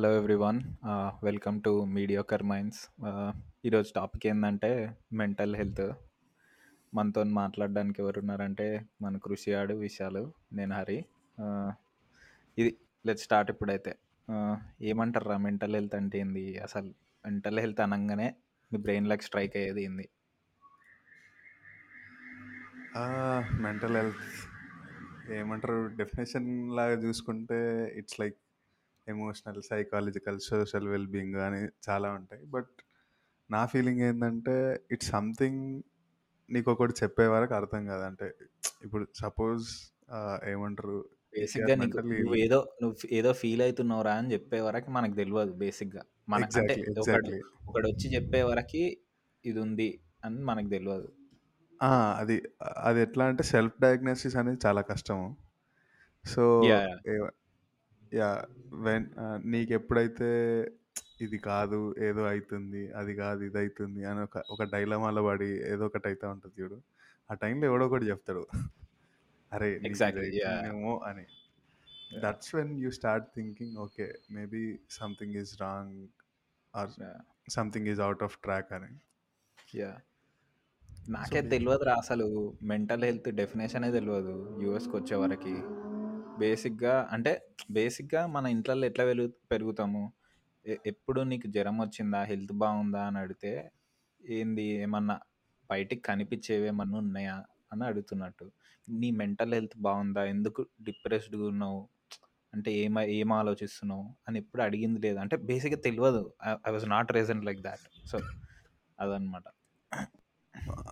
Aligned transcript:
Hello 0.00 0.16
everyone 0.16 0.62
welcome 1.24 1.62
to 1.62 1.84
mediocre 1.84 2.42
minds 2.42 2.88
ఈరోజు 3.66 3.92
topic 3.96 4.26
ఏంటంటే 4.26 4.96
mental 5.12 5.56
health 5.56 5.92
మనతో 6.94 7.24
మాట్లాడడానికి 7.24 8.02
ఎవరు 8.02 8.20
ఉన్నారంటే 8.20 8.86
మన 9.02 9.16
కృషి 9.16 9.54
ఆడు 9.54 9.74
విషయాలు 9.74 10.32
నేను 10.52 10.74
హరి. 10.74 11.04
Uh, 11.38 11.72
ఇది 12.58 12.76
లెట్ 13.06 13.18
స్టార్ట్ 13.18 13.50
ఇప్పుడైతే. 13.50 13.96
ఏమంటారా 14.82 15.36
మెంటల్ 15.36 15.74
హెల్త్ 15.74 15.94
అంటే 15.94 16.18
ఏంది? 16.18 16.58
అసలు 16.58 16.94
మెంటల్ 17.26 17.60
హెల్త్ 17.60 17.80
అనగానే 17.80 18.34
మీ 18.72 18.78
బ్రెయిన్లోకి 18.78 19.22
స్ట్రైక్ 19.22 19.56
అయ్యేది 19.56 19.84
ఏంది? 19.84 20.08
మెంటల్ 23.52 23.96
హెల్త్ 23.96 24.24
ఏమంటారు? 25.32 25.88
డెఫినేషన్ 25.96 26.76
లాగా 26.76 26.92
చూసుకుంటే 26.92 27.86
it's 27.96 28.20
like 28.20 28.38
emotional 29.14 29.60
psychological 29.62 30.40
social 30.40 30.88
wellbeing 30.88 31.38
అని 31.46 31.60
చాలా 31.88 32.08
ఉంటాయి. 32.12 32.42
బట్ 32.46 32.72
నా 33.50 33.62
ఫీలింగ్ 33.66 34.00
ఏంటంటే 34.00 34.56
ఇట్స్ 34.90 35.10
సంథింగ్ 35.10 35.62
నీకు 36.48 36.68
ఒకటి 36.72 36.94
చెప్పే 37.02 37.26
వరకు 37.26 37.54
అర్థం 37.54 37.82
కాదు. 37.86 38.02
అంటే 38.02 38.26
ఇప్పుడు 38.84 39.04
సపోజ్ 39.14 39.66
ఏమంటారు? 40.48 40.98
బేసిక్గా 41.32 41.74
నీకు 41.74 41.98
నువ్వు. 41.98 42.34
ఏదో 42.34 42.58
నువ్వు 42.82 42.96
ఏదో 43.12 43.32
ఫీల్ 43.32 43.62
అవుతున్నావురా 43.62 44.14
అని 44.14 44.32
చెప్పే 44.32 44.60
వరకు 44.60 44.90
మనకు 44.90 45.14
తెలియదు 45.14 45.52
బేసిక్గా 45.52 46.02
మన 46.28 46.48
ఒకడు 47.02 47.30
ఒకడు 47.68 47.86
వచ్చి 47.88 48.06
చెప్పే 48.14 48.42
వరకు 48.42 48.82
ఇది 49.44 49.58
ఉంది 49.60 49.90
అని 50.24 50.40
మనకు 50.44 50.68
తెలియదు 50.68 51.08
అది 52.20 52.34
అది 52.78 52.98
ఎట్లా 53.00 53.24
అంటే 53.24 53.42
సెల్ఫ్ 53.42 53.76
డయాగ్నోసిస్ 53.80 54.36
అనేది 54.36 54.60
చాలా 54.66 54.80
కష్టము. 54.80 55.28
సో 56.24 56.42
యా 58.18 58.28
వెన్ 58.86 59.06
నీకు 59.52 59.72
ఎప్పుడైతే 59.78 60.28
ఇది 61.24 61.38
కాదు 61.50 61.78
ఏదో 62.08 62.22
అవుతుంది 62.32 62.82
అది 62.98 63.12
కాదు 63.14 63.40
ఇది 63.48 63.58
అవుతుంది 63.62 64.02
అని 64.10 64.20
ఒక 64.26 64.42
ఒక 64.54 64.62
డైలమాలో 64.74 65.22
పడి 65.26 65.50
ఏదో 65.72 65.84
ఒకటి 65.90 66.06
అయితే 66.10 66.26
ఉంటుంది 66.34 66.54
చూడు. 66.62 66.78
ఆ 67.30 67.34
టైంలో 67.42 67.64
ఎవడో 67.70 67.84
ఒకటి 67.90 68.06
చెప్తాడు. 68.10 68.44
అరే 69.52 69.68
నీకు 69.72 69.78
ఇది 69.78 69.88
ఎగ్జాక్ట్లీ 69.88 70.42
అని. 71.10 71.24
That's 72.24 72.52
when 72.58 72.72
you 72.84 72.90
start 72.98 73.26
thinking 73.36 73.76
okay 73.84 74.06
maybe 74.36 74.62
something 74.98 75.36
is 75.42 75.52
wrong 75.62 75.98
or 76.74 76.90
something 77.56 77.88
is 77.92 78.00
out 78.06 78.24
of 78.28 78.36
track 78.46 78.72
అని. 78.78 78.92
సో 79.72 79.90
నాకే 81.16 81.42
తెలియదురా 81.52 81.94
అసలు 82.02 82.26
మెంటల్ 82.72 83.04
హెల్త్ 83.08 83.30
డెఫినేషనే 83.42 83.90
తెలియదు 83.98 84.34
యూఎస్కి 84.64 84.94
వచ్చే 84.96 85.16
వరకు. 85.24 85.54
బేసిక్గా 86.40 87.08
అంటే 87.12 87.46
బేసిక్గా 87.70 88.26
మన 88.26 88.46
ఇంట్లో 88.46 88.84
ఎట్లా 88.84 89.04
వెలుగు 89.04 89.32
పెరుగుతాము? 89.50 90.12
ఎప్పుడు 90.86 91.20
నీకు 91.20 91.46
జ్వరం 91.46 91.80
వచ్చిందా? 91.80 92.22
హెల్త్ 92.22 92.52
బాగుందా? 92.52 93.06
అని 93.06 93.18
అడిగితే 93.18 93.72
ఏంది 94.28 94.62
ఏమన్నా 94.62 95.20
బయటికి 95.70 96.02
కనిపించేవి 96.02 96.66
ఏమన్నా 96.66 96.98
ఉన్నాయా? 96.98 97.44
అని 97.72 97.84
అడుగుతున్నట్టు. 97.84 98.52
నీ 98.88 99.10
మెంటల్ 99.10 99.54
హెల్త్ 99.54 99.78
బాగుందా? 99.78 100.24
ఎందుకు 100.24 100.66
డిప్రెస్డ్గా 100.82 101.48
ఉన్నావు? 101.48 101.88
అంటే 102.54 102.72
ఏమ 102.72 103.00
ఏం 103.00 103.32
ఆలోచిస్తున్నావు? 103.32 104.16
అని 104.28 104.38
ఎప్పుడు 104.38 104.62
అడిగింది 104.62 105.00
లేదు. 105.00 105.18
అంటే 105.18 105.36
బేసిక్గా 105.36 105.80
తెలియదు 105.80 106.32
I 106.68 106.72
was 106.72 106.88
not 106.88 107.12
reason 107.12 107.44
like 107.44 107.60
that. 107.60 108.08
So 108.08 108.18
అదనమాట 109.00 109.42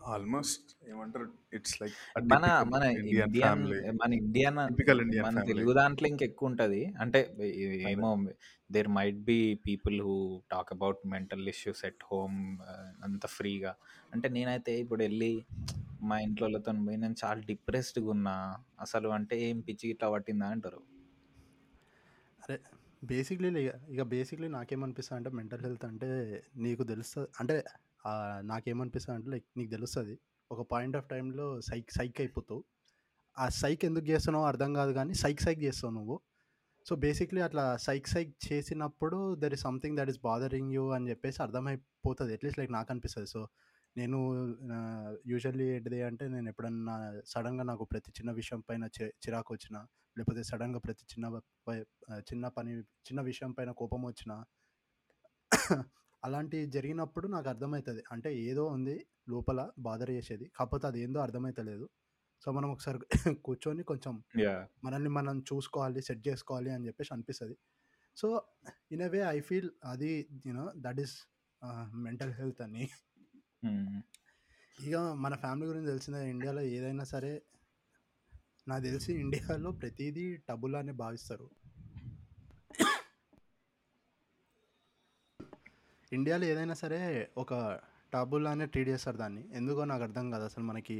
ఆల్మోస్ట్ 0.07 0.69
ఏమంటారు 0.91 1.27
ఇట్స్ 1.55 1.83
లైక్ 1.83 1.97
మన 2.33 2.47
మన 2.75 2.83
ఇండియన్ 2.83 3.63
మన 4.03 4.11
ఇండియన్ 4.13 4.59
టిపికల్ 4.69 5.01
ఇండియన్ 5.01 5.27
మన 5.27 5.43
తెలుగు 5.43 5.73
దాంట్లో 5.73 6.09
ఇంకెక్కువ 6.09 6.51
ఉంటుంది 6.51 6.81
అంటే 7.01 7.21
ఏమో 7.91 8.11
there 8.73 8.89
might 8.89 9.21
be 9.31 9.39
people 9.67 10.01
who 10.01 10.43
talk 10.51 10.73
about 10.73 11.01
mental 11.07 11.49
issues 11.49 11.85
at 11.85 12.05
home 12.13 12.39
అంత 13.05 13.27
ఫ్రీగా. 13.27 13.75
అంటే 14.15 14.29
నేనైతే 14.29 14.75
ఇప్పుడు 14.81 15.03
వెళ్ళి 15.03 15.33
మా 16.03 16.19
ఇంట్లో 16.19 16.45
వాళ్ళతో 16.47 16.73
పోయి 16.87 16.97
నేను 16.97 17.17
చాలా 17.25 17.41
డిప్రెస్డ్గా 17.41 18.11
ఉన్నా. 18.11 18.35
అసలు 18.81 19.09
అంటే 19.09 19.37
ఏం 19.41 19.61
పిచ్చి 19.61 19.87
ఇట్లా 19.91 20.11
పట్టిందా 20.11 20.49
అంటారు? 20.49 20.81
అరే 22.43 22.59
బేసిక్లీ 23.05 23.49
ఇక 23.65 23.73
ఇక 23.91 24.03
బేసిక్లీ 24.03 24.49
నాకేమనిపిస్తుంది 24.49 25.19
అంటే 25.19 25.31
మెంటల్ 25.37 25.61
హెల్త్ 25.61 25.85
అంటే 25.85 26.09
నీకు 26.57 26.83
తెలుస్తుంది. 26.83 27.29
అంటే 27.41 27.57
నాకేమనిపిస్తుంది 28.53 29.16
అంటే 29.19 29.31
లైక్ 29.34 29.47
నీకు 29.59 29.70
తెలుస్తుంది 29.70 30.14
ఒక 30.50 30.62
పాయింట్ 30.72 30.97
ఆఫ్ 30.97 31.09
టైంలో 31.12 31.47
సైక్ 31.69 31.91
సైక్ 31.98 32.19
అయిపోతావు. 32.25 32.62
ఆ 33.36 33.44
సైక్ 33.62 33.82
ఎందుకు 33.84 34.06
చేస్తున్నావు 34.12 34.47
అర్థం 34.50 34.70
కాదు 34.78 34.92
కానీ 34.92 35.14
సైక్ 35.22 35.41
సైక్ 35.47 35.60
చేస్తావు 35.66 35.92
నువ్వు. 35.98 36.16
సో 36.86 36.94
బేసిక్లీ 37.04 37.41
అట్లా 37.47 37.64
సైక్ 37.86 38.06
సైక్ 38.09 38.31
చేసినప్పుడు 38.47 39.19
there 39.42 39.54
is 39.56 39.64
something 39.69 39.97
that 39.98 40.10
is 40.12 40.20
bothering 40.28 40.72
you 40.76 40.84
అని 40.97 41.10
చెప్పేసి 41.10 41.38
అర్థమైపోతుంది. 41.47 42.32
అట్లీస్ట్ 42.36 42.60
లైక్ 42.60 42.72
నాకు 42.76 42.92
అనిపిస్తుంది 42.92 43.31
సో 43.34 43.42
నేను 43.97 44.19
యూజువల్లీ 45.26 45.66
ఏంటిది 45.76 46.00
అంటే 46.09 46.25
నేను 46.28 46.48
ఎప్పుడన్నా 46.53 46.97
సడన్గా 47.26 47.65
నాకు 47.70 47.84
ప్రతి 47.84 48.10
చిన్న 48.19 48.30
విషయం 48.41 48.60
పైన 48.69 48.84
చిరాకు 49.25 49.50
వచ్చిన 49.54 49.76
లేకపోతే 50.16 50.42
సడన్గా 50.50 50.80
ప్రతి 50.86 51.04
చిన్న 51.12 51.26
చిన్న 52.30 52.48
పని 52.56 52.72
చిన్న 53.09 53.20
విషయం 53.30 53.53
పైన 53.59 53.70
కోపం 53.80 54.03
వచ్చిన 54.10 54.32
అలాంటి 56.23 56.67
జరిగినప్పుడు 56.67 57.27
నాకు 57.29 57.49
అర్థమవుతుంది 57.49 58.03
అంటే 58.12 58.31
ఏదో 58.49 58.65
ఉంది 58.67 58.97
లోపల 59.29 59.61
బాధర్ 59.79 60.11
చేసేది. 60.11 60.47
కాకపోతే 60.59 60.87
అది 60.87 60.99
ఏందో 61.03 61.21
అర్థమవుతలేదు 61.21 61.87
సో 62.47 62.49
మనం 62.53 62.69
ఒకసారి 62.71 62.99
కూర్చొని 63.47 63.83
కొంచెం 63.83 64.15
మనల్ని 64.84 65.09
మనం 65.09 65.37
చూసుకోవాలి 65.51 66.01
సెట్ 66.03 66.23
చేసుకోవాలి 66.28 66.71
అని 66.71 66.87
చెప్పేసి 66.89 67.11
అనిపిస్తుంది. 67.15 67.57
So 68.17 68.28
in 68.93 69.03
way 69.15 69.21
I 69.37 69.39
feel 69.41 69.71
అది 69.84 70.11
you know 70.47 70.67
that 70.77 71.01
is 71.01 71.15
mental 72.07 72.33
health 72.33 72.62
అని. 72.62 72.84
ఇక 74.78 74.97
మన 75.25 75.34
ఫ్యామిలీ 75.34 75.67
గురించి 75.67 75.89
తెలిసిందే. 75.89 76.21
ఇండియాలో 76.31 76.62
ఏదైనా 76.77 77.05
సరే 77.05 77.33
నాకు 78.69 78.83
తెలిసి 78.83 79.11
ఇండియాలో 79.25 79.71
ప్రతిదీ 79.73 80.27
టబులానే 80.49 80.93
భావిస్తారు. 81.03 81.47
ఇండియాలో 86.13 86.45
ఏదైనా 86.45 86.75
సరే 86.75 86.99
ఒక 87.37 87.53
టబులానే 88.13 88.67
ట్రీట్ 88.67 88.89
చేస్తారు 88.89 89.17
దాన్ని. 89.17 89.43
ఎందుకో 89.53 89.85
నాకు 89.85 90.03
అర్థం 90.03 90.27
కాదు 90.31 90.45
అసలు 90.45 90.65
మనకి. 90.65 90.97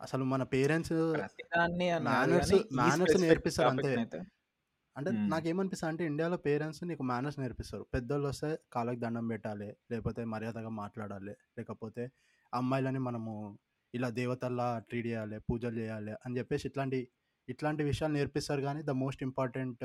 అసలు 0.00 0.24
మన 0.24 0.42
పేరెంట్స్ 0.52 0.92
మేనర్స్ 2.08 2.52
మేనర్స్ 2.80 3.16
నేర్పిస్తారు 3.20 3.68
అంతే. 3.68 3.92
అంటే 4.96 5.10
నాకేమనిపిస్తుంది 5.28 5.90
అంటే 5.92 6.04
ఇండియాలో 6.06 6.36
పేరెంట్స్ 6.36 6.80
నీకు 6.84 7.02
మేనర్స్ 7.02 7.38
నేర్పిస్తారు. 7.40 7.84
పెద్దోళ్ళు 7.94 8.28
వస్తే 8.28 8.58
కాళ్ళకి 8.72 9.00
దండం 9.00 9.26
పెట్టాలి 9.28 9.68
లేకపోతే 9.90 10.24
మర్యాదగా 10.24 10.68
మాట్లాడాలి 10.78 11.34
లేకపోతే 11.58 12.04
అమ్మాయిలని 12.52 12.98
మనము 12.98 13.32
ఇలా 13.94 14.08
దేవతల్లా 14.12 14.66
ట్రీట్ 14.88 15.06
చేయాలి 15.06 15.36
పూజలు 15.40 15.76
చేయాలి 15.78 16.12
అని 16.24 16.38
చెప్పేసి 16.38 16.64
ఇట్లాంటి 16.68 16.98
ఇట్లాంటి 17.48 17.82
విషయాలు 17.82 18.12
నేర్పిస్తారు 18.12 18.60
కానీ 18.60 18.80
ద 18.82 18.92
మోస్ట్ 19.02 19.22
ఇంపార్టెంట్ 19.22 19.84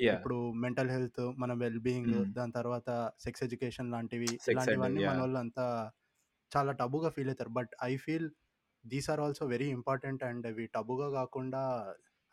యా 0.00 0.14
ఇప్పుడు 0.14 0.52
మెంటల్ 0.52 0.90
హెల్త్ 0.90 1.32
మన 1.38 1.52
వెల్ 1.52 1.78
బీయింగ్ 1.78 2.32
దాని 2.34 2.52
తర్వాత 2.52 2.90
సెక్స్ 3.20 3.42
ఎడ్యుకేషన్ 3.42 3.90
లాంటివి 3.90 4.26
సెక్స్ 4.26 4.48
అండ్ 4.48 4.60
ఇలాంటివన్నీ 4.60 5.02
యా. 5.02 5.12
మన 5.12 5.20
వాళ్ళు 5.20 5.38
అంతా 5.38 5.90
చాలా 6.52 6.72
టబుగా 6.72 7.08
ఫీల్ 7.08 7.28
అవుతారు. 7.28 7.48
But 7.48 7.68
I 7.82 7.96
feel 7.96 8.28
these 8.86 9.10
are 9.10 9.20
also 9.20 9.46
very 9.46 9.68
important 9.70 10.24
and 10.24 10.46
ఇవి 10.46 10.66
టబుగా 10.66 11.10
కాకుండా 11.10 11.62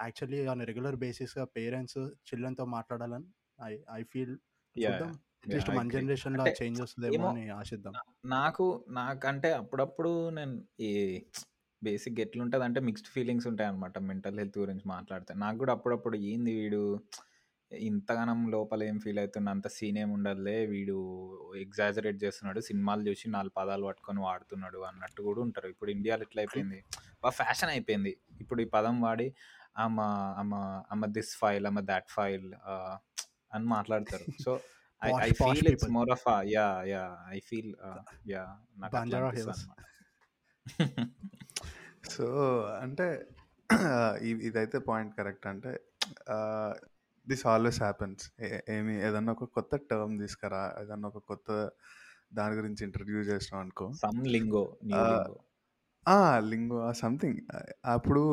యాక్చువల్లీ 0.02 0.46
ఆన్ 0.46 0.62
రెగ్యులర్ 0.62 0.96
బేసిస్గా 0.96 1.46
పేరెంట్స్ 1.46 1.98
చిల్డ్రన్తో 1.98 2.66
మాట్లాడాలని 2.66 3.28
ఐ 3.64 3.78
ఐ 3.94 4.04
ఫీల్ 4.04 4.38
యా. 4.76 4.90
చూద్దాం. 4.90 5.10
యా 5.10 5.20
అట్లీస్ట్ 5.44 5.70
ఐ 5.70 5.74
మన 5.74 5.86
అగ్రీ 5.86 6.02
జనరేషన్లో 6.02 6.44
అంటే 6.44 6.66
చేంజ్ 6.66 6.82
వస్తుందేమో 6.82 7.14
ఏమో 7.16 7.28
అని 7.28 7.50
ఆశిద్దాం. 7.50 7.94
నా- 7.94 8.30
నాకు 8.30 8.86
నాకంటే 8.90 9.54
అప్పుడప్పుడు 9.54 10.30
నేను 10.30 10.64
ఈ 10.80 10.92
బేసిక్ 11.84 12.20
ఎట్లుంటుంది 12.20 12.66
అంటే 12.66 12.80
మిక్స్డ్ 12.80 13.08
ఫీలింగ్స్ 13.08 13.48
ఉంటాయి 13.48 13.70
అనమాట 13.70 14.00
మెంటల్ 14.00 14.40
హెల్త్ 14.40 14.58
గురించి 14.58 14.82
మాట్లాడితే. 14.86 15.34
నాకు 15.34 15.58
కూడా 15.58 15.74
అప్పుడప్పుడు 15.74 16.18
ఏంది 16.18 16.54
వీడు? 16.54 17.00
ఇంతగానం 17.90 18.40
లోపల 18.52 18.84
ఏం 18.84 18.98
ఫీల్ 19.00 19.20
అవుతున్నా 19.20 19.52
అంత 19.52 19.68
సీన్ 19.68 19.98
ఏం 19.98 20.10
ఉండదులే 20.12 20.66
వీడు 20.66 20.98
ఎగ్జాజరేట్ 21.56 22.24
చేస్తున్నాడు 22.24 22.60
సినిమాలు 22.60 23.04
చూసి 23.10 23.30
నాలుగు 23.30 23.54
పదాలు 23.58 23.86
పట్టుకొని 23.86 24.20
వాడుతున్నాడు 24.20 24.78
అన్నట్టు 24.78 25.22
కూడా 25.22 25.42
ఉంటారు. 25.42 25.68
ఇప్పుడు 25.68 25.92
ఇండియాలో 25.92 26.24
ఎట్లా 26.24 26.42
అయిపోయింది? 26.42 26.80
బాగా 27.24 27.30
ఫ్యాషన్ 27.32 27.70
అయిపోయింది. 27.70 28.18
ఇప్పుడు 28.42 28.62
ఈ 28.62 28.66
పదం 28.66 29.02
వాడి 29.02 29.28
um 29.78 30.00
um 30.38 30.54
um 30.92 31.06
this 31.06 31.38
file 31.38 31.68
um 31.68 31.80
that 31.80 32.10
file 32.10 32.48
అని 33.54 33.66
మాట్లాడతారు. 33.66 34.26
So 34.44 34.54
I 35.02 35.12
I 35.22 35.32
feel 35.32 35.68
it's 35.68 35.90
more 35.90 36.10
of 36.10 36.26
yeah 36.46 36.68
yeah 36.94 37.04
I 37.30 37.40
feel 37.40 37.74
yeah 38.28 38.44
నాకు 38.78 38.96
సో 42.16 42.26
అంటే 42.84 43.08
ఇదైతే 44.48 44.78
పాయింట్ 44.80 45.14
కరెక్ట్ 45.18 45.48
అంటే 45.48 45.72
దిస్ 47.28 47.46
ఆల్వేస్ 47.48 47.80
హ్యాపెన్స్. 47.80 48.32
ఏమి 48.70 48.94
ఏదన్నా 49.08 49.32
ఒక 49.32 49.44
కొత్త 49.44 49.76
టర్మ్ 49.76 50.20
తీసుకురా 50.20 50.76
ఏదన్నా 50.82 51.08
ఒక 51.08 51.18
కొత్త 51.18 51.70
దాని 52.34 52.56
గురించి 52.56 52.84
ఇంట్రడ్యూస్ 52.84 53.28
చేసినాం 53.28 53.62
అనుకో. 53.62 53.94
Some 53.94 54.28
lingo 54.28 54.78
lingo. 56.40 56.92
సంథింగ్ 56.92 57.38
అప్పుడు 57.86 58.24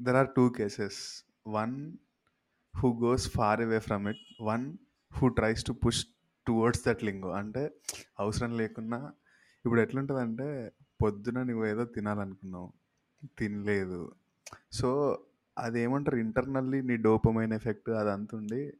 there 0.00 0.16
are 0.16 0.28
two 0.36 0.48
cases 0.48 1.00
one 1.46 1.92
who 2.76 2.88
goes 3.02 3.30
far 3.30 3.60
away 3.60 3.78
from 3.78 4.08
it 4.08 4.42
one 4.42 4.76
who 5.12 5.28
tries 5.28 5.64
to 5.64 5.72
push 5.72 6.04
towards 6.46 6.86
that 6.86 7.04
lingo. 7.04 7.30
అంటే 7.30 7.70
అవసరం 8.20 8.56
లేకున్నా 8.56 9.12
ఇప్పుడు 9.64 9.80
ఎట్లుంటుందంటే 9.80 10.72
పొద్దున 11.02 11.42
నువ్వు 11.42 11.66
ఏదో 11.66 11.84
తినాలనుకున్నావు. 11.84 12.72
తినలేదు. 13.38 14.12
సో 14.72 14.90
అది 15.58 15.80
ఏమంటారు 15.80 16.16
ఇంటర్నల్లీ 16.16 16.82
నీ 16.82 16.96
డోపమైన 16.96 17.52
ఎఫెక్ట్ 17.52 17.90
అదంతా 17.90 18.38
ఉండి 18.38 18.72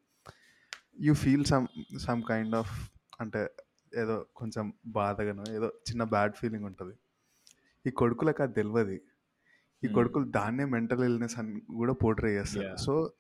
you 1.00 1.14
feel 1.14 1.44
some 1.44 1.66
some 1.98 2.22
kind 2.28 2.54
of 2.54 2.90
అంటే 3.20 3.50
ఏదో 3.98 4.26
కొంచెం 4.36 4.72
బాధగానో 4.86 5.44
ఏదో 5.50 5.66
చిన్న 5.66 6.04
బ్యాడ్ 6.04 6.32
ఫీలింగ్ 6.32 6.64
ఉంటుంది. 6.64 6.94
ఈ 7.86 7.90
కొడుకులకు 7.90 8.42
అది 8.42 8.52
తెలియదు 8.52 8.90
ఈ. 8.90 8.98
కొడుకులు 9.94 10.24
దాన్నే 10.24 10.64
మెంటల్ 10.64 11.04
ఇల్నెస్ 11.04 11.38
అని 11.38 11.60
కూడా 11.60 11.92
పోర్ట్రే 11.92 12.36
చేస్తారు. 12.36 12.66
సో 12.76 13.12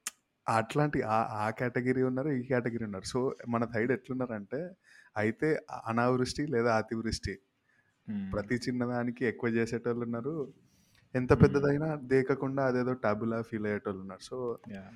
అట్లాంటి 0.48 1.02
ఆ- 1.02 1.46
ఆ 1.46 1.50
కేటగిరీ 1.50 2.02
ఉన్నారు 2.02 2.28
ఈ 2.28 2.42
కేటగిరీ 2.42 2.84
ఉన్నారు. 2.84 3.04
సో 3.04 3.34
మన 3.48 3.64
సైడ్ 3.64 3.92
ఎట్లున్నారంటే 3.92 4.70
అయితే 5.16 5.60
అనావృష్టి 5.86 6.46
లేదా 6.46 6.76
అతివృష్టి. 6.76 7.38
ప్రతి 8.32 8.54
చిన్నదానికి 8.54 9.26
ఎక్కువ 9.26 9.50
చేసేటోళ్ళు 9.50 10.04
ఉన్నారు. 10.04 10.52
ఎంత. 11.16 11.32
పెద్దదైనా 11.42 11.88
దేకకుండా 12.12 12.62
అదేదో 12.70 12.92
టాబులా 13.04 13.38
ఫీల్ 13.48 13.66
అయ్యేటోళ్ళు 13.70 14.02
ఉన్నారు 14.04 14.24
సో 14.30 14.36
Yeah. 14.74 14.88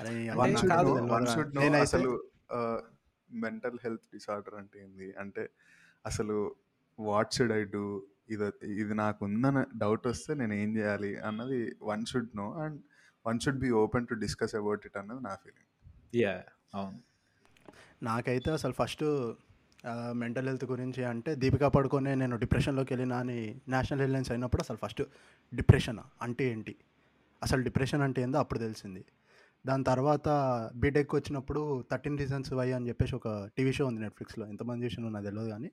అరే 0.00 0.10
వన్ 0.38 0.46
అంటే 0.46 0.58
షుడ్ 0.60 0.72
కాదు, 0.72 0.90
నో 0.98 1.12
వన్ 1.14 1.26
షుడ్ 1.32 1.52
నో 1.54 1.60
నేనైతే 1.62 1.84
అసలు 1.88 2.10
మెంటల్ 3.30 3.78
హెల్త్ 3.84 4.06
డిసార్డర్ 4.14 4.56
అంటే 4.60 4.76
ఏంది 4.84 5.08
అంటే 5.22 5.44
అసలు 6.04 6.36
వాట్ 6.98 7.32
షుడ్ 7.36 7.54
ఐ 7.56 7.62
డూ 7.74 7.84
ఇది 8.34 8.46
ఇది 8.74 8.94
నాకు 9.00 9.20
ఉందని 9.28 9.62
డౌట్ 9.82 10.06
వస్తే 10.10 10.32
నేను 10.40 10.54
ఏం 10.62 10.70
చేయాలి 10.76 11.12
అన్నది 11.28 11.60
one 11.90 12.04
should 12.10 12.30
know 12.40 12.46
and 12.64 12.78
one 13.24 13.40
should 13.44 13.60
be 13.64 13.70
open 13.82 14.06
to 14.10 14.16
discuss 14.24 14.54
about 14.60 14.84
it 14.88 14.98
అన్నది 15.02 15.22
నా 15.28 15.34
ఫీలింగ్ 15.44 15.70
Yeah. 16.20 16.40
అవును 16.74 16.98
నాకైతే 18.02 18.50
అసలు 18.56 18.74
ఫస్ట్ 18.78 19.04
మెంటల్ 20.12 20.48
హెల్త్ 20.48 20.64
గురించి 20.64 21.04
అంటే 21.04 21.34
దీపికా 21.34 21.68
పడుకొని 21.68 22.16
నేను 22.16 22.36
డిప్రెషన్లోకి 22.36 22.92
వెళ్ళిన 22.94 23.14
అని 23.22 23.38
నేషనల్ 23.68 24.02
హెల్త్ 24.04 24.30
అయినప్పుడు 24.32 24.62
అసలు 24.62 24.76
ఫస్ట్ 24.76 25.02
డిప్రెషన్ 25.52 26.00
అంటే 26.22 26.44
ఏంటి? 26.52 26.74
అసలు 27.42 27.62
డిప్రెషన్ 27.62 28.02
అంటే 28.02 28.22
ఏందో 28.22 28.38
అప్పుడు 28.38 28.58
తెలిసింది. 28.58 29.02
దాని 29.66 29.84
తర్వాత 29.84 30.28
బీటెక్ 30.82 31.14
వచ్చినప్పుడు 31.14 31.84
థర్టీన్ 31.90 32.18
రీజన్స్ 32.18 32.52
వై 32.52 32.72
అని 32.72 32.88
చెప్పేసి 32.88 33.14
ఒక 33.14 33.28
టీవీ 33.56 33.72
షో 33.72 33.86
ఉంది 33.86 34.00
నెట్ఫ్లిక్స్లో. 34.00 34.46
ఎంతమంది 34.46 34.84
చూసిన 34.86 35.08
నాకు 35.08 35.24
తెలియదు 35.24 35.50
కానీ 35.50 35.70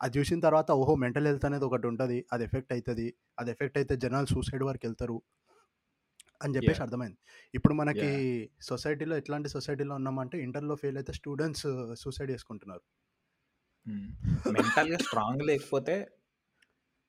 అది 0.00 0.18
చూసిన 0.18 0.40
తర్వాత 0.40 0.70
ఓహో 0.80 0.94
మెంటల్ 0.94 1.26
హెల్త్ 1.26 1.44
అనేది 1.44 1.64
ఒకటి 1.64 1.86
ఉంటుంది 1.86 2.24
అది 2.32 2.44
ఎఫెక్ట్ 2.44 2.72
అవుతుంది 2.72 3.14
అది 3.38 3.50
ఎఫెక్ట్ 3.50 3.78
అయితే 3.78 3.96
జనాలు 3.96 4.26
సూసైడ్ 4.26 4.62
వరకు 4.62 4.86
వెళ్తారు 4.86 5.22
అని 6.44 6.54
చెప్పేసి. 6.56 6.82
అర్థమైంది. 6.82 7.18
ఇప్పుడు 7.54 7.74
మనకి 7.74 8.08
సొసైటీలో 8.60 9.16
ఎట్లాంటి 9.16 9.48
సొసైటీలో 9.48 9.94
ఉన్నామంటే 9.94 10.38
ఇంటర్లో 10.46 10.74
ఫెయిల్ 10.74 10.96
అయితే 10.96 11.12
స్టూడెంట్స్ 11.12 11.66
సూసైడ్ 12.04 12.30
చేసుకుంటున్నారు. 12.30 12.82
మెంటల్గా 13.86 14.98
స్ట్రాంగ్ 14.98 15.42
లేకపోతే 15.42 15.94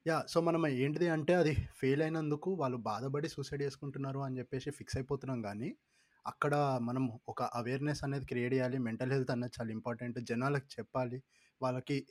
యా 0.08 0.26
సో 0.28 0.42
మనం 0.42 0.68
ఏంటిది 0.68 1.08
అంటే 1.08 1.34
అది 1.34 1.54
ఫెయిల్ 1.80 2.02
అయినందుకు 2.02 2.52
వాళ్ళు 2.54 2.78
బాధపడి 2.78 3.28
సూసైడ్ 3.30 3.62
చేసుకుంటున్నారు 3.62 4.20
అని 4.20 4.40
చెప్పేసి 4.40 4.72
ఫిక్స్ 4.72 4.98
అయిపోతున్నాం 4.98 5.42
కానీ 5.42 5.78
అక్కడ 6.26 6.56
మనం 6.82 7.20
ఒక 7.28 7.44
అవేర్నెస్ 7.44 8.04
అనేది 8.04 8.26
క్రియేట్ 8.26 8.54
చేయాలి. 8.54 8.78
మెంటల్ 8.78 9.12
హెల్త్ 9.12 9.32
అనేది 9.32 9.54
చాలా 9.60 9.72
ఇంపార్టెంట్. 9.72 10.20
జనాలకు 10.20 10.68
చెప్పాలి. 10.80 11.24
వాళ్ళకి 11.62 12.08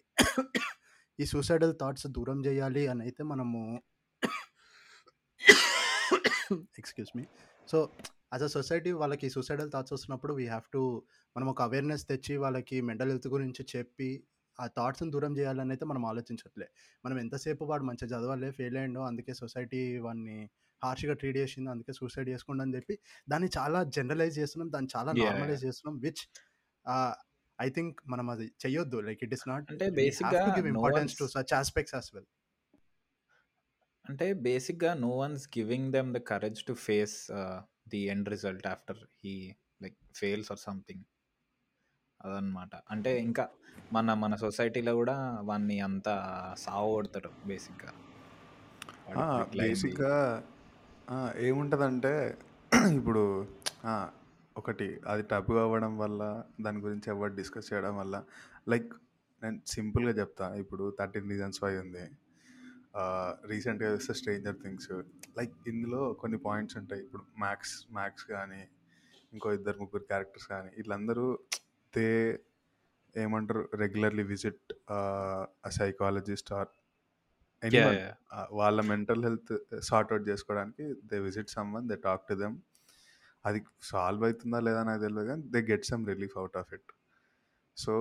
ఈ 1.18 1.24
సూసైడల్ 1.24 1.74
థాట్స్ 1.80 2.06
దూరం 2.06 2.44
చేయాలి 2.46 2.86
అని 2.86 3.02
అయితే 3.02 3.22
మనము 3.22 3.82
excuse 6.78 7.10
me. 7.16 7.24
So 7.68 7.90
as 8.34 8.42
a 8.42 8.46
society 8.46 8.92
వాళ్ళకి 8.92 9.30
సూసైడల్ 9.30 9.70
థాట్స్ 9.72 9.92
వస్తున్నప్పుడు 9.92 10.32
వీ 10.32 10.46
హ్యావ్ 10.46 10.66
టు 10.72 11.02
మనం 11.36 11.48
ఒక 11.48 11.62
అవేర్నెస్ 11.62 12.08
తెచ్చి 12.08 12.36
వాళ్ళకి 12.36 12.80
మెంటల్ 12.80 13.08
హెల్త్ 13.08 13.28
గురించి 13.28 13.64
చెప్పి 13.76 14.24
ఆ 14.58 14.64
థాట్స్ని 14.76 15.10
దూరం 15.14 15.32
చేయాలని 15.38 15.72
అయితే 15.74 15.84
మనం 15.90 16.02
ఆలోచించట్లే. 16.10 16.66
మనం 17.04 17.16
ఎంతసేపు 17.24 17.64
వాడు 17.70 17.84
మంచిగా 17.88 18.08
చదవాలి 18.12 18.50
ఫెయిల్ 18.58 18.76
అయ్యిండో 18.80 19.02
అందుకే 19.10 19.34
సొసైటీ 19.42 19.80
వాడిని 20.06 20.36
హార్ష్గా 20.82 21.14
ట్రీట్ 21.20 21.38
చేసింది 21.42 21.70
అందుకే 21.70 21.92
సూసైడ్ 22.00 22.28
చేసుకోండి 22.32 22.62
అని 22.64 22.74
చెప్పి 22.76 22.94
దాన్ని 23.30 23.48
చాలా 23.58 23.78
జనరలైజ్ 23.96 24.36
చేస్తున్నాం 24.40 24.68
దాన్ని 24.74 24.90
చాలా. 24.96 25.10
నార్మలైజ్ 25.22 25.64
చేస్తున్నాం 25.68 25.96
విచ్ 26.06 26.22
ఐ 27.58 27.68
థింక్ 27.76 27.96
మనం 28.12 28.26
అది 28.34 28.46
చెయ్యొద్దు. 28.64 28.98
లైక్ 29.08 29.22
ఇట్ 29.26 29.34
ఇస్ 29.36 29.46
నాట్ 29.48 29.66
అంటే 29.72 29.88
బేసిక్గా 30.00 30.42
importance 30.74 31.14
to 31.20 31.26
such 31.36 31.54
aspects 31.60 31.94
as 31.98 32.10
well 32.16 32.28
అంటే 34.04 34.26
బేసిక్గా 34.46 34.92
no 35.06 35.10
one's 35.22 35.44
giving 35.56 35.88
them 35.96 36.10
the 36.16 36.20
courage 36.30 36.60
to 36.68 36.74
face 36.86 37.16
the 37.94 38.00
end 38.14 38.28
result 38.34 38.66
after 38.66 39.00
he 39.24 39.34
like 39.82 39.98
fails 40.20 40.48
or 40.52 40.60
something. 40.68 41.04
అదనమాట 42.20 42.74
అంటే 42.90 43.10
ఇంకా 43.20 43.44
మన 43.92 44.14
మన 44.14 44.34
సొసైటీలో 44.36 44.92
కూడా 44.94 45.16
వాడిని 45.40 45.76
అంతా 45.80 46.14
సావు 46.58 46.88
కొడతారు 46.94 47.30
బేసిక్గా 47.46 47.92
బేసిక్గా 49.62 50.16
ఏముంటుందంటే 51.48 52.14
ఇప్పుడు 52.98 53.22
ఒకటి 54.56 54.86
అది 55.06 55.22
టబు 55.22 55.54
అవ్వడం 55.62 55.92
వల్ల 55.98 56.22
దాని 56.60 56.80
గురించి 56.80 57.08
ఎవరు 57.10 57.32
డిస్కస్ 57.34 57.68
చేయడం 57.72 57.94
వల్ల 57.96 58.16
లైక్ 58.68 58.90
నేను 59.42 59.58
సింపుల్గా 59.66 60.12
చెప్తా. 60.20 60.46
ఇప్పుడు 60.62 60.84
థర్టీన్ 60.98 61.30
రీజన్స్ 61.32 61.60
వై 61.64 61.72
ఉంది. 61.76 62.04
రీసెంట్గా 63.44 63.88
చూస్తే 63.94 64.14
స్ట్రేంజర్ 64.14 64.58
థింగ్స్. 64.62 64.92
లైక్ 65.38 65.54
ఇందులో 65.72 66.00
కొన్ని 66.22 66.38
పాయింట్స్ 66.46 66.76
ఉంటాయి. 66.80 67.02
ఇప్పుడు 67.06 67.24
మ్యాక్స్ 67.44 67.74
మ్యాక్స్ 67.98 68.26
కానీ 68.34 68.62
ఇంకో 69.32 69.48
ఇద్దరు 69.58 69.78
ముగ్గురు 69.82 70.04
క్యారెక్టర్స్ 70.12 70.48
కానీ 70.48 70.70
వీళ్ళందరూ 70.76 71.26
దే 71.94 72.08
ఏమంటారు? 73.14 73.62
Regularly 73.82 74.24
visit 74.32 74.72
psychologist 75.78 76.50
or 76.58 76.70
anyone. 77.62 77.98
వాళ్ళ 78.58 78.80
మెంటల్ 78.90 79.22
హెల్త్ 79.28 79.52
సార్ట్ 79.88 80.12
అవుట్ 80.12 80.26
చేసుకోవడానికి 80.30 80.84
they 81.10 81.16
visit 81.28 81.50
someone 81.76 81.88
they 81.92 81.96
talk 82.06 82.24
to 82.28 82.36
them. 82.42 82.56
అది 83.48 83.60
సాల్వ్ 83.90 84.22
అవుతుందా 84.28 84.58
లేదా 84.66 84.80
నాకు 84.88 85.00
తెలియదు 85.06 85.26
కానీ 85.30 85.44
they 85.54 85.60
get 85.72 85.86
some 85.90 86.02
relief 86.12 86.36
out 86.42 86.56
of 86.60 86.70
it. 86.76 86.90
So 87.76 87.94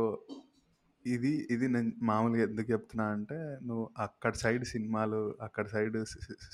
ఇది 1.05 1.33
ఇది 1.53 1.65
నేను 1.73 1.91
మామూలుగా 2.09 2.43
ఎందుకు 2.47 2.67
చెప్తున్నా 2.73 3.05
అంటే 3.17 3.37
నువ్వు 3.67 3.85
అక్కడ 4.05 4.33
సైడ్ 4.43 4.63
సినిమాలు 4.73 5.19
అక్కడ 5.45 5.65
సైడ్ 5.73 5.97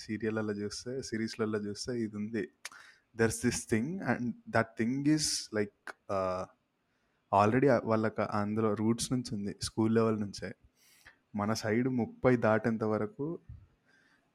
సీరియళ్ళలో 0.03 0.53
చూస్తే 0.61 0.91
సిరీస్లలో 1.09 1.59
చూస్తే 1.67 1.93
ఇది 2.05 2.15
ఉంది. 2.21 2.43
There's 3.21 3.39
this 3.45 3.61
thing 3.71 3.91
and 4.11 4.29
that 4.55 4.71
thing 4.79 5.09
is 5.15 5.29
like 5.59 5.91
already 7.33 7.67
వాళ్ళకి 7.85 8.21
అందులో 8.21 8.73
రూట్స్ 8.73 9.13
నుంచి 9.13 9.35
ఉంది 9.35 9.55
స్కూల్ 9.61 9.95
లెవెల్ 9.95 10.19
నుంచే. 10.19 10.49
మన 11.35 11.53
సైడ్ 11.53 11.87
ముప్పై 12.01 12.37
దాటేంత 12.37 12.83
వరకు 12.83 13.25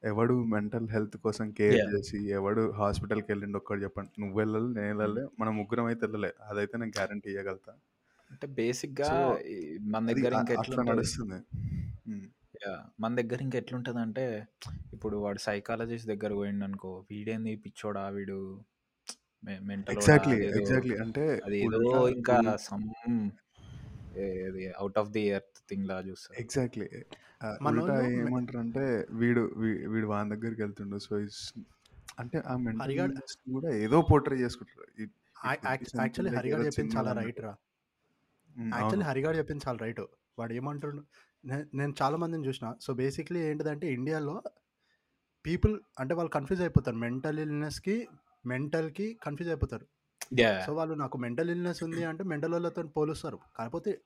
ఎవడు 0.03 0.43
మెంటల్ 0.43 0.89
హెల్త్ 0.89 1.17
కోసం 1.17 1.51
కేర్. 1.51 1.75
చేసి 1.93 2.29
ఎవడు 2.29 2.71
హాస్పిటల్కి 2.71 3.31
వెళ్ళిండి 3.31 3.57
ఒక్కడు 3.57 3.81
చెప్పండి. 3.83 4.21
నువ్వు 4.21 4.37
వెళ్ళాలి 4.37 4.69
నేను 4.73 4.87
వెళ్ళాలి 4.87 5.27
మన 5.39 5.49
ముగ్గురం 5.49 5.85
అయితే 5.85 6.05
వెళ్ళలే. 6.05 6.31
అదైతే 6.49 6.77
నేను 6.77 6.93
గ్యారంటీ 6.97 7.29
ఇవ్వగలుగుతా 7.29 7.73
అంటే 8.31 8.47
బేసిక్గా 8.47 9.07
So, 9.09 9.37
మన 9.93 10.03
దగ్గర 10.11 10.33
ఇంకా 10.33 10.53
ఎట్లుంటుంది? 10.53 10.89
నడుస్తుంది. 10.91 11.39
మన 12.99 13.15
దగ్గర 13.15 13.39
ఇంకా 13.41 13.57
ఎట్లుంటుంది 13.57 14.25
ఇప్పుడు 14.93 15.17
వాడు 15.17 15.39
సైకాలజిస్ట్ 15.39 16.07
దగ్గర 16.07 16.33
పోయిండు 16.33 16.63
అనుకో 16.63 17.05
వీడేంది 17.11 17.55
పిచ్చోడా 17.55 18.07
వీడు? 18.09 18.39
Mental 19.61 19.95
exactly 19.95 20.47
exactly. 20.47 20.97
అంటే 20.97 21.41
అది 21.45 21.59
ఏదో 21.59 21.77
ఉల్టా 21.77 22.35
ఇంకా 22.37 22.57
some 22.57 22.89
out 24.77 24.99
of 24.99 25.09
the 25.09 25.21
earth 25.21 25.69
thing 25.69 25.85
లా 25.85 25.99
చూస్తారు. 25.99 26.41
ఎగ్జాక్ట్లీ. 26.41 26.89
మనోళ్ళు 27.61 27.81
ఉల్టా 27.81 28.07
మె- 28.07 28.27
ఏమంటారు 28.27 28.59
అంటే 28.59 29.07
వీడు 29.11 29.53
వీ- 29.57 29.89
వీడు 29.89 30.07
వాని 30.07 30.29
దగ్గరికి 30.29 30.61
వెళ్తుండు. 30.61 30.97
సో 30.97 31.17
అంటే 32.19 32.43
ఆ 32.47 32.57
మెంటల్ 32.57 32.81
హరిగాడ్ 32.81 33.15
కూడా 33.53 33.75
ఏదో 33.75 34.01
పోర్ట్రే 34.01 34.37
చేసుకుంటారు. 34.37 35.03
could 35.03 35.65
be 35.65 35.73
something 35.73 36.01
యాక్చువల్లీ 36.01 36.37
హరిగాడు 36.37 36.59
ఏదో 36.59 36.67
చెప్పింది 36.67 36.95
చాలా. 36.95 37.11
రైట్ 37.11 37.41
రా 37.41 37.47
యాక్చువల్లీ 37.47 38.83
అవును. 38.83 39.03
హరిగాడు 39.03 39.37
చెప్పింది 39.37 39.61
చాలా 39.67 39.77
రైట్. 39.81 40.01
వాడు 40.39 40.53
ఏమంటుండు 40.53 41.03
నే- 41.45 41.65
నేను 41.73 41.93
చాలా 42.01 42.17
మందిని 42.17 42.47
చూసిన. 42.47 42.73
సో 42.81 42.93
బేసిక్లీ 42.93 43.39
ఏంటిదంటే 43.39 43.93
ఇండియాలో 43.93 44.41
పీపుల్ 45.45 45.79
అంటే 45.99 46.13
వాళ్ళు 46.13 46.29
కన్ఫ్యూజ్ 46.29 46.61
అయిపోతారు. 46.61 46.95
మెంటల్ 46.95 47.39
ఇల్నెస్కి 47.39 48.07
మెంటల్కి 48.45 49.19
కన్ఫ్యూజ్ 49.23 49.49
అయిపోతారు. 49.49 49.87
సో 50.65 50.73
వాళ్ళు 50.73 50.93
నాకు 50.93 51.17
మెంటల్ 51.17 51.49
ఇల్నెస్ 51.49 51.83
ఉంది 51.83 52.03
అంటే 52.03 52.23
మెంటల్ 52.23 52.51
వాళ్ళతో 52.51 52.83
పోలుస్తారు. 52.83 53.39
కాకపోతే 53.55 54.01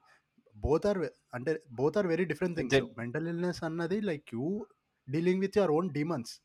బోత్ 0.58 0.86
ఆర్ 0.86 0.98
అంటే 1.34 1.64
both 1.72 1.98
are 1.98 2.08
very 2.08 2.26
different 2.26 2.58
things. 2.58 2.76
Exact- 2.76 2.98
mental 2.98 3.28
illness 3.28 3.64
అన్నది 3.64 4.02
like 4.02 4.24
you 4.34 4.66
dealing 5.10 5.42
with 5.42 5.58
your 5.58 5.72
own 5.72 5.90
demons. 5.90 6.42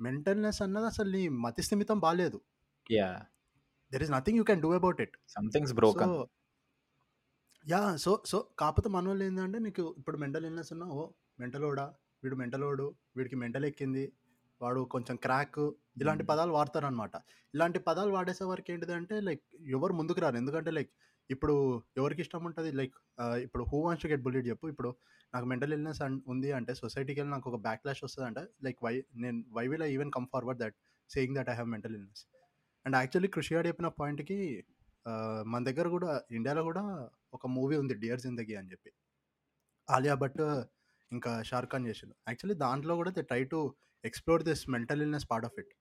Mentalness 0.00 0.62
అన్నది 0.62 0.86
అసలు 0.86 1.10
నీ 1.10 1.28
మతి 1.28 1.62
స్థిమితం 1.62 1.98
బాగాలేదు 1.98 2.40
yeah 2.90 3.22
there 3.92 4.02
is 4.02 4.10
nothing 4.10 4.38
you 4.38 4.44
can 4.44 4.62
do 4.62 4.72
about 4.72 5.00
it 5.00 5.16
something's 5.28 5.72
broken 5.72 6.24
yeah 7.68 7.96
so 7.96 8.22
so 8.26 8.48
కాకపోతే 8.58 8.88
మన 8.88 9.08
వాళ్ళు 9.08 9.24
ఏంటంటే 9.24 9.58
నీకు 9.58 9.94
ఇప్పుడు 9.98 10.16
మెంటల్ 10.16 10.46
ఇల్నెస్ 10.46 10.72
ఉన్నా 10.72 10.86
ఓ 10.86 11.10
మెంటలోడా? 11.40 11.94
వీడు 12.22 12.36
మెంటలోడు 12.36 12.94
వీడికి 13.16 13.36
మెంటల్ 13.36 13.64
ఎక్కింది 13.64 14.12
వాడు 14.64 14.80
కొంచెం 14.94 15.16
క్రాక్ 15.24 15.60
ఇలాంటి. 16.02 16.24
పదాలు 16.30 16.52
వాడతారనమాట. 16.56 17.14
ఇలాంటి 17.54 17.78
పదాలు 17.88 18.12
వాడేసే 18.16 18.44
వరకు 18.44 18.70
ఏంటిదంటే 18.74 19.16
లైక్ 19.28 19.42
ఎవరు 19.76 19.94
ముందుకు 20.00 20.20
రారు. 20.24 20.36
ఎందుకంటే 20.36 20.70
లైక్ 20.78 20.92
ఇప్పుడు 21.30 21.54
ఎవరికి 21.96 22.20
ఇష్టం 22.24 22.42
ఉంటది 22.48 22.70
లైక్ 22.80 22.96
ఇప్పుడు 23.44 23.64
who 23.70 23.78
wants 23.84 24.04
to 24.04 24.10
get 24.12 24.24
bullied 24.26 24.48
చెప్పు. 24.50 24.66
ఇప్పుడు 24.72 24.90
నాకు 25.32 25.46
మెంటల్ 25.52 25.72
ఇల్‌నెస్ 25.76 26.00
ఉంది 26.32 26.50
అంటే 26.58 26.72
సొసైటీకెళ్ళి 26.82 27.32
నాకు 27.34 27.48
ఒక 27.52 27.58
బ్యాక్‌లాష్ 27.66 28.02
వస్తదంటే 28.06 28.42
లైక్ 28.66 28.80
వై 28.86 28.94
నేను 29.24 29.38
why 29.56 29.64
will 29.72 29.84
I 29.86 29.90
even 29.94 30.12
come 30.16 30.26
forward 30.34 30.60
that 30.64 30.76
saying 31.10 31.36
that 31.38 31.50
I 31.52 31.56
have 31.60 31.70
mental 31.74 31.94
illness. 31.98 32.22
And 32.86 32.96
actually 32.96 33.30
Krishi 33.36 33.52
గాడు 33.56 33.68
చెప్పిన 33.70 33.88
పాయింట్‌కి 34.00 34.38
మన 35.46 35.60
దగ్గర 35.68 35.86
గూడా 35.94 36.10
ఇండియాలో 36.32 36.62
గూడా 36.68 36.84
ఒక 37.32 37.46
మూవీ 37.56 37.76
ఉంది 37.82 37.94
'డియర్ 38.02 38.22
జిందగీ' 38.24 38.56
అని 38.60 38.70
చెప్పి. 38.72 38.90
ఆలియా 39.88 40.14
భట్ 40.16 40.40
ఇంకా 41.10 41.32
షారుఖ్ 41.42 41.72
ఖాన్ 41.72 41.86
చేసిండు. 41.88 42.14
యాక్చువల్లీ 42.28 42.56
దాంట్లో 42.60 42.92
గూడా 42.96 43.10
they 43.10 43.22
try 43.30 43.42
to 43.52 43.58
explore 44.04 44.44
this 44.48 44.64
mental 44.74 45.02
illness 45.04 45.26
part 45.30 45.46
of 45.48 45.58
it. 45.62 45.72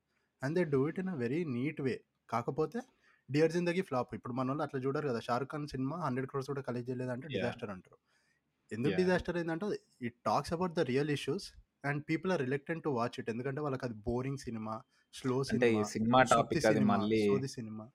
And 0.42 0.56
they 0.58 0.63
do 0.74 0.82
it 0.89 1.00
in 1.03 1.10
a 1.10 1.18
very 1.24 1.39
neat 1.56 1.82
way. 1.82 1.96
కాకపోతే 2.30 2.80
'డియర్ 3.30 3.53
జిందగీ' 3.56 3.86
ఫ్లాప్. 3.89 4.12
ఇప్పుడు 4.18 4.34
మనోళ్ళు 4.34 4.63
అట్లా 4.65 4.80
చూడరు 4.86 5.08
కదా! 5.12 5.22
షారుఖ్ 5.27 5.51
ఖాన్ 5.53 5.68
సినిమా 5.74 5.98
100 6.06 6.27
క్రోర్స్ 6.32 6.50
కూడా 6.51 6.63
కలెక్ట్ 6.68 6.89
చేయలేదంటే! 6.89 7.27
డిజాస్టర్ 7.36 7.72
అంటారు. 7.75 7.98
ఎందుకు! 8.72 8.94
డిజాస్టర్ 9.00 9.38
అయిందంటే 9.39 9.68
it 10.08 10.18
talks 10.25 10.53
about 10.56 10.75
the 10.75 10.86
real 10.92 11.12
issues 11.12 11.48
and 11.84 12.01
people 12.10 12.32
are 12.34 12.42
reluctant 12.46 12.86
to 12.86 12.92
watch 12.98 13.18
it. 13.22 13.32
ఎందుకంటే 13.34 13.62
వాళ్ళకి 13.65 13.86
అది 13.89 13.98
boring 14.08 14.42
cinema, 14.46 14.75
slow 15.13 15.38
cinema, 15.46 15.84
cinema 15.94 16.22
సుత్తి 16.30 16.60
టాపిక్ 16.60 16.65
అది 16.68 16.82
సినిమా, 16.82 16.92
మళ్ళీ 16.92 17.24
సోది 17.24 17.50
సినిమా. 17.58 17.88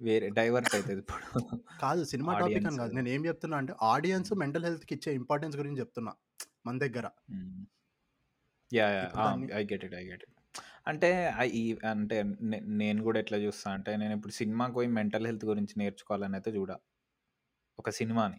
వేరే 0.00 0.28
డైవర్ట్ 0.38 0.74
అయితది 0.74 1.00
ఇప్పుడు. 1.02 1.24
కాదు 1.78 2.02
సినిమా 2.04 2.32
టాపిక్ 2.36 2.66
అని 2.66 2.78
కాదు. 2.78 2.92
నేను 2.98 3.08
ఏం 3.10 3.22
చెప్తున్నా 3.26 3.56
అంటే 3.58 3.72
ఆడియన్స్ 3.90 4.32
మెంటల్ 4.42 4.66
హెల్త్‌కి 4.66 4.94
ఇచ్చే 4.96 5.10
ఇంపార్టెన్స్ 5.20 5.56
గురించి 5.56 5.80
చెప్తున్నా. 5.80 6.12
మన 6.66 6.76
దగ్గర. 6.78 7.06
హ్మ్. 8.72 8.78
యాహ్! 8.78 8.94
యాహ్! 8.96 9.04
ఇప్పుడు 9.04 9.20
ఆ! 9.20 9.26
దాన్ని 9.26 9.46
I 9.54 9.62
get 9.70 9.84
it. 9.86 9.94
I 9.94 10.04
get 10.08 10.24
it. 10.24 10.34
అంటే 10.86 11.08
ఆహ్, 11.32 11.50
ఈ 11.54 11.62
అంటే 11.92 12.16
నే 12.50 12.58
నేను 12.80 13.00
గూడా 13.06 13.18
ఎట్లా 13.24 13.38
చూస్తా 13.44 13.68
అంటే 13.76 13.92
నేను 14.02 14.14
ఇప్పుడు 14.18 14.34
సినిమాకి 14.40 14.74
పోయి 14.78 14.88
మెంటల్ 14.98 15.28
హెల్త్ 15.30 15.46
గురించి 15.50 15.74
నేర్చుకోవాలని 15.78 16.38
అయితే 16.40 16.52
చూడ. 16.58 16.70
ఒక 17.78 17.90
సినిమాని 17.98 18.38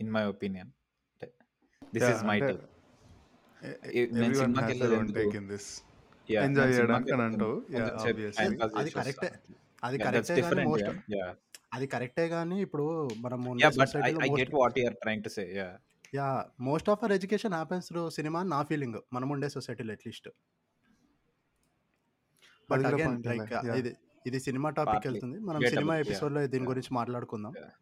ఇన్ 0.00 0.12
మై 0.12 0.24
ఒపీనియన్. 0.32 0.70
అంటే 1.12 1.28
దిస్ 1.92 2.06
యాహ్! 2.06 2.12
ఈస్ 2.12 2.22
మై 2.24 2.36
అంటే 2.36 2.48
టేక్. 2.48 2.64
ఎ 3.62 3.70
ఈ 3.92 4.00
ఎ 4.00 4.04
నేను 4.14 4.34
ఎవ్రీవన్ 4.34 4.40
సినిమాకి 4.40 4.60
హాస్ 4.60 4.72
వెళ్ళేది 4.72 4.82
దేర్ 4.82 4.96
ఓన్ 4.96 5.08
ఎందుకు? 5.08 5.18
Take 5.18 5.34
in 5.34 5.48
this. 5.52 5.70
Yeah! 6.28 6.48
Enjoy 6.48 6.54
నేను 6.54 6.72
సినిమాకి 6.74 7.08
చేయడానికి 7.08 7.14
అని 7.14 7.24
వెళ్ళేది 7.24 7.28
అంటావు. 7.28 7.56
యాహ్! 7.74 7.92
కొంచెం 7.92 8.02
సేపు 8.04 8.20
టైమ్ 8.36 8.52
ఆబ్వియస్లీ. 8.52 8.58
పాస్ 8.58 8.74
అది 8.74 8.90
చేసి 8.90 8.96
వస్తా. 8.98 9.24
కరెక్టే. 9.24 9.30
అది 9.82 9.98
యాహ్! 9.98 10.12
దట్స్ 10.14 10.32
కరెక్టే 10.32 10.38
గానీ 10.40 10.58
డిఫరెంట్. 10.60 10.64
Most 10.64 10.84
yeah! 10.84 10.98
యాహ్! 11.16 11.34
అది 11.72 11.86
కరెక్టే 11.94 12.26
గానీ 12.34 12.58
ఇప్పుడు 12.66 12.86
మనం 13.24 13.40
ఉండే 13.52 13.64
యాహ్! 13.64 13.74
బట్ 13.76 13.94
ఐ 14.00 14.10
సొసైటీలో 14.10 14.20
I 14.20 14.28
most 14.28 14.38
get 14.38 14.54
what 14.56 14.76
you 14.76 14.84
are 14.88 14.96
trying 15.02 15.24
to 15.26 15.32
say. 15.36 15.44
Yeah! 15.56 15.76
Yeah! 16.12 16.38
Most 16.66 16.88
of 16.92 17.00
our 17.00 17.14
education 17.16 17.54
happens 17.54 17.88
through 17.88 18.02
cinema 18.16 18.38
అని 18.42 18.50
నా 18.50 18.60
ఫీలింగ్. 18.70 18.98
మనం 19.12 19.28
ఉండే 19.30 19.48
సొసైటీలో 19.54 19.92
అట్‌లీస్ట్. 19.96 20.28
అది 22.68 22.70
బట్ 22.70 22.80
కూడా 22.80 22.88
అగైన్ 22.90 23.06
పాయింటేలే. 23.08 23.36
Like 23.40 23.52
yeah! 23.60 23.78
ఇది 23.80 23.92
ఇది 24.26 24.38
సినిమా 24.46 24.68
టాపిక్. 24.78 25.06
ఎళ్తుంది. 25.10 25.36
మనం 25.48 25.60
సినిమా. 25.68 25.92
యాహ్! 25.92 26.02
ఎపిసోడ్‌లో 26.04 26.40
దీని 26.46 26.58
యాహ్! 26.58 26.70
గురించి 26.72 26.90
మాట్లాడుకుందాం. 26.94 27.54
యాహ్! 27.58 27.76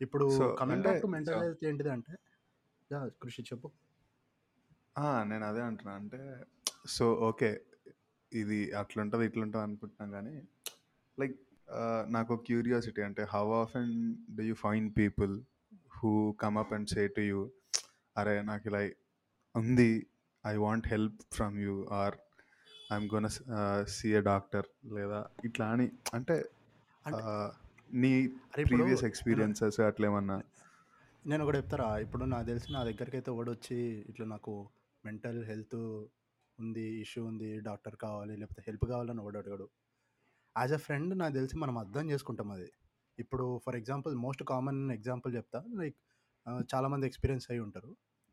ఇప్పుడు 0.00 0.26
సో 0.36 0.44
కమింగ్ 0.60 0.76
అంటే 0.76 0.88
back 0.88 1.00
to 1.00 1.08
so 1.08 1.12
mental 1.14 1.40
health 1.40 1.64
ఏంటిదంటే 1.70 2.12
యాహ్! 2.90 3.08
కృషి 3.22 3.42
చెప్పు. 3.48 3.68
ఆ! 4.96 5.24
నేను 5.24 5.44
అదే 5.46 5.62
అంటున్నా. 5.62 5.92
అంటే 6.00 6.20
సో 6.90 7.04
ఓకే. 7.28 7.50
ఇది 8.32 8.58
అట్లుంటది, 8.78 9.24
ఇట్లుంటది 9.28 9.62
అనుకుంటున్నాం 9.62 10.10
గానీ 10.14 10.34
లైక్ 11.18 11.36
ఆహ్, 11.68 12.04
నాకో 12.10 12.34
క్యూరియాసిటీ 12.46 13.02
అంటే 13.02 13.22
how 13.32 13.46
often 13.56 13.90
do 14.36 14.44
you 14.48 14.54
find 14.62 14.90
people 14.96 15.32
who 16.00 16.10
come 16.38 16.58
up 16.58 16.72
and 16.72 16.88
say 16.88 17.02
to 17.16 17.22
you 17.22 17.40
అరే! 18.16 18.34
నాకిలా 18.42 18.80
ఉంది. 19.54 19.90
I 20.44 20.54
want 20.56 20.86
help 20.88 21.20
from 21.34 21.56
you 21.60 21.74
or 21.94 22.14
I'm 22.90 23.06
gonna 23.06 23.30
see 23.88 23.98
a 24.12 24.20
doctor 24.28 24.68
లేదా 24.94 25.18
ఇట్లా 25.44 25.66
అని 25.74 25.86
అంటే 26.14 26.36
ఆహ్, 27.04 27.50
నీ 27.94 28.12
ప్రీవియస్ 28.66 29.04
ఎక్స్‌పీరియన్సెస్ 29.04 29.78
అట్లేమన్నా 29.86 30.38
నేను 31.24 31.42
ఒకటి 31.44 31.58
చెప్తారా? 31.58 31.88
ఇప్పుడు 31.98 32.24
నాకు 32.24 32.46
తెలిసి 32.46 32.68
నా 32.72 32.84
దగ్గరికైతే 32.84 33.30
ఎవడొచ్చి 33.30 33.78
ఇట్లా 34.08 34.26
నాకు 34.26 34.52
మెంటల్ 35.04 35.40
హెల్త్ 35.44 35.78
ఉంది, 36.58 36.84
ఇష్యూ 37.02 37.20
ఉంది, 37.26 37.60
డాక్టర్ 37.60 37.96
కావాలి, 37.96 38.34
లేకపోతే 38.36 38.62
హెల్ప్ 38.66 38.84
కావాలని 38.84 39.20
ఎవడు 39.20 39.38
అడగడు. 39.38 39.66
యాస్ 40.56 40.72
ఎ 40.72 40.80
ఫ్రెండ్ 40.86 41.12
నాకు 41.18 41.34
తెలిసి 41.34 41.56
మనం 41.56 41.76
అర్థం 41.78 42.10
చేసుకుంటాం 42.10 42.50
అది. 42.50 42.68
ఇప్పుడు 43.20 43.46
for 43.64 43.76
example 43.76 44.14
most 44.24 44.44
common 44.50 44.80
example 44.96 45.32
చెప్తా. 45.38 45.60
లైక్ 45.80 45.98
చాలామంది 46.72 47.06
ఎక్స్‌పీరియన్స్ 47.06 47.46
అయి 47.52 47.60
ఉంటారు. 47.66 47.90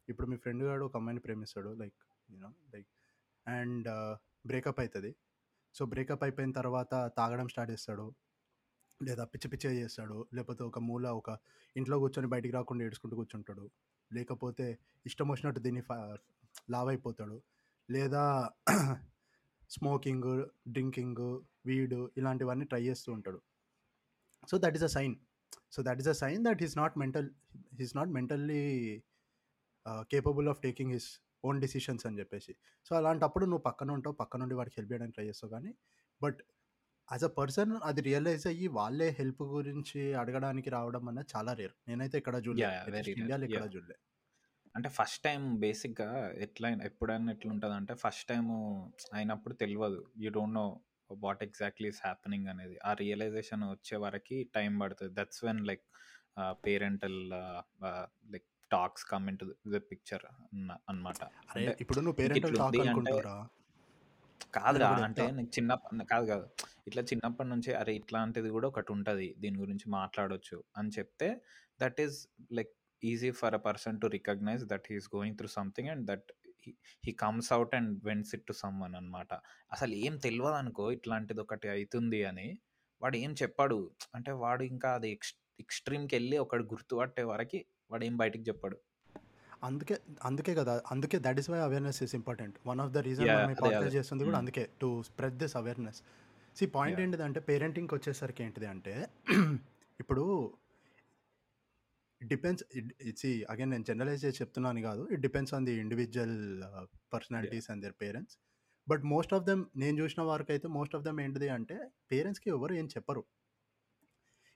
ఇప్పుడు 0.08 0.27
మీ 0.32 0.38
ఫ్రెండ్ 0.38 0.63
గాడు 0.63 0.84
ఒక 0.86 0.96
అమ్మాయిని 0.98 1.22
ప్రేమిస్తాడు. 1.22 1.72
Like 1.82 1.98
you know 2.29 2.50
like 2.74 2.89
and 3.48 3.89
breakup 4.46 4.79
అవుతుంది 4.79 5.12
సో, 5.75 5.84
బ్రేకప్ 5.86 6.24
అయిపోయిన 6.25 6.51
తర్వాత 6.60 6.94
తాగడం 7.17 7.48
స్టార్ట్ 7.50 7.72
చేస్తాడు. 7.74 8.06
లేదా 9.01 9.24
పిచ్చి 9.34 9.48
పిచ్చిగా 9.51 9.74
చేస్తాడు. 9.79 10.17
లేకపోతే 10.36 10.63
ఒక 10.63 10.79
మూల 10.88 11.08
ఒక 11.20 11.29
ఇంట్లో 11.75 11.98
కూర్చొని 12.00 12.29
బయటికి 12.34 12.53
రాకుండా 12.56 12.84
ఏడుచుకుంటూ 12.86 13.15
కూర్చుంటాడు. 13.17 13.65
లేకపోతే 14.12 14.67
ఇష్టం 15.06 15.27
వచ్చినట్టు 15.32 15.62
దీన్ని 15.62 15.84
ఫ 15.84 15.91
లావైపోతాడు. 16.70 17.38
లేదా 17.89 18.24
స్మోకింగ్ 19.70 20.29
డ్రింకింగ్ 20.70 21.24
వీడు 21.65 22.00
ఇలాంటివన్నీ 22.17 22.65
ట్రై 22.65 22.82
చేస్తూ 22.84 23.10
ఉంటాడు. 23.13 23.39
So, 24.48 24.58
that 24.63 24.77
is 24.80 24.86
a 24.86 24.94
sign. 24.96 25.16
So, 25.72 25.82
that 25.84 26.01
is 26.04 26.10
a 26.10 26.18
sign 26.22 26.42
that 26.48 26.62
he 26.62 26.68
is 26.68 26.77
not 26.77 26.96
mental 27.00 27.30
he 27.74 27.86
is 27.86 27.96
not 27.98 28.12
mentally 28.18 28.62
ah, 29.86 30.04
capable 30.12 30.48
of 30.51 30.62
taking 30.63 30.94
his 30.94 31.10
own 31.44 31.60
decisions 31.63 32.06
అని 32.08 32.20
చెప్పేసి. 32.20 32.54
సో, 32.86 32.96
అలాంటప్పుడు 33.00 33.46
నువ్వు 33.46 33.63
పక్కన 33.68 33.89
ఉంటావు. 33.98 34.16
పక్క 34.22 34.38
నుండి 34.38 34.56
వాడికి 34.60 34.75
హెల్ప్ 34.80 34.92
చేయడానికి 34.92 35.16
ట్రై 35.18 35.25
చేస్తావు 35.30 35.51
కానీ 35.56 35.72
బట్ 36.22 36.39
యాస్ 37.10 37.25
ఎ 37.25 37.32
పర్సన్ 37.38 37.74
అది 37.89 38.01
రియలైజ్ 38.08 38.46
అయ్యి 38.50 38.68
వాళ్ళే 38.77 39.10
హెల్ప్ 39.20 39.44
గురించి 39.51 40.01
అడగడానికి 40.22 40.70
రావడం 40.75 41.04
అనేది 41.12 41.30
చాలా 41.36 41.54
రేర్. 41.60 41.75
నేనైతే 41.88 42.18
ఎక్కడ 42.22 42.36
చూడలే. 42.48 42.72
ఇండియాలో 43.16 43.46
ఎక్కడ 43.48 43.63
యాహ్! 43.63 43.74
చూడలే. 43.75 43.98
అంటే 44.75 44.89
ఫస్ట్ 44.96 45.22
టైమ్ 45.24 45.46
బేసిక్‌గా 45.60 46.10
ఎట్లైనా 46.46 46.84
ఎప్పుడైనా 46.86 47.32
ఎట్లుంటదంటే 47.32 47.94
ఫస్ట్ 48.04 48.25
టైము 48.30 48.56
అయినప్పుడు 49.13 49.56
తెలవదు. 49.62 50.01
You 50.18 50.30
don't 50.32 50.56
know 50.56 50.66
what 51.10 51.44
exactly 51.48 51.90
is 51.90 52.02
happening 52.04 52.48
అనేది. 52.54 52.76
ఆ 52.86 52.92
రియలైజేషన్ 53.02 53.64
వచ్చే 53.72 53.98
వరకి 54.06 54.38
టైం 54.56 54.74
పడతది. 54.82 55.12
That's 55.20 55.42
when 55.48 55.62
like 55.70 55.86
parental 56.66 57.20
like 58.34 58.48
talks 58.72 59.06
come 59.12 59.26
into 59.32 59.46
the 59.70 59.80
picture! 59.92 60.26
అంటే 61.52 61.72
ఇప్పుడు 61.84 62.00
నువ్వు 62.02 62.18
పేరెంటల్ 62.22 62.56
టాక్ 62.58 62.72
కాదురా 64.56 64.90
అంటే. 65.06 65.24
నీకు 65.38 65.52
చిన్న 65.58 65.72
కాదు 66.12 66.26
కాదు. 66.32 66.46
ఇట్లా 66.88 67.02
చిన్నప్పటి 67.10 67.50
నుంచే 67.54 67.72
అరే! 67.80 67.94
ఇట్లాంటిది 68.02 68.50
కూడా 68.56 68.68
ఒకటి 68.72 68.92
ఉంటది. 68.96 69.28
దీని 69.40 69.58
గురించి 69.60 69.88
మాట్లాడొచ్చు 69.92 70.58
అని 70.78 70.92
చెప్తే 70.98 71.30
that 71.80 72.00
is 72.06 72.18
like 72.58 72.74
easy 73.04 73.32
for 73.40 73.56
a 73.56 73.62
person 73.66 73.98
to 74.02 74.08
recognize 74.16 74.64
that 74.72 74.88
he 74.92 74.96
is 74.98 75.10
going 75.16 75.38
through 75.40 75.50
something 75.58 75.90
and 75.94 76.06
that 76.12 76.30
he 77.04 77.14
comes 77.22 77.50
out 77.54 77.74
and 77.76 77.92
vents 78.04 78.34
it 78.36 78.46
to 78.48 78.56
someone 78.62 78.96
అన్నమాట. 78.96 79.32
అసలు 79.72 79.94
ఏం 80.04 80.16
తెలవదనుకో 80.18 80.86
ఇట్లాంటిది 80.92 81.42
ఒకటి 81.42 81.70
అయితుంది 81.70 82.22
అని 82.26 82.48
వాడు 83.02 83.18
ఏం 83.18 83.32
చెప్పడు. 83.42 83.80
అంటే 84.16 84.32
వాడు 84.44 84.64
ఇంకా 84.74 84.92
అది 84.98 85.10
ఎక్స్ 85.12 85.34
ఎక్స్‌ట్రీమ్‌కెళ్ళి 85.60 86.38
ఒకడు 86.38 86.64
గుర్తుపట్టే 86.74 87.24
వరకి 87.32 87.60
వాడు 87.92 88.06
ఏం 88.06 88.16
బయటికి 88.18 88.46
చెప్పడు. 88.50 88.78
అందుకే 89.62 89.96
అందుకే 90.22 90.54
కదా! 90.54 90.74
అందుకే 90.88 91.18
that 91.20 91.40
is 91.42 91.50
why 91.50 91.60
awareness 91.60 92.00
is 92.06 92.14
important. 92.16 92.56
One 92.66 92.82
of 92.84 92.92
the 92.92 93.02
reason 93.08 93.30
podcast. 93.62 93.96
చేస్తుంది 93.96 94.24
కూడా 94.24 94.36
హ్మ్. 94.36 94.44
అందుకే 94.44 94.64
to 94.82 94.90
spread 95.08 95.38
this 95.44 95.56
awareness. 95.62 96.00
See 96.58 96.66
point! 96.76 97.00
ఏంటిదంటే 97.04 97.40
పేరెంటింగ్‌కి 97.50 97.96
వచ్చేసరికి 97.98 98.44
ఏంటిది 98.46 98.68
అంటే 98.74 98.94
ఇప్పుడు 100.00 100.24
depends 102.22 102.64
it 102.78 102.92
it 103.10 103.20
see 103.20 103.32
again 103.50 103.72
నేను 103.72 103.86
జనరలైజ్ 103.90 104.24
చేసి 104.26 104.40
చెప్తున్నాను 104.42 104.82
కాదు. 104.88 105.04
It 105.14 105.22
depends 105.26 105.54
on 105.54 105.66
the 105.68 105.76
individual 105.84 106.38
yeah! 106.66 106.88
Personalities 107.14 107.68
and 107.72 107.84
their 107.86 107.96
parents. 108.02 108.36
But 108.88 109.04
most 109.14 109.34
of 109.38 109.46
them 109.46 109.64
నేను 109.78 109.96
చూసిన 110.02 110.22
వరకైతే 110.30 110.68
మోస్ట్ 110.78 110.96
ఆఫ్ 110.98 111.06
దెమ్ 111.08 111.20
ఏంటిది 111.26 111.50
అంటే 111.58 111.78
పేరెంట్స్‌కి 112.12 112.50
ఎవరు 112.56 112.74
ఏం 112.76 112.88
చెప్పరు. 112.96 113.24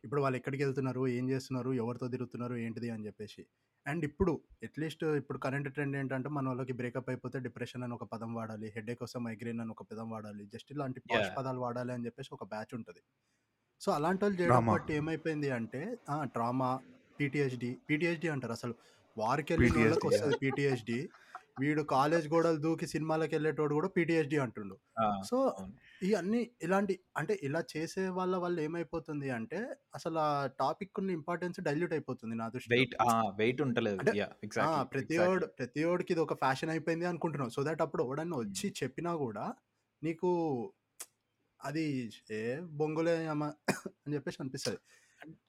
ఇప్పుడు 0.03 0.22
వాళ్ళు 0.24 0.38
ఎక్కడికెళ్తున్నారు? 0.39 1.01
ఏం 1.15 1.25
చేస్తున్నారు? 1.32 1.72
ఎవరితో 1.82 2.08
తిరుగుతున్నారు? 2.13 2.56
ఏంటిది 2.62 2.89
అని 2.91 3.06
చెప్పేసి. 3.08 3.41
అండ్ 3.86 4.03
ఇప్పుడు 4.08 4.34
అట్‌లీస్ట్ 4.65 5.03
ఇప్పుడు 5.20 5.39
కరెంట్ 5.46 5.70
ట్రెండ్ 5.75 5.96
ఏంటంటే 5.98 6.30
మనోళ్ళకి 6.30 6.74
బ్రేకప్ 6.80 7.10
అయిపోతే 7.10 7.38
డిప్రెషన్ 7.48 7.84
అని 7.84 7.96
ఒక 7.98 8.06
పదం 8.13 8.32
వాడాలి. 8.38 8.68
హెడేక్ 8.75 9.01
వస్తే 9.06 9.20
మైగ్రేన్ 9.25 9.62
అని 9.63 9.74
ఒక 9.75 9.84
పదం 9.91 10.10
వాడాలి. 10.15 10.44
జస్ట్ 10.53 10.72
ఇలాంటి 10.75 11.01
పాష్! 11.10 11.32
పదాలు 11.38 11.62
వాడాలి 11.65 11.94
అని 11.96 12.06
చెప్పేసి 12.08 12.32
ఒక 12.34 12.46
బ్యాచ్ 12.53 12.74
ఉంటది. 12.80 13.01
సో, 13.82 13.89
అలాంటోళ్ళు 13.98 14.38
చేయడం 14.41 14.63
డ్రామా. 14.63 14.75
బట్టి 14.75 14.91
ఏమైపోయింది 15.00 15.51
అంటే! 15.58 15.82
ట్రామా, 16.34 16.72
పీటీఎస్‌డీ, 17.20 17.72
పీటీఎస్‌డీ 17.88 18.30
అంటారు 18.30 18.56
అసలు. 18.58 18.75
యాహ్! 19.18 19.98
వస్తది 20.08 20.38
పీటీఎస్‌డీ. 20.44 21.00
వీడు 21.62 21.82
కాలేజ్ 21.91 22.25
గోడలు 22.27 22.60
దూకి 22.63 22.86
సినిమాలకు 22.91 23.34
వెళ్ళేటోడు 23.36 23.74
కూడా 23.77 23.89
పీటీఎస్డి 23.96 24.38
అంటుండు. 24.44 24.75
సో 25.30 25.38
ఇవన్నీ 26.01 26.39
ఇలాంటి 26.65 26.94
అంటే 27.20 27.34
ఇలా 27.48 27.62
చేసే 27.74 28.03
వాళ్ళ 28.18 28.36
వల్ల 28.38 28.58
ఏమైపోతుంది 28.60 29.27
అంటే 29.38 29.60
అసలు 29.96 30.20
ఆ 30.20 30.30
టాపిక్ 30.60 31.00
ఉన్న 31.01 31.12
ఇంపార్టెన్స్ 31.20 31.60
డైల్యూట్ 31.68 31.94
అయిపోతుంది 31.98 32.36
నా 32.36 32.48
దృష్టిలో. 32.50 32.72
వెయిట్ 33.39 33.62
ఉంటలేదు. 33.65 34.00
ప్రతి 34.94 35.18
ఓడు 35.25 35.48
ప్రతి 35.60 35.84
ఓడికి 35.91 36.13
ఇది 36.15 36.24
ఒక 36.25 36.38
ఫ్యాషన్ 36.44 36.72
అయిపోయింది 36.75 37.08
అనుకుంటున్నావు. 37.12 37.53
సో 37.58 37.63
దట్ 37.63 37.84
అప్పుడు 37.86 38.03
ఎవడన్నా 38.08 38.39
వచ్చి 38.44 38.70
చెప్పినా 38.82 39.13
కూడా 39.25 39.46
నీకు 40.01 40.30
అది 41.60 41.86
ఏ 42.34 42.41
బొంగులే 42.80 43.15
అని 43.27 44.13
చెప్పేసి 44.15 44.39
అనిపిస్తుంది. 44.44 44.80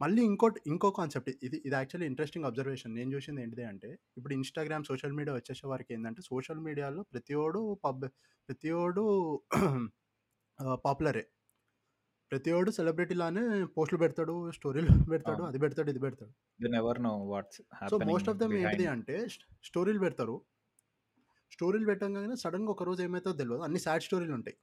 మళ్ళీ 0.02 0.21
ఇంకోటి 0.31 0.59
ఇంకో 0.73 0.88
కాన్సెప్ట్. 0.99 1.29
ఇది 1.47 1.57
ఇది 1.67 1.75
యాక్చువల్లీ 1.79 2.07
ఇంట్రెస్టింగ్ 2.11 2.47
అబ్జర్వేషన్. 2.49 2.93
నేను 2.99 3.11
చూసింది 3.14 3.41
ఏంటిది 3.45 3.64
అంటే 3.73 3.91
ఇప్పుడు 4.19 4.35
ఇన్స్టాగ్రామ్ 4.38 4.85
సోషల్ 4.91 5.14
మీడియా 5.19 5.35
వచ్చేసే 5.38 5.67
వారికి 5.73 5.91
ఏంటంటే 5.97 6.23
సోషల్ 6.31 6.61
మీడియాలో 6.67 7.02
ప్రతి 7.12 7.35
ఓడు 7.45 7.62
పబ్ 7.85 8.05
ప్రతి 8.49 8.71
ఓడు 8.83 9.05
పాపులరే. 10.87 11.25
ప్రతి 12.33 12.50
ఓడు 12.57 12.71
సెలబ్రిటీ 12.71 13.14
లానే 13.21 13.43
పోస్టులు 13.76 14.00
పెడతాడు 14.02 14.35
స్టోరీలు 14.59 14.88
పెడతాడు 15.14 15.43
అది 15.50 15.59
పెడతాడు 15.64 15.91
ఇది 15.95 16.00
పెడతాడు. 16.07 16.33
సో 17.93 17.99
మోస్ట్ 18.11 18.31
ఆఫ్ 18.33 18.38
దమ్ 18.43 18.55
ఏంటిది 18.62 18.87
అంటే 18.95 19.17
స్టోరీలు 19.71 20.02
పెడతారు. 20.07 20.37
స్టోరీలు 21.52 21.87
పెట్టంగానే 21.91 22.37
సడన్గా 22.43 22.71
ఒక 22.76 22.85
రోజు 22.91 23.00
ఏమైతుందో 23.07 23.37
తెలియదు 23.43 23.64
అన్ని 23.69 23.81
సాడ్ 23.87 24.05
స్టోరీలు 24.09 24.35
ఉంటాయి. 24.38 24.57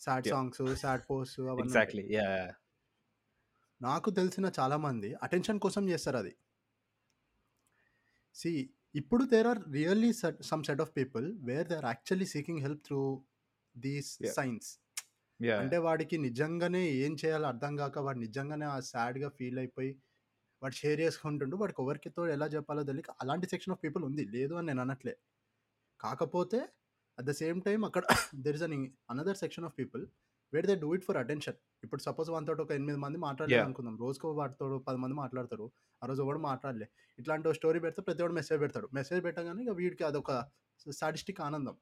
సాడ్ 0.00 0.28
సాంగ్స్ 0.34 0.62
సాడ్ 0.82 1.02
పోస్ట్ 1.10 1.40
అవన్నీ 1.52 1.72
నాకు 3.82 4.08
తెలిసిన 4.10 4.46
చాలా 4.58 4.76
మంది 4.76 5.10
అటెన్షన్ 5.22 5.60
కోసం 5.64 5.84
చేస్తారు 5.88 6.16
అది. 6.16 6.32
సి 8.36 8.50
ఇప్పుడు 8.94 9.24
there 9.24 9.46
are 9.46 9.60
really 9.72 10.10
some 10.50 10.62
set 10.64 10.82
of 10.84 10.92
people 10.96 11.26
where 11.48 11.66
they 11.68 11.76
are 11.76 11.88
actually 11.92 12.26
seeking 12.26 12.60
help 12.60 12.82
through 12.86 13.02
these 13.76 14.10
signs 14.36 14.70
అంటే 15.60 15.78
వాడికి 15.78 16.16
నిజంగానే 16.18 16.82
ఏం 17.04 17.12
చేయాలో 17.22 17.46
అర్థం 17.48 17.72
కాక 17.76 17.98
వాడు 17.98 18.18
నిజంగానే 18.18 18.66
ఆ 18.74 18.76
సాడ్గా 18.90 19.28
ఫీల్ 19.28 19.58
అయిపోయి 19.58 19.92
వాడు 20.62 20.74
షేర్ 20.74 21.00
చేసుకుంటుండు 21.00 21.56
వాడికి 21.56 21.80
ఎవరికితో 21.82 22.22
ఎలా 22.28 22.46
చెప్పాలో 22.46 22.82
తెలియక 22.90 23.10
అలాంటి 23.22 23.46
సెక్షన్ 23.52 23.72
ఆఫ్ 23.74 23.80
పీపుల్ 23.84 24.02
ఉంది. 24.04 24.24
లేదు 24.36 24.54
అని 24.58 24.66
నేను 24.66 24.82
అనట్లే. 24.84 25.14
కాకపోతే 26.00 26.60
అట్ 27.18 27.26
ద 27.26 27.32
సేమ్ 27.40 27.58
టైం 27.62 27.80
అక్కడ 27.84 28.04
there 28.44 28.56
is 28.58 28.64
an 28.68 28.76
another 29.10 29.40
section 29.44 29.66
of 29.68 29.74
people 29.78 30.04
where 30.52 30.66
they 30.70 30.74
do 30.84 30.94
it 30.96 31.04
for 31.08 31.18
attention 31.22 31.58
ఇప్పుడు 31.84 32.02
సపోజ్ 32.02 32.30
మనతో 32.30 32.52
ఒక 32.66 32.72
ఎనిమిది 32.78 32.98
మంది 33.04 33.18
మాట్లాడలేదు 33.18 33.64
అనుకుందాం. 33.68 33.96
రోజుకో 34.04 34.32
వాటితో 34.40 34.66
పది 34.88 34.98
మంది 35.04 35.14
మాట్లాడతారు. 35.22 35.66
ఆ 36.02 36.06
రోజు 36.10 36.22
ఎవడు 36.22 36.40
మాట్లాడలే. 36.50 36.88
ఇట్లాంటి 37.18 37.54
స్టోరీ 37.60 37.80
పెడితే 37.84 38.02
ప్రతి 38.02 38.22
ఒక్కడు 38.22 38.36
మెసేజ్ 38.40 38.60
పెడతాడు. 38.60 38.88
మెసేజ్ 38.98 39.24
పెట్టగానే 39.24 39.62
ఇక 39.62 39.74
వీడికి 39.80 40.04
అదొక 40.04 40.32
సాటిస్టిక్ 41.00 41.40
ఆనందం. 41.40 41.76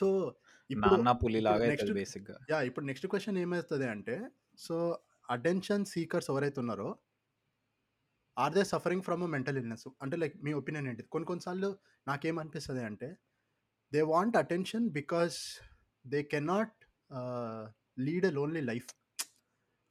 సో 0.00 0.06
నెక్స్ట్ 1.70 1.90
యా 2.52 2.58
ఇప్పుడు 2.68 2.84
నెక్స్ట్ 2.84 3.06
క్వశ్చన్ 3.06 3.38
ఏమవుతుంది 3.38 3.86
అంటే 3.94 4.16
సో 4.58 4.76
అటెన్షన్ 5.30 5.84
సీకర్స్ 5.84 6.28
ఎవరైతే 6.30 6.58
ఉన్నారో 6.60 6.88
are 8.36 8.54
they 8.54 8.62
suffering 8.64 9.02
from 9.02 9.22
a 9.22 9.26
mental 9.26 9.58
illness 9.62 9.88
అంటే 10.02 10.16
లైక్ 10.16 10.34
మీ 10.44 10.52
ఒపీనియన్ 10.52 10.86
ఏంటిది? 10.88 11.08
కొన్ని 11.08 11.26
కొన్నిసార్లు 11.26 11.70
నాకేమనిపిస్తుంది 12.08 12.84
అంటే 12.84 13.08
they 13.92 14.02
want 14.14 14.36
attention 14.36 14.86
because 14.90 15.36
they 16.06 16.22
cannot 16.22 16.78
lead 17.98 18.26
a 18.26 18.30
lonely 18.30 18.60
life. 18.60 18.94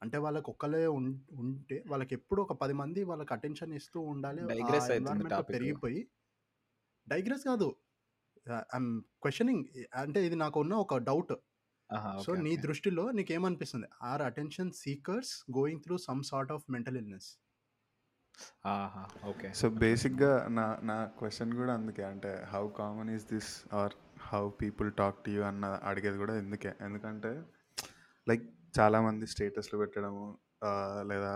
అంటే 0.02 0.18
వాళ్ళకి 0.18 0.50
ఒక్కలే 0.50 0.86
ఉం- 0.86 1.36
ఉంటే 1.38 1.84
వాళ్ళకి 1.88 2.14
ఎప్పుడు 2.14 2.42
ఒక 2.42 2.52
పది 2.52 2.72
మంది 2.72 3.04
వాళ్ళకి 3.04 3.34
అటెన్షన్ 3.34 3.72
ఇస్తూ 3.72 4.00
ఉండాలి. 4.00 4.42
పెరిగిపోయి 5.52 6.08
డైగ్రెస్ 7.08 7.44
కాదు. 7.44 7.76
ఐఎమ్ 8.52 9.02
క్వశ్చనింగ్ 9.22 9.64
అంటే 9.94 10.26
ఇది 10.26 10.36
నాకు 10.36 10.60
ఉన్న 10.60 10.74
ఒక 10.74 10.96
డౌట్. 10.96 11.32
సో 12.22 12.34
నీ 12.34 12.56
దృష్టిలో 12.56 13.10
నీకేమనిపిస్తుంది? 13.10 13.86
Are 14.02 14.22
attention 14.22 14.70
seekers 14.70 15.44
going 15.58 15.80
through 15.80 15.98
some 15.98 16.22
sort 16.22 16.52
of 16.52 16.64
mental 16.70 16.96
illness? 16.96 17.36
ఆహా 18.66 19.28
ఓకే. 19.28 19.52
సో 19.52 19.70
బేసిక్గా 19.70 20.48
నా 20.48 20.78
నా 20.82 21.04
క్వశ్చన్ 21.04 21.52
కూడా 21.52 21.74
అందుకే. 21.74 22.02
అంటే 22.02 22.46
how 22.48 22.68
common 22.68 23.10
is 23.10 23.26
this? 23.32 23.74
Or 23.74 23.92
how 24.32 24.42
people 24.62 24.88
talk 25.00 25.18
to 25.24 25.30
you 25.36 25.40
అన్న 25.50 25.64
అడిగేది 25.88 26.18
కూడా 26.22 26.34
ఎందుకే? 26.42 26.70
ఎందుకంటే 26.86 27.32
లైక్ 28.26 28.44
చాలామంది 28.78 29.24
స్టేటస్లు 29.32 29.78
పెట్టడము 29.82 30.24
లేదా 31.10 31.32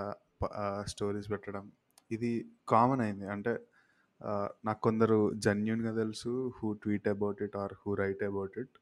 స్టోరీస్ 0.92 1.28
పెట్టడం 1.32 1.64
ఇది 2.10 2.30
కామన్ 2.72 3.02
అయింది. 3.06 3.26
అంటే 3.34 3.52
నాకు 4.66 4.80
కొందరు 4.86 5.18
జెన్యున్గా 5.46 5.92
తెలుసు 6.02 6.32
who 6.58 6.68
tweet 6.82 7.08
about 7.14 7.40
it 7.46 7.56
or 7.62 7.74
who 7.80 7.90
write 8.02 8.22
about 8.30 8.54
it 8.62 8.76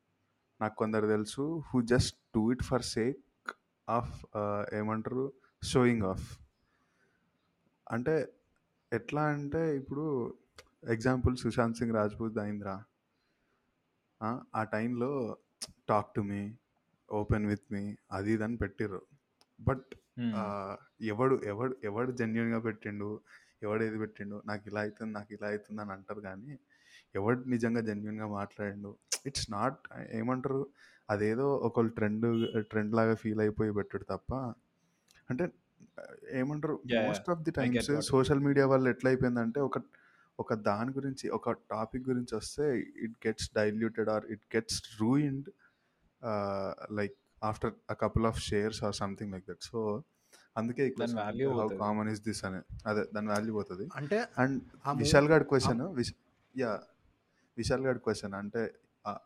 నాకు 0.60 0.76
కొందరు 0.82 1.06
తెలుసు 1.14 1.44
who 1.68 1.78
just 1.92 2.16
do 2.36 2.42
it 2.54 2.64
for 2.70 2.84
sake 2.94 3.52
of 3.88 4.14
ఏమంటారు 4.80 5.24
షోయింగ్ 5.62 6.06
ఆఫ్ 6.12 6.26
అంటే 7.86 8.14
ఎట్లా 8.92 9.22
అంటే 9.34 9.62
ఇప్పుడు 9.80 10.04
ఎగ్జాంపుల్ 10.94 11.34
సుశాంత్ 11.42 11.78
సింగ్ 11.78 11.96
రాజ్పూత్ 11.98 12.38
అయిందిరా. 12.44 12.76
ఆ 14.24 14.28
ఆ 14.54 14.62
టైంలో 14.74 15.10
talk 15.88 16.10
to 16.16 16.22
me 16.30 16.40
open 17.08 17.46
with 17.46 17.66
me 17.72 17.82
అది 18.10 18.30
ఇది 18.34 18.44
అని 18.44 18.56
పెట్టిర్రు. 18.56 19.00
బట్ 19.60 19.90
ఎవడు 21.12 21.34
ఎవడు 21.44 21.74
ఎవడు 21.84 22.10
జెన్యున్గా 22.12 22.60
పెట్టిండు 22.66 23.08
ఎవడు 23.62 23.82
ఏది 23.84 23.98
పెట్టిండు 23.98 24.36
నాకు 24.46 24.64
ఇలా 24.70 24.80
అవుతుంది 24.80 25.12
నాకు 25.12 25.30
ఇలా 25.34 25.48
అవుతుంది 25.48 25.80
అని 25.82 25.92
అంటారు 25.92 26.20
కానీ 26.20 26.54
ఎవడు 27.14 27.40
నిజంగా 27.50 27.80
జెన్యున్గా 27.80 28.26
మాట్లాడిండు 28.32 28.90
ఇట్స్ 29.26 29.46
నాట్ 29.50 29.80
ఏమంటారు 30.18 30.60
అదేదో 31.08 31.46
ఒకళ్ళు 31.68 31.92
ట్రెండ్ 31.96 32.26
ట్రెండ్ 32.70 32.94
లాగా 32.94 33.14
ఫీల్ 33.22 33.40
అయిపోయి 33.40 33.72
పెట్టాడు 33.72 34.06
తప్ప 34.12 34.30
అంటే 35.28 35.44
ఏమంటారు 36.40 36.74
most 37.00 37.28
of 37.30 37.42
the 37.46 37.52
I 37.56 37.66
get 37.66 37.86
times 37.86 37.90
what 37.94 38.08
social 38.12 38.42
media 38.46 38.66
వల్ల 38.66 38.88
ఎట్లా 38.88 39.08
అయిపోయిందంటే 39.10 39.60
ఒక 39.60 39.78
ఒక 40.38 40.54
దాని 40.64 40.92
గురించి 40.92 41.28
ఒక 41.28 41.52
టాపిక్ 41.70 42.08
గురించి 42.08 42.36
వస్తే 42.36 42.64
it 43.02 43.26
gets 43.26 43.50
diluted 43.54 44.08
or 44.08 44.24
it 44.26 44.56
gets 44.56 44.78
ruined 45.00 45.48
like 46.92 47.16
after 47.42 47.72
a 47.90 47.94
couple 47.94 48.26
of 48.26 48.38
shares 48.40 48.84
or 48.84 48.94
something 48.94 49.32
like 49.32 49.46
that 49.48 49.62
so 49.62 49.80
అందుకే 50.56 50.84
value 51.14 51.50
how 51.52 51.68
common 51.78 52.08
is 52.08 52.22
this 52.22 52.44
అని. 52.44 52.60
అదే 52.86 53.02
దాని 53.14 53.28
వాల్యూ 53.28 53.54
పోతుంది. 53.54 53.84
అంటే 53.94 54.18
అండ్ 54.38 54.58
విశాల్ 54.96 55.28
గారి 55.28 55.44
ఆ- 55.44 55.48
క్వశ్చన్ 55.48 55.82
విశ్ 55.94 56.12
యా 56.54 56.72
విశాల్ 57.56 57.82
గారి 57.86 57.98
క్వశ్చన్ 57.98 58.34
అంటే 58.34 58.62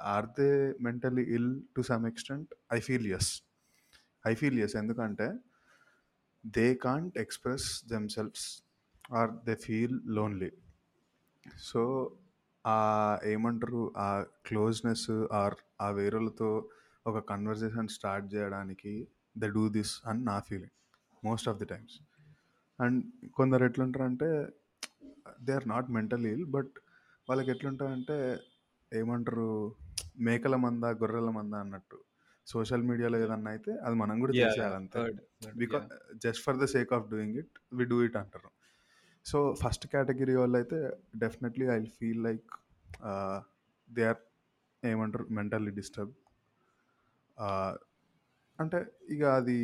are 0.09 0.27
they 0.39 0.49
mentally 0.81 1.23
ill 1.35 1.51
to 1.77 1.83
some 1.83 2.07
extent 2.07 2.51
I 2.73 2.81
feel 2.81 3.07
yes 3.13 3.31
I 4.27 4.35
feel 4.35 4.59
yes 4.61 4.77
ఎందుకంటే 4.77 5.29
they 6.45 6.75
can't 6.83 7.19
express 7.19 7.85
themselves 7.89 8.47
or 9.13 9.31
they 9.45 9.55
feel 9.67 9.97
lonely 10.09 10.51
so 11.57 11.83
ఆ 12.65 12.77
ఏమంటారు? 13.25 13.93
ఆ 13.97 14.25
క్లోజ్నెస్ 14.47 15.11
ఆర్ 15.33 15.57
ఆ 15.81 15.91
వేరులతో 15.91 16.69
ఒక 17.07 17.19
కన్వర్జేషన్ 17.19 17.89
స్టార్ట్ 17.89 18.35
చేయడానికి 18.35 19.09
ద 19.39 19.45
డూ 19.45 19.69
దిస్ 19.69 20.03
అని 20.07 20.25
నా 20.25 20.41
feeling 20.41 20.75
most 21.25 21.49
of 21.49 21.59
the 21.59 21.65
times. 21.65 21.97
And 22.79 22.99
కొందరు 23.35 23.65
ఎట్లుంటారంటే 23.65 24.29
they 25.43 25.53
are 25.53 25.69
not 25.69 25.91
mental 25.91 26.27
ill 26.27 26.45
but 26.47 26.75
వాళ్ళకి 27.29 27.51
ఎట్లుంటారంటే 27.51 28.19
ఏమంటారు? 28.93 29.77
మేకల 30.19 30.57
మంద 30.57 30.85
గొర్రెల 30.85 31.31
మంద 31.31 31.55
అన్నట్టు. 31.55 31.99
సోషల్ 32.47 32.83
మీడియాలో 32.83 33.19
ఏదన్నా 33.19 33.51
అయితే 33.51 33.73
అది 33.73 33.97
మనం 33.97 34.21
కూడా 34.21 34.33
యా 34.37 34.41
యా 34.41 34.47
చేసేయాలి 34.47 34.75
అంతే. 34.75 34.99
Heard 34.99 35.21
heard 35.45 35.59
because 35.59 35.85
yeah 35.93 35.99
just 36.25 36.45
for 36.45 36.59
the 36.59 36.65
sake 36.65 36.93
of 36.93 37.09
doing 37.11 37.37
it 37.37 37.59
we 37.73 37.85
do 37.85 37.99
it 38.05 38.17
అంటారు. 38.17 38.51
సో 39.29 39.39
ఫస్ట్ 39.63 39.85
కేటగిరీ 39.93 40.35
వాళ్ళు 40.41 40.57
అయితే 40.61 40.79
definitely 41.23 41.67
I 41.77 41.81
feel 41.97 42.23
like 42.27 42.51
they 43.89 44.05
are 44.11 44.21
ఏమంటారు 44.83 45.25
మెంటల్లీ 45.39 45.73
డిస్టర్బ్. 45.79 46.13
అంటే 48.59 48.79
ఇక 49.15 49.23
అది 49.41 49.59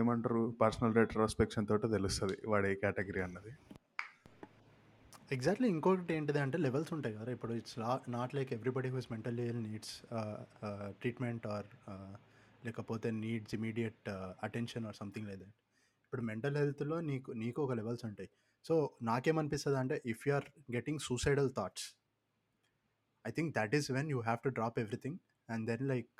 ఏమంటారు 0.00 0.42
పర్సనల్ 0.62 0.94
రెట్రోస్పెక్షన్ 1.00 1.66
తోటి 1.70 1.88
తెలుస్తుంది 1.96 2.36
వాడు 2.52 2.66
ఏ 2.72 2.74
కేటగిరీ 2.82 3.20
అన్నది. 3.26 3.52
ఎగ్జాక్ట్లీ 5.36 5.68
ఇంకొకటి 5.74 6.12
ఏంటిది 6.18 6.40
అంటే 6.44 6.56
లెవెల్స్ 6.66 6.90
ఉంటాయి 6.96 7.14
కదా. 7.18 7.30
ఇప్పుడు 7.36 7.52
it's 7.60 7.76
not 8.16 8.32
like 8.38 8.50
everybody 8.56 8.88
who's 8.94 9.08
mentally 9.14 9.46
needs 9.66 9.94
treatment 11.02 11.46
or 11.54 11.68
లేకపోతే 12.66 13.08
needs 13.22 13.54
immediate 13.58 14.08
attention 14.48 14.86
or 14.90 14.98
something 15.02 15.28
like 15.30 15.40
that. 15.44 15.56
ఇప్పుడు 16.06 16.24
మెంటల్ 16.30 16.56
హెల్త్లో 16.62 16.98
నీకు 17.10 17.30
నీకు 17.44 17.58
ఒక 17.66 17.74
లెవెల్స్ 17.80 18.04
ఉంటాయి. 18.10 18.30
సో 18.64 18.74
నాకేమనిపిస్తుంది 19.02 19.78
అంటే 19.78 19.96
if 20.06 20.22
you 20.26 20.34
are 20.34 20.46
getting 20.72 21.00
suicidal 21.00 21.50
thoughts 21.56 21.86
I 23.24 23.30
think 23.30 23.50
that 23.56 23.74
is 23.74 23.88
when 23.90 24.10
you 24.10 24.20
have 24.20 24.40
to 24.44 24.50
drop 24.50 24.78
everything 24.78 25.18
and 25.48 25.64
then 25.70 25.84
like 25.88 26.14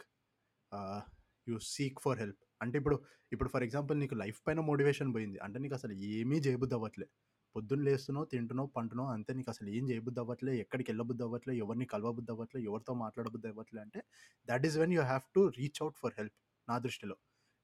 you 1.46 1.58
seek 1.68 1.98
for 2.00 2.18
help 2.18 2.40
అంటే 2.60 2.76
ఇప్పుడు 2.78 2.96
ఇప్పుడు 3.32 3.48
ఫర్ 3.48 3.62
ఎగ్జాంపుల్ 3.62 3.96
నీకు 4.00 4.14
లైఫ్ 4.14 4.38
పైన 4.46 4.60
మోటివేషన్ 4.68 5.10
పోయింది. 5.14 5.38
అంటే 5.38 5.58
నీకు 5.58 5.74
అసలు 5.74 5.94
ఏమీ 6.10 6.36
చేయబుద్ది 6.38 6.74
అవ్వట్లే 6.74 7.06
పొద్దున్న 7.54 7.82
లేస్తున్నావు 7.84 8.26
తింటున్నావు 8.26 8.68
పంటున్నావు 8.76 9.10
అంతే 9.10 9.32
నీకు 9.32 9.50
అసలు 9.50 9.68
ఏం 9.70 9.84
చేయబుద్ధి 9.90 10.20
అవ్వట్లే 10.20 10.52
ఎక్కడికి 10.60 10.88
వెళ్ళబుద్ధి 10.90 11.22
అవ్వట్లే 11.22 11.52
ఎవరిని 11.56 11.86
కలవబుద్ధి 11.86 12.32
అవ్వట్లే 12.32 12.60
ఎవరితో 12.62 12.92
మాట్లాడబుద్ధి 12.94 13.48
అవ్వట్లే 13.48 13.80
అంటే 13.80 14.00
that 14.48 14.66
is 14.66 14.76
when 14.78 14.92
you 14.92 15.02
have 15.02 15.24
to 15.34 15.42
reach 15.58 15.80
out 15.82 15.98
for 15.98 16.14
help 16.18 16.36
నా 16.68 16.76
దృష్టిలో. 16.78 17.16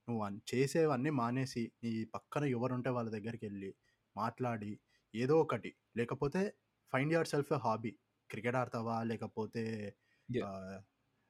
నువ్వు 0.08 0.22
అన్- 0.24 0.40
చేసేవన్నీ 0.50 1.10
మానేసి 1.20 1.62
నీ 1.82 1.90
పక్కన 2.14 2.44
ఎవరు 2.54 2.74
ఉంటే 2.74 2.90
వాళ్ళ 2.90 3.08
దగ్గరికి 3.10 3.44
వెళ్ళి 3.46 3.70
మాట్లాడి 4.16 4.72
ఏదో 5.14 5.40
ఒకటి. 5.40 5.74
లేకపోతే 5.96 6.54
find 6.92 7.12
your 7.12 7.26
self 7.26 7.52
hobby 7.52 7.92
cricket 8.30 8.56
ఆడతావా? 8.56 9.02
లేకపోతే. 9.02 9.64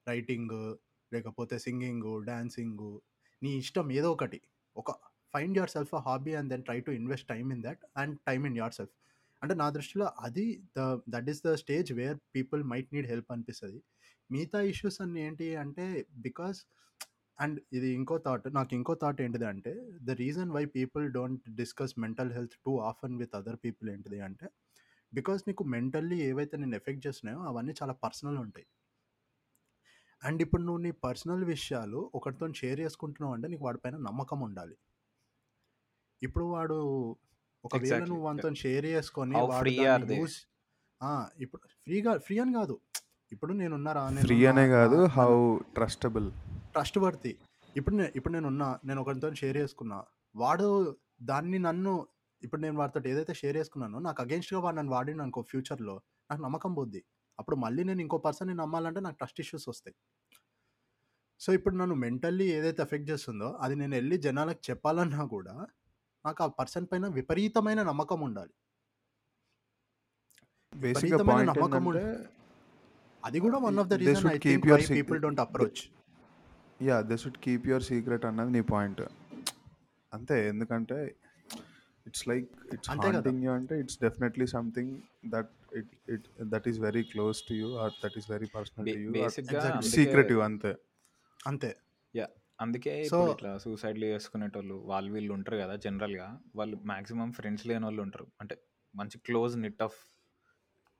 రైటింగ్ 0.06 0.76
లేకపోతే 1.12 1.58
సింగింగ్ 1.58 2.26
డాన్సింగ్ 2.26 3.00
నీ 3.42 3.50
ఇష్టం 3.56 3.92
ఏదో 3.92 4.12
ఒకటి. 4.12 4.40
ఒక 4.76 4.90
find 5.34 5.56
yourself 5.70 5.94
hobby 5.94 6.34
and 6.34 6.50
then 6.50 6.62
try 6.62 6.80
to 6.80 6.90
invest 6.90 7.28
time 7.28 7.52
in 7.52 7.62
that 7.62 7.84
and 7.96 8.18
time 8.26 8.46
in 8.46 8.56
yourself 8.72 8.94
అంటే 9.42 9.54
నా 9.54 9.70
దృష్టిలో 9.70 10.06
అది 10.18 10.62
the 10.78 10.80
that 11.08 11.28
is 11.30 11.42
the 11.46 11.54
stage 11.54 11.92
where 11.92 12.18
people 12.34 12.64
might 12.64 12.94
need 12.94 13.06
help 13.06 13.32
అనిపిస్తుంది. 13.32 13.80
మిగతా 14.30 14.60
ఇష్యూస్ 14.60 15.00
అన్ని 15.00 15.20
ఏంటి 15.20 15.56
అంటే 15.56 16.06
బికాస్ 16.18 16.58
అండ్ 17.40 17.58
ఇది 17.72 17.88
ఇంకో 17.98 18.16
థాట్ 18.18 18.46
నాకు 18.54 18.72
ఇంకో 18.74 18.94
థాట్ 19.02 19.20
ఏంటిది 19.24 19.46
అంటే 19.52 19.72
the 20.02 20.16
reason 20.22 20.50
why 20.50 20.64
people 20.76 21.04
don't 21.12 21.44
discuss 21.60 21.94
mental 21.98 22.32
health 22.32 22.56
too 22.66 22.72
often 22.90 23.14
with 23.18 23.34
other 23.36 23.58
people 23.64 23.88
ఏంటిది 23.90 24.18
అంటే 24.20 24.48
బికాస్ 25.12 25.40
నీకు 25.48 25.62
మెంటల్లీ 25.74 26.18
ఏవైతే 26.28 26.56
నేను 26.56 26.76
ఎఫెక్ట్ 26.80 27.02
చేస్తున్నాయో 27.06 27.40
అవన్నీ 27.50 27.72
చాలా 27.80 27.94
పర్సనల్ 28.04 28.38
ఉంటాయి. 28.44 28.66
అండ్ 30.22 30.40
ఇప్పుడు 30.44 30.62
నువ్వు 30.62 30.82
నీ 30.86 30.90
పర్సనల్ 31.06 31.44
విషయాలు 31.44 32.00
ఒకరితో 32.14 32.46
షేర్ 32.60 32.80
చేసుకుంటున్నావు 32.80 33.34
అంటే 33.34 33.48
నీకు 33.48 33.64
వాడిపైన 33.64 33.96
నమ్మకం 34.08 34.40
ఉండాలి. 34.40 34.76
ఇప్పుడు 36.22 36.46
వాడు 36.54 36.78
ఒకవేళ. 37.64 38.00
నువ్వు 38.10 38.24
వాడితో 38.26 38.50
షేర్ 38.64 38.86
చేసుకొని 38.94 39.36
ఇప్పుడు 41.44 41.62
ఫ్రీగా 41.86 42.12
ఫ్రీ 42.26 42.36
అని 42.44 42.52
కాదు. 42.60 42.74
ఇప్పుడు 43.32 43.52
నేనున్నారా 43.60 44.02
ఫ్రీ 44.26 44.38
అనే 44.52 44.66
కాదు 44.76 44.98
హౌ 45.16 45.32
ట్రస్టబుల్ 45.76 46.28
ట్రస్ట్ 46.74 46.98
వర్తి 47.04 47.32
ఇప్పుడు 47.78 47.94
నేను 47.98 48.12
ఇప్పుడు 48.18 48.32
నేను 48.36 48.48
ఉన్నా 48.52 48.68
నేను 48.88 49.00
ఒకరితో 49.02 49.28
షేర్ 49.40 49.56
చేసుకున్నా. 49.62 49.98
వాడు 50.34 50.68
దాన్ని 51.30 51.58
నన్ను 51.66 51.92
ఇప్పుడు 52.42 52.60
నేను 52.64 52.76
వాడితో 52.80 53.00
ఏదైతే 53.12 53.32
షేర్ 53.40 53.56
చేసుకున్నానో 53.60 53.98
నాకు 54.06 54.20
అగేన్స్ట్గా 54.24 54.60
వాడు 54.64 54.76
నన్ను 54.78 54.92
వాడిన 54.96 55.22
అనుకో 55.26 55.40
ఫ్యూచర్లో 55.50 55.94
నాకు 56.30 56.40
నమ్మకం 56.46 56.72
పోద్ది. 56.78 57.00
అప్పుడు 57.38 57.56
మళ్ళీ 57.64 57.82
నేను 57.90 58.00
ఇంకో 58.04 58.18
పర్సన్ని 58.26 58.54
నమ్మాలంటే 58.62 59.00
నాకు 59.06 59.16
ట్రస్ట్ 59.20 59.40
ఇష్యూస్ 59.44 59.66
వస్తాయి. 59.72 59.96
సో 61.40 61.50
ఇప్పుడు 61.58 61.74
నన్ను 61.80 61.94
మెంటల్లీ 62.04 62.46
ఏదైతే 62.56 62.80
ఎఫెక్ట్ 62.86 63.06
చేస్తుందో 63.10 63.48
అది 63.64 63.74
నేను 63.82 63.94
వెళ్ళి 63.98 64.16
జనాలకు 64.26 64.62
చెప్పాలన్నా 64.70 65.22
కూడా 65.36 65.54
నాకు 66.24 66.40
ఆ 66.46 66.48
పర్సన్ 66.60 66.88
పైన 66.90 67.06
విపరీతమైన 67.18 67.80
నమ్మకం 67.90 68.20
ఉండాలి. 68.26 68.52
విపరీతమైన 70.72 71.44
నమ్మకం 71.50 71.84
ఏంటంటే 71.90 72.04
అది 73.22 73.38
కూడా 73.44 73.58
one 73.68 73.78
of 73.82 73.88
the 73.92 73.96
reason 74.02 74.28
I 74.34 74.36
think 74.44 74.66
people 74.98 75.18
don't 75.24 75.40
approach 75.46 75.80
yeah 76.82 77.00
they 77.00 77.16
should 77.16 77.36
keep 77.36 77.66
your 77.66 77.82
secret 77.82 78.24
అన్నది 78.24 78.50
నీ 78.50 78.60
పాయింట్ 78.60 79.00
అంతే 80.14 80.48
ఎందుకంటే 80.48 81.16
ఇట్స్ 82.06 82.28
లైక్ 82.28 82.50
ఇట్స్ 82.74 82.90
అంతే 82.90 83.06
కదా. 83.06 83.12
హాంటింగ్ 83.12 83.44
యూ 83.44 83.50
అంటే 83.50 83.80
it's 83.80 83.98
definitely 84.02 84.46
something 84.46 85.00
that 85.28 85.50
it 85.76 85.88
it 86.08 86.24
that 86.42 86.68
is 86.68 86.78
very 86.78 87.02
close 87.02 87.42
to 87.42 87.54
you 87.54 87.74
or 87.74 87.92
that 88.04 88.12
is 88.18 88.30
very 88.30 88.46
personal 88.46 88.94
to 88.94 88.98
you 88.98 89.10
బేసిక్గా. 89.10 89.62
అందుకే- 89.62 89.90
secretive 89.90 90.40
అంతే. 90.40 90.76
అంతే. 91.46 91.76
అందుకే 92.60 92.90
So- 92.90 93.04
ఇప్పుడు 93.04 93.32
ఇట్లా 93.32 93.58
సూసైడ్లు 93.58 94.04
చేసుకునేటోళ్ళు 94.04 94.74
వాళ్ళు 94.74 95.12
వీళ్ళు 95.12 95.32
ఉంటారు 95.32 95.56
కదా 95.56 95.76
జనరల్గా 95.76 96.40
వాళ్ళు 96.56 96.76
మాక్సిమం 96.84 97.32
ఫ్రెండ్స్ 97.32 97.66
లేని 97.66 97.84
వాళ్ళు 97.84 98.02
ఉంటారు. 98.02 98.26
అంటే 98.40 98.58
మంచి 98.96 99.18
close 99.18 99.58
knit 99.58 99.82
of 99.82 99.94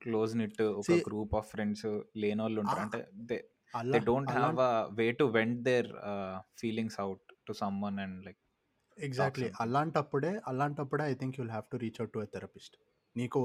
close 0.02 0.36
knit 0.36 0.62
ఒక 0.62 0.92
గ్రూప్ 0.92 1.34
ఆఫ్ 1.34 1.50
ఫ్రెండ్స్ 1.50 2.00
లేని 2.16 2.42
వాళ్ళు 2.42 2.60
ఉంటారు. 2.60 2.80
అంటే 2.80 3.08
దే 3.14 3.48
అలా 3.74 3.98
have 4.32 4.60
a 4.66 4.72
way 4.92 5.06
to 5.20 5.26
vent 5.36 5.60
their 5.62 5.90
feelings 6.60 6.98
out 7.00 7.26
to 7.46 7.54
someone 7.82 7.98
and 7.98 8.18
like 8.26 8.40
exactly. 8.98 9.48
అలాంటప్పుడే 9.60 10.32
అలాంటప్పుడే 10.46 11.04
I 11.04 11.14
think 11.14 11.36
you'll 11.40 11.50
have 11.50 11.66
to 11.72 11.76
reach 11.76 11.98
out 12.00 12.12
to 12.12 12.22
therapist 12.34 12.74
నీకు 13.16 13.38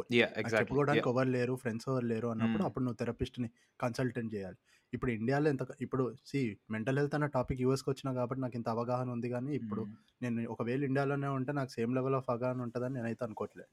చెప్పుకోవడానికి 0.54 1.10
ఎవరు 1.12 1.30
లేరు 1.36 1.54
ఫ్రెండ్స్ 1.56 1.86
ఎవరు 1.90 2.06
లేరు 2.06 2.28
అన్నప్పుడు 2.34 2.64
Mm. 2.64 2.68
అప్పుడు 2.70 2.84
నువ్వు 2.86 3.00
థెరపిస్ట్ని 3.02 3.48
కన్సల్టెంట్ 3.80 4.32
చేయాలి. 4.34 4.58
ఇప్పుడు 4.94 5.12
ఇండియాలో 5.12 5.48
ఎంత 5.50 5.64
ఇప్పుడు 5.82 6.04
సి 6.30 6.40
మెంటల్ 6.72 6.98
హెల్త్ 7.00 7.16
అన్న 7.16 7.28
టాపిక్ 7.36 7.62
యూఎస్కి 7.62 7.90
వచ్చినా 7.90 8.12
కాబట్టి 8.14 8.42
నాకు 8.42 8.56
ఇంత 8.56 8.70
అవగాహన 8.70 9.08
ఉంది 9.16 9.30
కానీ 9.30 9.52
ఇప్పుడు 9.54 9.84
నేను 10.22 10.44
ఒకవేళ 10.54 10.82
ఇండియాలోనే 10.84 11.30
ఉంటే 11.38 11.52
నాకు 11.52 11.72
సేమ్ 11.78 11.94
లెవెల్ 11.96 12.16
ఆఫ్ 12.16 12.30
అవగాహన 12.30 12.62
ఉంటుందని 12.62 12.96
నేనైతే 13.00 13.24
అనుకోవట్లేదు. 13.26 13.72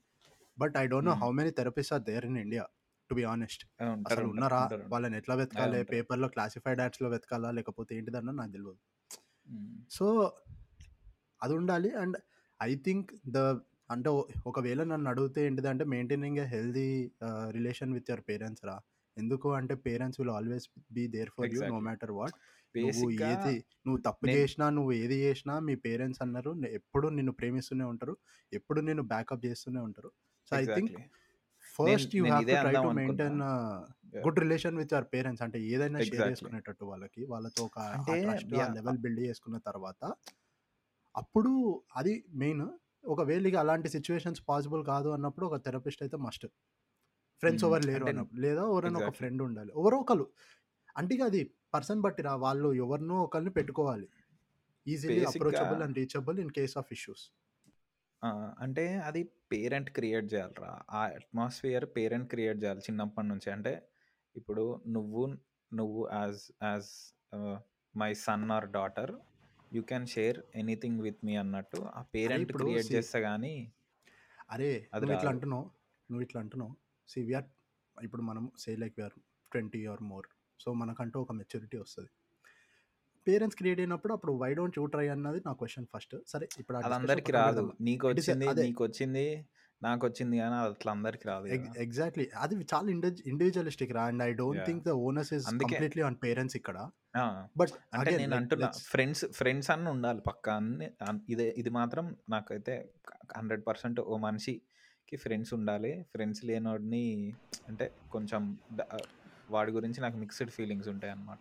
But 0.58 0.76
I 0.76 0.86
don't 0.86 1.08
know. 1.10 1.16
How 1.22 1.30
many 1.40 1.52
therapist 1.60 1.92
are 1.92 2.04
there 2.10 2.26
in 2.30 2.38
India 2.38 2.64
to 3.12 3.16
be 3.16 3.24
honest 3.24 3.66
అసలు 3.82 4.24
ఉన్నారా? 4.30 4.68
వాళ్ళని 4.88 5.16
ఎట్లా 5.16 5.34
వెతకాలి. 5.34 5.84
పేపర్లో 5.84 6.28
క్లాసిఫైడ్ 6.28 6.80
యాడ్స్లో 6.80 7.08
వెతకాలా? 7.08 7.50
లేకపోతే 7.50 7.96
ఏంటిదన్నా 7.96 8.32
నాకు 8.32 8.52
తెలియదు. 8.52 8.78
సో 9.90 10.32
అది 11.42 11.54
ఉండాలి. 11.54 11.90
అండ్ 11.90 12.16
ఐ 12.62 12.74
థింక్ 12.74 13.10
ద 13.28 13.38
అంటే 13.90 14.10
ఒకవేళ 14.46 14.84
నన్ను 14.84 15.10
అడిగితే 15.10 15.46
ఏంటిదంటే 15.46 15.84
maintaining 15.84 16.38
a 16.38 16.44
healthy 16.44 17.12
relation 17.50 17.92
with 17.92 18.10
your 18.10 18.24
parents 18.28 18.64
రా. 18.64 18.80
ఎందుకు 19.18 19.52
అంటే 19.52 19.74
parents 19.74 20.20
will 20.20 20.30
always 20.30 20.68
be 20.92 21.06
there 21.06 21.30
for 21.38 21.46
you 21.46 21.60
no. 21.68 21.80
Matter 21.80 22.10
what 22.10 22.32
నువ్వు 22.78 23.10
ఏది 23.10 23.64
నువ్వు 23.86 24.02
తప్పు 24.02 24.26
నేను- 24.26 24.40
చేసినా 24.40 24.70
నువ్వు 24.70 24.92
ఏది 24.92 25.14
చేసినా 25.14 25.58
మీ 25.58 25.74
పేరెంట్స్ 25.74 26.22
అన్నారు. 26.22 26.50
"నే- 26.50 26.72
ఎప్పుడు 26.72 27.08
నిన్ను 27.08 27.32
ప్రేమిస్తూనే 27.32 27.84
ఉంటారు. 27.84 28.16
ఎప్పుడు 28.52 28.80
నిన్ను 28.80 29.02
బ్యాకప్ 29.02 29.46
చేస్తూనే 29.46 29.80
ఉంటారు. 29.80 30.12
So 30.50 30.56
I 30.56 30.64
think 30.74 30.92
first 31.78 32.14
you 32.16 32.22
have 32.24 32.44
to 32.50 32.56
try 32.64 32.74
to 32.86 32.92
maintain. 33.00 33.40
Good 34.24 34.40
relation 34.44 34.76
with 34.80 34.92
your 34.94 35.06
parents 35.14 35.42
అంటే 35.46 35.58
ఏదైనా 35.72 36.00
షేర్. 36.08 36.22
చేసుకునేటట్టు 36.22 36.84
వాళ్ళకి 36.84 37.22
వాళ్ళతో 37.24 37.62
ఒక 37.64 37.78
అంటే, 37.96 38.16
ట్రస్ట్ 38.24 38.54
ఆ 38.54 38.58
yeah. 38.60 38.72
లెవెల్ 38.78 38.98
బిల్డ్ 39.04 39.20
చేసుకున్న 39.20 39.58
తర్వాత 39.68 40.02
అప్పుడు 41.14 41.52
అది 41.96 42.14
మెయిన్ 42.42 42.64
ఒకవేళ 43.06 43.44
ఇక 43.50 43.56
అలాంటి 43.56 43.88
సిచ్యువేషన్స్ 43.88 44.40
పాసిబుల్ 44.48 44.82
కాదు 44.86 45.08
అన్నప్పుడు 45.08 45.46
ఒక 45.46 45.56
థెరపిస్ట్ 45.66 46.02
అయితే 46.02 46.16
మస్ట్ 46.26 46.46
ఫ్రెండ్స్. 47.42 47.64
ఎవరు 47.64 47.84
లేరు 47.86 48.04
అన్నప్పుడు 48.06 48.40
లేదా 48.40 48.62
ఎవరైనా 48.72 48.98
ఒక. 49.00 49.12
ఫ్రెండ్ 49.20 49.42
ఉండాలి 49.42 49.72
ఎవరో 49.78 49.96
ఒకరు 49.98 50.26
అంటే 50.96 51.16
అది 51.28 51.40
పర్సన్ 51.74 52.00
బట్టి 52.00 52.22
రా 52.22 52.34
వాళ్ళు 52.44 52.68
ఎవరినో 52.84 53.16
ఒకరిని 53.22 53.50
పెట్టుకోవాలి 53.50 54.06
easily 54.86 55.24
approachable 55.24 55.82
and 55.82 55.96
reachable 55.98 56.38
in 56.40 56.50
case 56.50 56.74
of 56.78 56.90
issues 56.92 57.24
ఆ, 58.22 58.28
అంటే 58.64 58.84
అది 59.08 59.20
పేరెంట్ 59.52 59.90
క్రియేట్ 59.96 60.26
చేయాలరా. 60.32 60.72
ఆ 60.90 61.00
అట్మాస్ఫియర్ 61.18 61.86
పేరెంట్ 61.96 62.28
క్రియేట్ 62.32 62.58
చేయాలి 62.62 62.82
చిన్నప్పటి 62.88 63.28
నుంచి. 63.28 63.48
అంటే 63.56 63.72
ఇప్పుడు 64.36 64.64
నువ్వు 64.96 65.22
నువ్వు 65.72 66.00
as 66.12 66.40
as 66.62 66.90
my 67.94 68.10
son 68.24 68.46
or 68.56 68.66
daughter 68.78 69.12
you 69.72 69.82
can 69.82 70.06
share 70.14 70.38
anything 70.54 71.00
with 71.06 71.20
me 71.28 71.34
అన్నట్టు 71.42 71.80
ఆ 71.92 72.02
పేరెంట్ 72.14 72.44
ఇప్పుడు 72.46 72.64
క్రియేట్ 72.64 72.88
చేస్తే 72.96 73.20
కానీ 73.28 73.54
అరే 74.50 74.70
అది 74.94 75.04
ఇట్లా 75.06 75.16
రాదు. 75.18 75.30
అంటున్నావు 75.34 75.66
నువ్వు 76.08 76.22
ఇట్లా 76.26 76.38
అంటున్నావు. 76.44 76.72
సి 77.08 77.20
వీఆర్ 77.28 77.48
ఇప్పుడు 77.96 78.22
మనం 78.22 78.44
say 78.62 78.72
like 78.82 78.94
we're 78.98 79.16
twenty 79.52 79.80
or 79.92 80.02
more 80.10 80.26
so 80.60 80.68
మనకంటూ 80.82 81.16
ఒక 81.24 81.32
మెచ్యూరిటీ 81.38 81.76
వస్తుంది. 81.84 82.10
పేరెంట్స్ 83.28 83.56
క్రియేట్ 83.56 83.80
అయినప్పుడు 83.80 84.12
అప్పుడు 84.12 84.32
వై 84.32 84.54
డోంట్ 84.54 84.78
యూ 84.78 84.86
ట్రై 84.86 85.08
అన్నది 85.08 85.40
నా 85.46 85.52
క్వశ్చన్ 85.52 85.86
ఫస్ట్. 85.96 86.16
సరే 86.26 86.48
ఇప్పుడు 86.58 86.78
అందరికి 86.78 87.32
రాదు. 87.32 87.72
నీకు 87.80 88.08
వచ్చింది. 88.08 88.62
నీకు 88.62 88.84
వచ్చింది 88.84 89.46
నాకు 89.82 90.06
వచ్చింది 90.06 90.38
కానీ 90.38 90.54
అట్లా 90.54 90.92
అందరికి 90.92 91.28
రాదు. 91.28 91.46
ఎగ్జాక్ట్లీ. 91.76 92.28
అది 92.36 92.54
చాలా 92.54 92.90
ఇండివిజువలిస్టిక్ 93.26 93.92
రా. 93.92 94.04
And 94.04 94.22
I 94.22 94.32
don't. 94.32 94.66
Think 94.66 94.84
the 94.84 94.90
owners 94.90 95.32
is 95.32 95.46
completely 95.46 96.02
on 96.02 96.14
parents 96.22 96.56
ఇక్కడ. 96.56 96.88
బట్ 97.56 97.68
అంటే 97.94 98.16
నేను 98.16 98.36
అంటున్నా 98.36 98.70
ఫ్రెండ్స్ 98.78 99.24
ఫ్రెండ్స్ 99.32 99.70
అన్న 99.70 99.88
ఉండాలి 99.88 100.20
పక్క. 100.20 100.50
అన్ని 100.50 100.86
అన్- 100.86 101.20
ఇదే 101.28 101.54
ఇది 101.58 101.70
మాత్రం 101.70 102.16
నాకైతే 102.30 102.90
హండ్రెడ్ 103.36 103.62
పర్సెంట్ 103.66 104.00
ఓ 104.00 104.16
మనిషికి 104.16 105.16
ఫ్రెండ్స్ 105.16 105.54
ఉండాలి. 105.54 106.02
ఫ్రెండ్స్ 106.02 106.44
లేనోడిని 106.44 107.34
అంటే 107.68 107.90
కొంచెం 108.12 108.58
వాడి 109.50 109.72
గురించి 109.72 110.00
నాకు 110.00 110.16
మిక్స్డ్ 110.16 110.50
ఫీలింగ్స్ 110.50 110.88
ఉంటాయి 110.88 111.12
అన్నమాట 111.12 111.38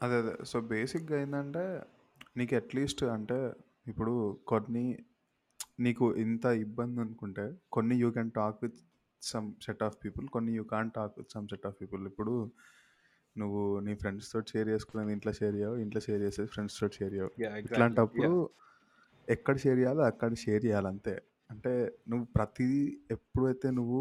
అదే 0.00 0.16
అదే 0.16 0.34
సో 0.44 0.60
బేసిక్గా 0.70 1.16
ఏంటంటే 1.20 1.64
నీకు 2.36 2.54
అట్లీస్ట్ 2.56 3.02
అంటే 3.08 3.38
ఇప్పుడు 3.88 4.14
కొన్ని 4.46 4.84
నీకు 5.80 6.04
ఇంత 6.16 6.44
ఇబ్బంది 6.58 7.00
అనుకుంటే 7.00 7.44
కొన్ని 7.72 7.94
you 7.96 8.08
can 8.10 8.30
talk 8.30 8.58
with 8.62 8.78
some 9.22 9.52
set 9.64 9.82
of 9.82 9.96
people 10.04 10.26
కొన్ని 10.28 10.52
you 10.54 10.64
can 10.64 10.90
talk 10.90 11.14
with 11.18 11.32
some 11.32 11.48
set 11.48 11.66
of 11.66 11.76
people 11.80 12.06
ఇప్పుడు 12.06 12.34
నువ్వు 13.36 13.62
నీ 13.80 13.92
ఫ్రెండ్స్ 13.94 14.32
తోటి 14.32 14.50
షేర్ 14.50 14.68
చేసుకునేది 14.68 15.12
ఇంట్లో 15.12 15.32
షేర్ 15.32 15.56
చేయవు 15.56 15.76
ఇంట్లో 15.76 16.00
షేర్ 16.00 16.22
చేసేది 16.22 16.48
ఫ్రెండ్స్ 16.48 16.80
తోటి 16.80 16.96
షేర్ 16.96 17.14
చేయవు. 17.14 17.30
ఇట్లాంటప్పుడు. 17.64 18.30
ఎక్కడ 19.28 19.56
షేర్ 19.56 19.78
చేయాలో 19.78 20.02
అక్కడ 20.02 20.34
షేర్ 20.36 20.64
చేయాలి 20.64 20.88
అంతే 20.88 21.14
అంటే 21.50 21.72
నువ్వు 22.08 22.26
ప్రతిదీ 22.36 22.80
ఎప్పుడైతే 23.10 23.70
నువ్వు 23.70 24.00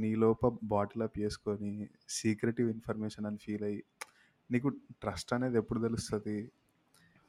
నీ 0.00 0.14
లోప 0.16 0.40
బాటిల్ 0.64 1.02
అప్ 1.02 1.18
చేసుకొని 1.18 1.72
సీక్రెటివ్ 2.08 2.68
ఇన్ఫర్మేషన్ 2.70 3.26
అని 3.26 3.36
ఫీల్ 3.36 3.64
అయ్యి 3.64 3.80
నీకు 4.50 4.68
ట్రస్ట్ 5.02 5.32
అనేది 5.32 5.58
ఎప్పుడు 5.58 5.80
తెలుస్తుంది? 5.80 6.36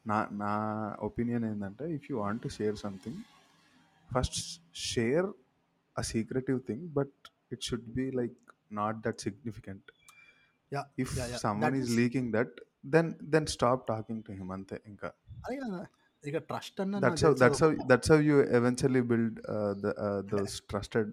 నా 0.06 0.18
నా 0.32 0.52
ఒపీనియన్ 1.00 1.46
ఏంటంటే 1.46 1.86
if 1.96 2.06
you 2.12 2.18
want 2.18 2.42
to 2.44 2.48
share 2.48 2.78
something 2.78 3.20
first 4.10 4.38
share 4.76 5.28
a 5.96 6.02
secretive 6.02 6.60
thing 6.68 6.88
but 6.90 7.16
it 7.52 7.62
should 7.62 7.90
be 7.90 8.12
like 8.12 8.38
not 8.72 8.98
that 8.98 9.22
significant 9.22 9.88
if 11.00 11.14
someone 11.38 11.76
is 11.76 11.90
leaking 11.96 12.34
that 12.34 12.56
then 12.86 13.14
then 13.36 13.48
stop 13.48 13.88
talking 13.88 14.24
to 14.24 14.32
him 14.32 14.52
అంతే 14.52 14.82
ఇంకా. 14.86 15.10
You 18.30 18.38
eventually 18.60 19.02
build 19.02 19.40
trusted 20.70 21.12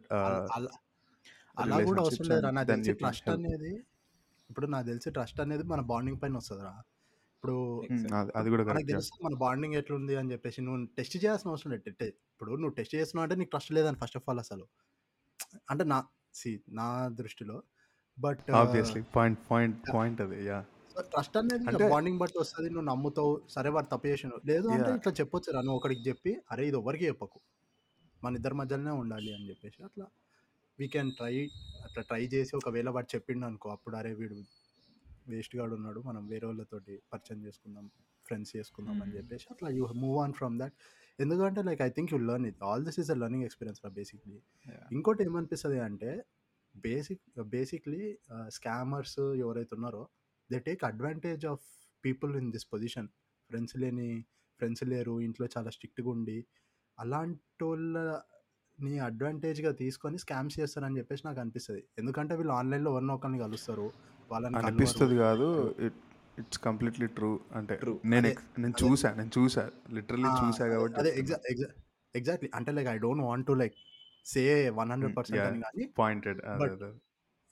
అవసరం 1.98 2.38
trust 3.02 3.28
అనేది 3.28 3.72
ఇప్పుడు 4.50 4.66
నాకు 4.72 4.86
తెలిసి 4.86 5.08
trust 5.10 5.40
అనేది 5.40 5.64
మన 5.64 5.80
bonding 5.90 6.20
పైన 6.22 6.34
వస్తుందిరా. 6.40 6.72
ఇప్పుడు 7.34 7.54
అది 8.38 8.48
కూడా 8.52 8.62
మనకు 8.68 8.88
తెలుసు 8.90 9.22
మన 9.24 9.34
బాండింగ్ 9.40 9.76
ఎట్లుంది 9.80 10.14
అని 10.20 10.32
చెప్పేసి 10.32 10.60
నువ్వు 10.66 10.80
టెస్ట్ 10.98 11.16
చేయాల్సిన 11.16 11.50
అవసరం 11.50 11.72
లేదు. 11.74 11.84
ఇప్పుడు 12.32 12.50
నువ్వు 12.60 12.74
టెస్ట్ 12.78 12.94
చేస్తున్నావు 12.94 13.26
అంటే 13.26 13.36
నీకు 13.40 13.52
ట్రస్ట్ 13.54 13.72
లేదని 13.78 13.98
ఫస్ట్ 14.02 14.16
ఆఫ్ 14.16 14.28
ఆల్ 14.28 14.42
అసలు. 14.44 14.64
అంటే 15.70 15.84
నా 15.92 15.98
సి 16.34 16.50
నా 16.78 16.86
దృష్టిలో 17.18 17.56
but 18.18 18.40
obviously 18.60 19.02
point 19.14 19.40
point 19.50 19.76
point 19.94 20.20
అది 20.24 20.38
యా. 20.46 20.58
ట్రస్ట్ 21.12 21.36
అనేది 21.36 21.64
అంటే 21.70 21.86
బాండింగ్ 21.92 22.18
బట్టి 22.18 22.36
వస్తుంది 22.38 22.68
నువ్వు 22.70 22.86
నమ్ముతావు 22.90 23.32
సరే 23.48 23.70
వాడు 23.74 23.88
తప్పు 23.92 24.06
చేసిన 24.06 24.36
లేదు 24.50 24.66
అంటే 24.74 24.90
ఇట్లా 24.98 25.12
చెప్పొచ్చు 25.20 25.54
రా 25.56 25.60
నువ్వు 25.60 25.78
ఒకడికి 25.80 26.02
చెప్పి 26.08 26.32
అరే 26.52 26.64
ఇది 26.68 26.78
ఎవరికి 26.82 27.04
చెప్పకు. 27.10 27.38
మన 28.22 28.38
ఇద్దరి 28.40 28.56
మధ్యలోనే 28.60 28.92
ఉండాలి 29.00 29.30
అని 29.36 29.48
చెప్పేసి 29.50 29.78
అట్లా. 29.88 30.06
వీ 30.78 30.86
కెన్ 30.88 31.10
ట్రై 31.12 31.34
అట్లా 31.84 32.02
ట్రై 32.02 32.22
చేసి 32.32 32.52
ఒకవేళ 32.56 32.88
వాడు 32.88 33.08
చెప్పిండు 33.14 33.44
అనుకో 33.46 33.68
అప్పుడు 33.70 33.96
అరే 33.96 34.12
వీడు 34.12 34.36
వేస్ట్ 35.28 35.54
గాడు 35.56 35.74
ఉన్నాడు 35.74 36.00
మనం 36.00 36.22
వేరే 36.26 36.46
వాళ్ళతోటి 36.46 36.94
పరిచయం 37.12 37.40
చేసుకుందాం 37.44 37.84
ఫ్రెండ్స్ 38.26 38.52
చేసుకుందాం 38.56 38.96
అని 39.02 39.12
చెప్పేసి 39.12 39.46
అట్లా 39.50 39.68
you 39.68 39.84
move 39.96 40.18
on 40.18 40.32
from 40.32 40.54
that 40.58 40.74
ఎందుకంటే 41.18 41.62
like 41.62 41.82
I 41.82 41.88
think 41.88 42.12
you 42.12 42.18
learn 42.22 42.46
it 42.46 42.62
all 42.62 42.84
this 42.84 42.98
is 43.00 43.10
a 43.10 43.14
learning 43.14 43.44
experience 43.44 43.80
రా 43.84 43.90
బేసిక్లీ 43.90 44.38
ఇంకోటి 44.92 45.22
ఏమనిపిస్తుంది 45.22 45.78
అంటే 45.80 46.10
బేసిక్ 46.74 47.24
బేసిక్లీ 47.50 48.02
స్కామర్స్ 48.48 49.18
ఎవరైతే 49.36 49.74
ఉన్నారో 49.74 50.02
they 50.50 50.58
take 50.58 50.82
advantage 50.84 51.44
of 51.46 51.64
people 52.04 52.32
in 52.36 52.50
this 52.52 52.66
position 52.66 53.08
friends 53.50 53.76
లేని 53.76 54.10
ఫ్రెండ్స్ 54.60 54.84
లేరు 54.84 55.14
ఇంట్లో 55.20 55.46
చాలా 55.56 55.70
స్ట్రిక్ట్గా 55.70 56.08
ఉండి 56.08 56.38
అలాంటి 56.98 57.40
వాళ్ళని 58.78 58.98
అడ్వాంటేజ్గా 58.98 59.72
తీసుకొని 59.72 60.18
స్కామ్స్ 60.18 60.60
చేస్తారని 60.60 60.98
చెప్పేసి 60.98 61.26
నాకు 61.26 61.40
అనిపిస్తుంది. 61.40 61.84
ఎందుకంటే 61.98 62.36
వీళ్ళు 62.36 62.52
ఆన్లైన్లో 62.52 62.90
ఎవరినో 62.90 63.14
ఒకరిని 63.14 63.38
కలుస్తారు. 63.38 63.86
వాళ్ళని 64.30 64.54
కలవరు. 64.54 64.68
అనిపిస్తుంది 64.68 65.16
కాదు. 65.16 65.48
It 65.80 66.00
it's 66.38 66.58
completely 66.58 67.06
true. 67.06 67.40
అంటే 67.52 67.74
ట్రూ. 67.76 68.00
నేను 68.04 68.26
అదే 68.26 68.34
నేను 68.58 68.74
అదే 68.74 68.84
చూసా 68.84 69.10
నేను 69.12 69.30
చూసా. 69.38 69.70
లిటరల్లీ 69.92 70.28
ఆ, 70.28 70.36
చూసా 70.42 70.64
అదే 70.64 70.74
కాబట్టి 70.74 71.00
అదే 71.00 71.10
చెప్తున్నా. 71.10 71.36
Exa 71.36 71.50
exa 71.50 71.68
exactly. 72.14 72.50
అంటే 72.54 72.72
like 72.72 72.88
I 72.88 72.98
don't 72.98 73.22
want 73.24 73.46
to 73.46 73.52
like 73.52 73.76
say 74.26 74.42
one 74.70 74.90
hundred 74.90 75.16
percent 75.16 75.64
అని 75.66 75.86
పాయింటెడ్. 75.98 76.40
అదే 76.44 76.60
బట్ 76.64 76.72
అదే. 76.72 76.90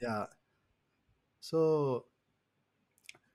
Yeah. 0.00 0.16
So 1.42 1.60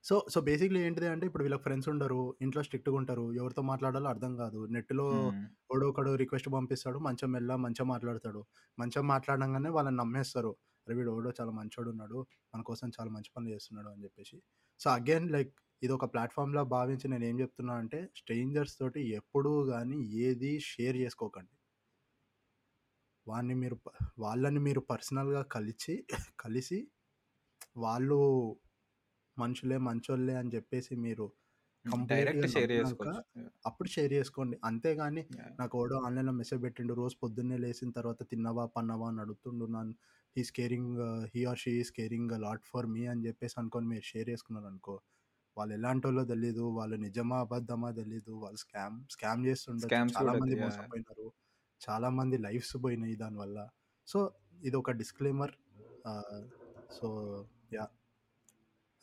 so 0.09 0.25
so 0.29 0.41
basically 0.41 0.79
ఏంటిది 0.79 1.07
అంటే 1.07 1.27
ఇప్పుడు 1.27 1.43
వీళ్ళకి 1.43 1.63
ఫ్రెండ్స్ 1.63 1.89
ఉండరు 1.89 2.35
ఇంట్లో 2.41 2.63
స్ట్రిక్ట్గా 2.63 2.95
ఉంటారు 2.95 3.33
ఎవరితో 3.33 3.61
మాట్లాడాలో 3.61 4.09
అర్థం 4.09 4.35
కాదు. 4.35 4.65
నెట్లో 4.65 5.31
ఒకడు 5.69 5.85
ఒకడు 5.85 6.15
రిక్వెస్ట్ 6.15 6.49
పంపిస్తాడు 6.49 6.99
మంచిగా 6.99 7.27
మెల్ల 7.27 7.55
మంచిగా 7.55 7.85
మాట్లాడతాడు. 7.85 8.45
మంచిగా 8.79 9.01
మాట్లాడంగానే 9.01 9.69
వాళ్ళని 9.69 9.97
నమ్మేస్తారు. 9.97 10.55
అరే 10.87 10.95
వీడు 10.95 11.11
ఎవడో 11.11 11.31
చాలా 11.41 11.51
మంచోడు 11.51 11.89
ఉన్నాడు 11.89 12.25
మన 12.55 12.61
కోసం 12.61 12.91
చాలా 12.99 13.11
మంచి 13.11 13.31
పనులు 13.37 13.53
చేస్తున్నాడు 13.53 13.89
అని 13.89 14.03
చెప్పేసి. 14.03 14.43
సో 14.79 14.89
అగైన్ 14.89 15.31
లైక్ 15.31 15.55
ఇది 15.83 15.93
ఒక 15.93 16.13
ప్లాట్ఫామ్లా 16.13 16.63
భావించి 16.63 17.07
నేను 17.07 17.25
ఏం 17.25 17.39
చెప్తున్నా 17.39 17.73
అంటే 17.73 18.09
స్ట్రేంజర్స్ 18.15 18.79
తోటి 18.79 19.09
ఎప్పుడూ 19.09 19.65
కానీ 19.65 19.97
ఏది 19.97 20.59
షేర్ 20.59 20.97
చేసుకోకండి. 20.97 21.57
వాడిని 23.27 23.55
మీరు 23.55 23.75
ప- 23.75 24.07
వాళ్ళని 24.19 24.59
మీరు 24.59 24.79
పర్సనల్గా 24.79 25.41
కలిసి 25.41 26.07
కలిసి 26.39 26.87
వాళ్ళు 27.77 28.57
మనుషులే 29.39 29.77
మంచోళ్ళే 29.77 30.35
అని 30.35 30.51
చెప్పేసి 30.55 30.95
మీరు 30.95 31.27
డైరెక్ట్ 32.07 32.47
షేర్ 32.53 32.71
అప్పుడు 33.65 33.89
షేర్ 33.89 34.13
చేసుకోండి. 34.13 34.55
అంతేగాని. 34.63 35.21
నాకు 35.59 35.73
ఎవడో 35.77 35.97
ఆన్లైన్లో 36.05 36.33
మెసేజ్ 36.33 36.61
పెట్టిండు 36.63 36.93
రోజు 36.93 37.15
పొద్దున్నే 37.23 37.57
లేచిన 37.57 37.89
తర్వాత 37.91 38.23
తిన్నావా 38.31 38.65
పన్నావా 38.65 39.07
అని 39.07 39.21
అడుగుతుండు 39.21 39.65
నన్ను. 39.65 39.95
He's 40.37 40.51
caring 40.51 40.97
he 41.35 41.43
or 41.45 41.57
she 41.57 41.71
is 41.71 41.91
caring 41.91 42.33
lot 42.41 42.65
for 42.65 42.87
me 42.95 43.05
అని 43.05 43.27
చెప్పేసి 43.27 43.55
అనుకొని 43.57 43.87
మీరు 43.87 44.01
షేర్ 44.01 44.29
చేసుకున్నారు 44.29 44.67
అనుకో 44.67 44.95
వాళ్ళు 45.57 45.73
ఎలాంటి 45.73 46.07
వాళ్ళో 46.07 46.23
తెలీదు 46.25 46.61
వాళ్ళు 46.61 46.95
నిజమా 46.95 47.37
అబద్ధమా 47.39 47.91
తెలీదు 47.91 48.31
వాళ్ళు 48.31 48.57
స్కామ్ 48.57 48.97
స్కామ్ 49.11 49.45
స్కామ్స్ 49.85 50.15
చాలా 50.17 50.33
మంది. 50.33 50.55
మోసపోయినారు. 50.61 51.27
చాలా 51.81 52.09
మంది 52.09 52.37
లైఫ్స్ 52.37 52.75
పోయినాయి 52.83 53.15
దానివల్ల. 53.15 53.57
సో 54.07 54.19
ఇది 54.63 54.75
ఒక 54.75 54.91
డిస్క్లైమర్. 54.91 55.53
So 56.91 57.07
yeah. 57.73 57.85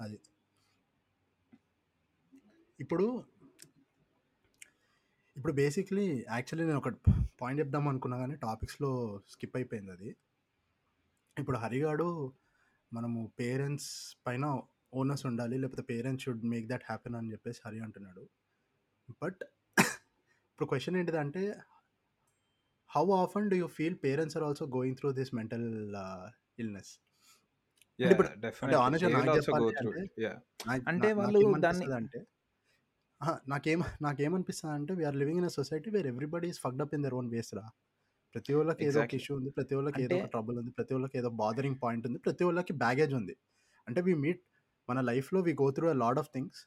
అది. 0.01 0.19
ఇప్పుడు 2.79 3.07
ఇప్పుడు 5.37 5.53
బేసిక్లీ 5.53 6.07
యాక్చువల్లీ 6.35 6.65
నేను 6.67 6.81
ఒక 6.83 6.91
పాయింట్ 7.41 7.61
చెప్దాం 7.61 7.89
అనుకున్నా 7.89 8.17
కానీ 8.19 8.35
టాపిక్స్లో 8.37 8.91
స్కిప్ 9.33 9.57
అయిపోయింది 9.57 9.93
అది. 9.93 10.11
ఇప్పుడు 11.37 11.59
హరిగాడు 11.59 12.09
మనము 12.93 13.21
పేరెంట్స్ 13.41 13.91
పైన 14.27 14.45
ఓనర్స్ 15.01 15.25
ఉండాలి 15.27 15.57
లేకపోతే 15.59 15.83
parents 15.83 16.25
should 16.25 16.45
make 16.53 16.67
that 16.69 16.85
happen 16.85 17.17
అని 17.21 17.33
చెప్పేసి 17.33 17.61
హరి 17.65 17.81
అంటున్నాడు. 17.81 18.25
బట్ 19.23 19.41
ఇప్పుడు 20.51 20.69
క్వశ్చన్ 20.73 20.97
ఏంటిదంటే 20.97 21.43
how 22.91 23.05
often 23.23 23.49
do 23.51 23.57
you 23.57 23.67
feel 23.79 23.97
parents 24.05 24.37
are 24.37 24.45
also 24.49 24.67
going 24.77 24.97
through 24.97 25.11
this 25.13 25.33
mental 25.35 25.69
illness 26.59 26.93
ఇప్పుడు 27.99 28.29
అంటే 30.93 31.09
వాళ్ళు 31.21 31.41
దాన్ని 31.67 31.87
అంటే 32.01 32.21
నాకేం 33.53 33.81
నాకేమనిపిస్తుంది 34.07 34.75
అంటే 34.79 34.93
we are 34.99 35.17
living 35.21 35.41
in 35.43 35.49
a 35.51 35.55
society 35.59 35.91
where 35.95 36.09
everybody 36.13 36.47
is 36.53 36.59
fucked 36.65 36.83
up 36.85 36.95
in 36.97 37.05
their 37.07 37.17
own 37.19 37.29
ways 37.35 37.51
రా. 37.59 37.65
ప్రతి 38.35 38.53
వాళ్ళకి 38.59 38.83
ఏదో 38.89 38.99
ఒక 39.05 39.15
ఇష్యూ 39.19 39.33
ఉంది 39.39 39.51
ప్రతి 39.57 39.75
వాళ్ళకి 39.79 40.01
ఏదో 40.05 40.15
ఒక 40.19 40.29
ట్రబుల్ 40.33 40.57
ఉంది 40.61 40.71
ప్రతి 40.79 40.93
వాళ్ళకి 40.97 41.17
ఏదో 41.21 41.31
బాదరింగ్ 41.43 41.79
పాయింట్ 41.85 42.05
ఉంది 42.09 42.19
ప్రతి 42.27 42.45
వాళ్ళకి 42.49 42.73
బ్యాగేజ్ 42.83 43.13
ఉంది. 43.21 43.35
అంటే 43.87 44.01
వీ 44.09 44.15
మీట్ 44.25 44.41
మన 44.89 45.01
లైఫ్లో 45.11 45.41
we 45.47 45.53
go 45.63 45.69
through 45.77 45.87
a 45.93 45.97
lot 46.05 46.19
of 46.23 46.31
things 46.35 46.61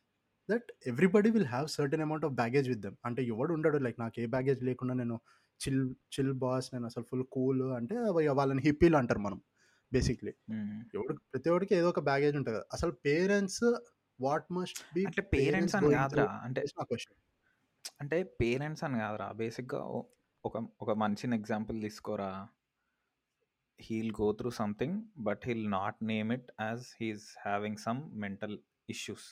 that 0.50 0.70
everybody 0.92 1.30
will 1.36 1.50
have 1.54 1.68
certain 1.78 2.04
amount 2.06 2.26
of 2.26 2.36
baggage 2.42 2.70
with 2.70 2.82
them 2.86 2.98
అంటే 3.06 3.22
ఎవడు 3.34 3.52
ఉండడు 3.58 3.80
లైక్ 3.86 4.00
నాకు 4.00 4.18
ఏ 4.24 4.28
బ్యాగేజ్ 4.36 4.62
లేకుండా 4.70 4.94
నేను 4.94 5.18
చిల్ 5.62 5.84
చిల్ 6.16 6.34
బాస్ 6.44 6.68
నేను 6.74 6.86
అసలు 6.86 7.06
ఫుల్ 7.12 7.26
కూల్ 7.36 7.62
అంటే 7.80 7.96
వాళ్ళని 8.40 8.64
హిప్పీలు 8.68 8.98
అంటారు 8.98 9.24
మనం. 9.28 9.40
బేసిక్లీ. 9.94 10.34
ఎవడు 10.96 11.14
ప్రతి 11.14 11.50
ఒక్కడికి 11.50 11.76
ఏదో 11.76 11.90
ఒక 11.90 12.00
బ్యాగేజ్ 12.00 12.36
ఉంటుంది. 12.38 12.58
కదా 12.58 12.66
అసలు 12.74 12.92
పేరెంట్స్ 12.92 13.64
వాట్ 14.20 14.48
మస్ట్ 14.52 14.80
బి 14.94 15.06
అంటే 15.06 15.22
పేరెంట్స్ 15.22 15.76
అని 15.76 15.92
కాదురా. 15.92 16.26
అంటే 16.44 16.66
అంటే 18.02 18.24
పేరెంట్స్ 18.24 18.84
అని 18.84 19.00
కాదురా. 19.00 19.32
బేసిక్గా 19.32 19.82
ఒక 20.46 20.68
ఒక 20.82 20.92
మనిషిని 20.92 21.36
ఎగ్జాంపుల్ 21.36 21.82
తీసుకోరా. 21.82 22.48
He'll 23.82 24.12
go 24.12 24.32
through 24.32 24.50
something 24.50 25.04
but 25.18 25.42
he'll 25.46 25.72
not 25.72 25.98
name 26.04 26.32
it 26.34 26.52
as 26.62 26.86
he's 27.02 27.36
having 27.46 27.78
some 27.78 28.00
mental 28.14 28.60
issues. 28.90 29.28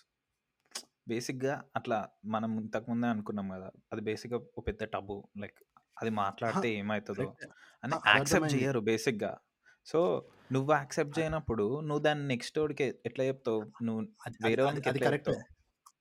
బేసిక్గా 1.07 1.63
అట్లా 1.75 2.09
మనం 2.25 2.59
ఇంతకుముందే 2.59 3.07
అనుకున్నాం 3.07 3.49
కదా. 3.49 3.71
అది 3.91 4.01
బేసిక్గా 4.01 4.39
ఒక 4.57 4.67
పెద్ద 4.67 4.83
టబు. 4.83 5.27
లైక్ 5.37 5.59
అది 6.01 6.09
మాట్లాడితే 6.09 6.73
ఏమవుతుందో 6.73 7.35
అని 7.83 7.93
యాక్సెప్ట్ 8.07 8.55
చేయరు 8.55 8.79
బేసిక్గా. 8.79 9.37
సో 9.85 10.25
నువ్వు 10.51 10.73
యాక్సెప్ట్ 10.73 11.19
చేయనప్పుడు 11.19 11.81
నువ్వు 11.81 11.99
దాన్ని 11.99 12.27
నెక్స్ట్ 12.27 12.59
వాడికి 12.59 12.95
ఎట్లా 13.05 13.25
చెప్తావు? 13.25 13.61
నువ్వు 13.83 14.01
అది 14.01 14.35
అది 14.35 14.49
వేరే 14.49 14.61
అది 14.61 14.67
వాళ్ళకి 14.67 14.89
అది 14.89 14.97
ఎట్లా 14.97 15.09
కరెక్టే. 15.09 15.31
చెప్తావు? 15.31 15.55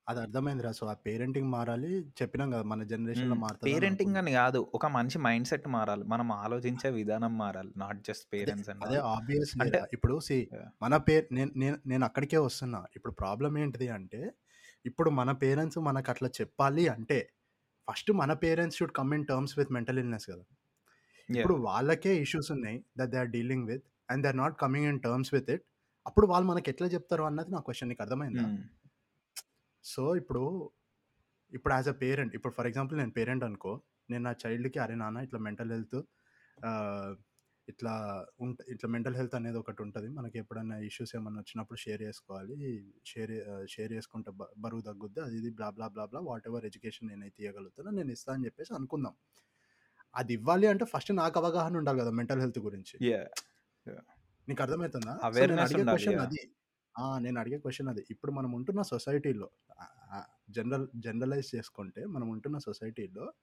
అది 0.09 0.19
అర్థమైందిరా 0.19 0.71
సో 0.71 0.87
ఆ 0.87 0.93
పేరెంటింగ్ 0.93 1.51
మారాలి. 1.51 1.99
చెప్పినాం 2.21 2.51
కదా 2.51 2.63
మన 2.63 2.83
జనరేషన్లో 2.83 3.35
మారుతుంది 3.35 3.73
పేరెంటింగ్ 3.73 4.15
అని 4.15 4.31
కాదు. 4.31 4.71
ఒక 4.73 4.85
మనిషి 4.85 5.19
మైండ్ 5.19 5.47
సెట్ 5.47 5.67
మారాలి. 5.67 6.03
మనం 6.03 6.31
ఆలోచించే 6.31 6.89
విధానం 6.89 7.37
మారాలి. 7.37 7.73
నాట్ 7.77 8.03
జస్ట్ 8.07 8.25
అదే 8.25 8.37
పేరెంట్స్ 8.37 8.69
అండ్ 8.69 8.83
అదే 8.85 8.97
ఆల్. 8.97 9.05
ఆబ్వియస్లీ 9.05 9.61
అంటే 9.65 9.81
ఇప్పుడు 9.93 10.19
సి 10.19 10.49
yeah. 10.53 10.67
మన 10.81 10.97
పేరు 10.97 11.27
నేను 11.31 11.51
నేను 11.55 11.79
నేను 11.85 12.05
అక్కడికే 12.05 12.37
వస్తున్నా. 12.37 12.85
ఇప్పుడు 12.95 13.13
ప్రాబ్లం 13.13 13.57
ఏంటిది 13.57 13.87
అంటే 13.87 14.33
ఇప్పుడు 14.85 15.09
మన 15.09 15.31
పేరెంట్స్ 15.31 15.77
మనకు 15.79 16.11
అట్లా 16.11 16.29
చెప్పాలి 16.41 16.87
అంటే 16.87 17.29
ఫస్ట్ 17.89 18.11
మన 18.11 18.33
parents 18.33 18.77
should 18.77 18.91
come 18.91 19.13
in 19.13 19.25
terms 19.25 19.59
with 19.59 19.71
mental 19.71 19.99
illness 19.99 20.29
కదా. 20.29 20.45
ఇప్పుడు 21.29 21.55
వాళ్ళకే 21.69 22.13
ఇష్యూస్ 22.25 22.49
ఉన్నాయి 22.55 22.77
that 22.99 23.11
they 23.13 23.19
are 23.23 23.31
dealing 23.37 23.65
with 23.71 23.85
and 24.11 24.23
they 24.25 24.29
are 24.31 24.39
not 24.43 24.55
coming 24.63 24.87
in 24.91 24.99
terms 25.05 25.31
with 25.35 25.49
it 25.55 25.63
అప్పుడు 26.05 26.25
వాళ్ళు 26.31 26.47
మనకి 26.51 26.67
ఎట్లా 26.73 26.87
చెప్తారు 26.95 27.23
అన్నది 27.29 27.51
నా 27.55 27.59
క్వశ్చన్ 27.67 27.89
నీకు 27.91 28.03
అర్థమైందా? 28.05 28.45
సో 29.85 30.03
ఇప్పుడు 30.21 30.43
ఇప్పుడు 31.51 31.73
యాజ్ 31.77 31.89
అ 31.93 31.95
పేరెంట్ 32.03 32.33
ఇప్పుడు 32.37 32.53
ఫర్ 32.57 32.67
ఎగ్జాంపుల్ 32.69 32.97
నేను 33.01 33.13
పేరెంట్ 33.17 33.43
అనుకో 33.47 33.73
నేను 34.11 34.23
నా 34.27 34.33
చైల్డ్కి 34.43 34.79
అరే 34.83 34.95
నాన్న 35.01 35.23
ఇట్లా 35.27 35.39
మెంటల్ 35.47 35.71
హెల్త్ 35.75 35.97
ఇట్లా 37.67 37.93
ఉంట 38.45 38.57
ఇట్లా 38.73 38.87
మెంటల్ 38.95 39.15
హెల్త్ 39.19 39.35
అనేది 39.37 39.57
ఒకటి 39.61 39.81
ఉంటుంది. 39.85 40.09
మనకి 40.17 40.37
ఎప్పుడైనా 40.41 40.75
ఇష్యూస్ 40.89 41.11
ఏమైనా 41.17 41.39
వచ్చినప్పుడు 41.43 41.79
షేర్ 41.83 42.01
చేసుకోవాలి. 42.07 42.55
షేర్ 43.11 43.33
షేర్ 43.73 43.91
చేసుకుంటే 43.97 44.31
బరువు 44.65 44.83
తగ్గుద్ది. 44.89 45.19
అది 45.25 45.35
ఇది 45.39 45.49
blah 45.59 45.69
blah 45.77 45.87
blah 45.95 46.05
blah 46.11 46.19
whatever 46.49 46.65
education 46.69 47.09
నేనైతే 47.11 47.39
ఇవ్వగలుగుతానో 47.45 47.93
నేను 47.99 48.11
ఇస్తా 48.17 48.31
అని 48.35 48.45
చెప్పేసి 48.49 48.71
అనుకుందాం. 48.79 49.15
అది 50.15 50.33
ఇవ్వాలి 50.33 50.67
అంటే 50.67 50.85
ఫస్ట్ 50.85 51.15
నాకు 51.15 51.39
అవగాహన 51.39 51.77
ఉండాలి 51.77 51.99
కదా 51.99 52.11
మెంటల్ 52.11 52.39
హెల్త్ 52.39 52.59
గురించి. 52.59 52.95
నీకు 54.47 54.61
అర్థమవుతుందా? 54.63 55.13
అడిగే 55.63 55.83
క్వశ్చన్ 55.91 56.19
అది. 56.19 56.41
ఆ, 56.95 57.19
నేను 57.19 57.39
అడిగే 57.39 57.57
క్వశ్చన్ 57.57 57.87
అది. 57.87 58.05
ఇప్పుడు 58.09 58.31
మనం 58.31 58.51
ఉంటున్న 58.51 58.81
సొసైటీలో 58.81 59.49
జనరల్ 60.49 60.87
జనరలైజ్ 60.95 61.55
చేసుకుంటే 61.55 62.05
మనం 62.05 62.29
ఉంటున్న 62.29 62.57
సొసైటీలో 62.57 63.33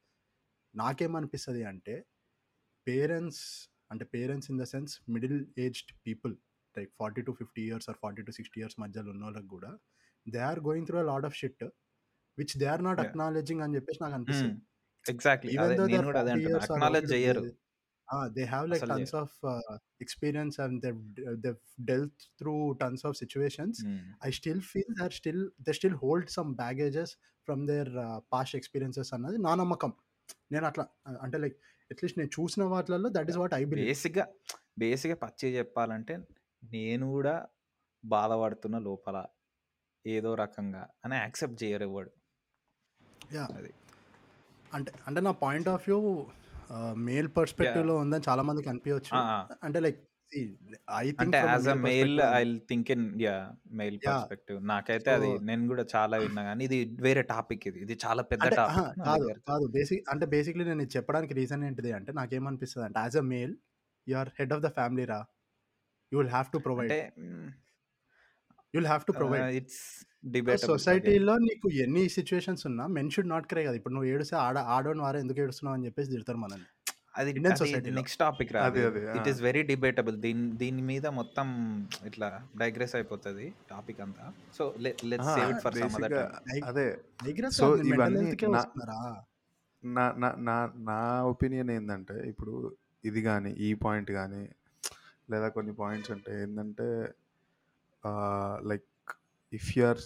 నాకేమనిపిస్తుంది 0.75 1.65
అంటే 1.65 2.05
పేరెంట్స్ 2.87 3.45
అంటే 3.91 4.05
parents 4.05 4.51
in 4.51 4.59
the 4.59 4.63
sense 4.63 5.01
middle 5.09 5.47
aged 5.59 5.93
people 6.07 6.37
like 6.79 6.93
forty 6.99 7.23
to 7.23 7.33
fifty 7.33 7.63
years 7.63 7.89
or 7.91 7.99
forty 8.03 8.23
to 8.23 8.31
sixty 8.31 8.61
years 8.61 8.81
మధ్యలో 8.81 9.11
ఉన్న 9.11 9.25
వాళ్ళకి 9.25 9.49
కూడా 9.49 9.79
they 10.29 10.39
are 10.39 10.61
going 10.61 10.87
through 10.87 10.99
a 10.99 11.03
lot 11.03 11.25
of 11.25 11.37
shit 11.37 11.65
which 12.39 12.59
they 12.59 12.67
are 12.67 12.85
not 12.85 13.01
acknowledging 13.09 13.61
అని 13.61 13.75
చెప్పేసి 13.75 13.99
నాకు 14.03 14.15
అనిపిస్తుంది. 14.15 14.63
Exactly 15.07 15.53
నేను 15.55 16.05
కూడా 16.05 16.21
అదే 16.21 16.33
అంటున్నా. 16.35 16.61
అక్నాలెడ్జ్ 16.67 17.11
చెయ్యరు 17.13 17.43
they 18.37 18.43
have 18.45 18.67
like 18.71 18.83
tons 18.91 19.15
of 19.21 19.35
experience 20.01 20.57
and 20.61 20.79
they 20.85 20.91
they 21.45 21.51
dealt 21.91 22.23
through 22.41 22.55
tons 22.83 23.05
of 23.07 23.17
situations 23.17 23.79
I 24.27 24.31
still 24.39 24.63
feel 24.71 24.95
there 25.01 25.15
still 25.21 25.43
they 25.67 25.73
still 25.73 25.99
hold 26.03 26.31
some 26.31 26.51
baggages 26.55 27.13
from 27.49 27.63
their 27.67 27.91
past 28.33 28.57
experiences 28.57 29.13
అన్నది 29.15 29.39
నా 29.39 29.55
నమ్మకం. 29.55 29.93
నేను 30.53 30.67
అట్లా 30.67 30.85
అంటే 31.23 31.39
లైక్ 31.39 31.57
అట్లీస్ట్ 31.91 32.19
నేను 32.19 32.31
చూసిన 32.39 32.63
వాటిలలో 32.65 33.09
that 33.09 33.31
is 33.31 33.39
what 33.43 33.55
I 33.55 33.63
believe 33.65 33.89
బేసిక్గా 33.89 34.25
బేసిక్గా 34.79 35.17
పచ్చి 35.25 35.49
చెప్పాలంటే 35.57 36.15
నేను 36.63 37.07
కూడా 37.07 37.35
బాధపడుతున్న 38.05 38.77
లోపల 38.79 39.17
ఏదో 40.05 40.31
రకంగా 40.35 40.83
అని 41.05 41.17
యాక్సెప్ట్ 41.17 41.59
చేయరు 41.63 41.85
ఎవడు. 41.85 42.11
యా 43.35 43.45
అది. 43.59 43.71
అంటే 44.73 44.93
అంటే 45.07 45.21
నా 45.27 45.33
point 45.43 45.69
of 45.73 45.85
view 45.89 45.99
male 47.09 47.29
yeah 47.29 47.35
పర్స్పెక్టివ్లో 47.37 47.95
ఉందని 48.03 48.25
చాలా 48.29 48.43
మందికి 48.49 48.69
అనిపించవచ్చు 48.73 49.13
అంటే 49.67 49.81
లైక్ 49.87 50.01
ఐ 50.97 51.07
థింక్ 51.09 51.21
అంటే 51.23 51.39
from 51.41 51.51
as 51.55 51.67
a 51.69 51.77
male 51.87 52.13
I 52.13 52.23
perspective 52.35 52.69
think 52.71 52.91
in 52.95 53.05
yeah 53.25 53.35
male 53.81 53.97
yeah 53.99 54.05
perspective 54.11 54.59
నాకైతే 54.71 55.11
సో 55.11 55.17
అది 55.19 55.31
నేను 55.49 55.67
కూడా 55.73 55.85
చాలా 55.95 56.19
విన్నా 56.23 56.43
కానీ 56.49 56.63
ఇది 56.69 56.79
వేరే 57.07 57.23
టాపిక్ 57.33 57.65
ఇది. 57.71 57.79
ఇది 57.85 57.97
చాలా 58.05 58.23
పెద్ద 58.31 58.43
అంటే 58.45 58.59
టాపిక్ 58.61 58.87
నా 59.01 59.05
కాదు 59.09 59.25
దగ్గర. 59.25 59.39
కాదు. 59.51 59.67
బేసిక్ 59.77 60.07
అంటే 60.13 60.27
బేసిక్లీ 60.35 60.67
నేను 60.71 60.83
ఇది 60.83 60.95
చెప్పడానికి 60.97 61.35
రీజన్ 61.41 61.65
ఏంటిది 61.69 61.93
అంటే 61.99 62.13
నాకేమనిపిస్తుంది 62.21 62.87
అంటే 62.89 63.01
as 63.05 63.19
a 63.19 63.27
male 63.33 63.55
you 64.07 64.17
are 64.23 64.31
head 64.39 64.55
of 64.57 64.63
the 64.63 64.71
family 64.79 65.07
రా. 65.13 65.21
You 66.13 66.19
will 66.21 66.33
have 66.33 66.49
to 66.55 66.61
provide 66.67 66.91
అంటే 66.91 67.01
you 68.75 68.79
will 68.81 68.91
have 68.91 69.05
to 69.09 69.15
provide 69.21 69.47
it's 69.61 69.83
again 70.25 70.63
సొసైటీలో 70.67 71.35
నీకు 71.47 71.69
ఎన్ని 71.85 72.03
సిచ్యువేషన్స్ 72.17 72.65
ఉన్నా 72.69 72.85
మెన్ 72.97 73.11
షుడ్ 73.15 73.29
నాట్ 73.29 73.47
క్రై 73.47 73.65
కదా. 73.67 73.77
ఇప్పుడు 73.81 73.95
నువ్వు 73.95 74.09
ఏడుస్తే 74.13 74.37
ఆడ 74.45 74.59
ఆడోని 74.75 75.03
వారే 75.07 75.19
ఎందుకు 75.21 75.41
ఏడుస్తున్నావు? 75.45 75.77
అని 75.79 75.87
చెప్పేసి 75.87 76.11
తిడతారు 76.15 76.41
మనల్ని. 76.45 76.69
అది 77.21 77.31
ఇండియన్ 77.31 77.55
అది 77.55 77.61
సొసైటీలో. 77.63 77.97
నెక్స్ట్ 77.99 78.19
టాపిక్ 78.21 78.53
రా 78.55 78.61
అది 78.69 78.81
అది. 78.89 79.01
అది 79.07 79.19
ఇట్ 79.19 79.29
ఈస్ 79.33 79.41
వెరీ 79.47 79.63
డిబేటబుల్ 79.71 80.17
దీని 80.25 80.45
దీని 80.63 80.83
మీద 80.83 81.07
మొత్తం 81.19 81.49
ఇట్లా 82.07 82.29
డైగ్రెస్ 82.63 82.95
అయిపోతుంది 82.99 83.47
టాపిక్ 83.71 84.01
అంతా. 84.05 84.27
So 84.59 84.63
let's 84.85 85.31
save 85.35 85.51
it 85.55 85.61
for 85.67 85.77
some 85.77 85.97
other 85.99 86.17
అదే. 86.71 86.87
డైగ్రెస్ 87.25 87.59
సో 87.63 87.69
ఇవన్నీ 87.91 88.25
నా 88.53 88.63
నా 89.83 90.05
నా 90.23 90.29
నా 90.49 90.57
నా 90.89 90.99
ఒపీనియన్ 91.31 91.71
ఏంటంటే 91.71 92.17
ఇప్పుడు 92.31 92.53
ఇది 93.05 93.21
కానీ 93.23 93.51
ఈ 93.67 93.71
పాయింట్ 93.85 94.11
కానీ 94.19 94.43
లేదా 95.31 95.47
కొన్ని 95.57 95.73
పాయింట్స్ 95.81 96.11
అంటే 96.15 96.33
ఏంటంటే 96.43 96.87
లైక్ 98.71 98.87
ఇఫ్ 99.53 99.69
యూఆర్ 99.79 100.03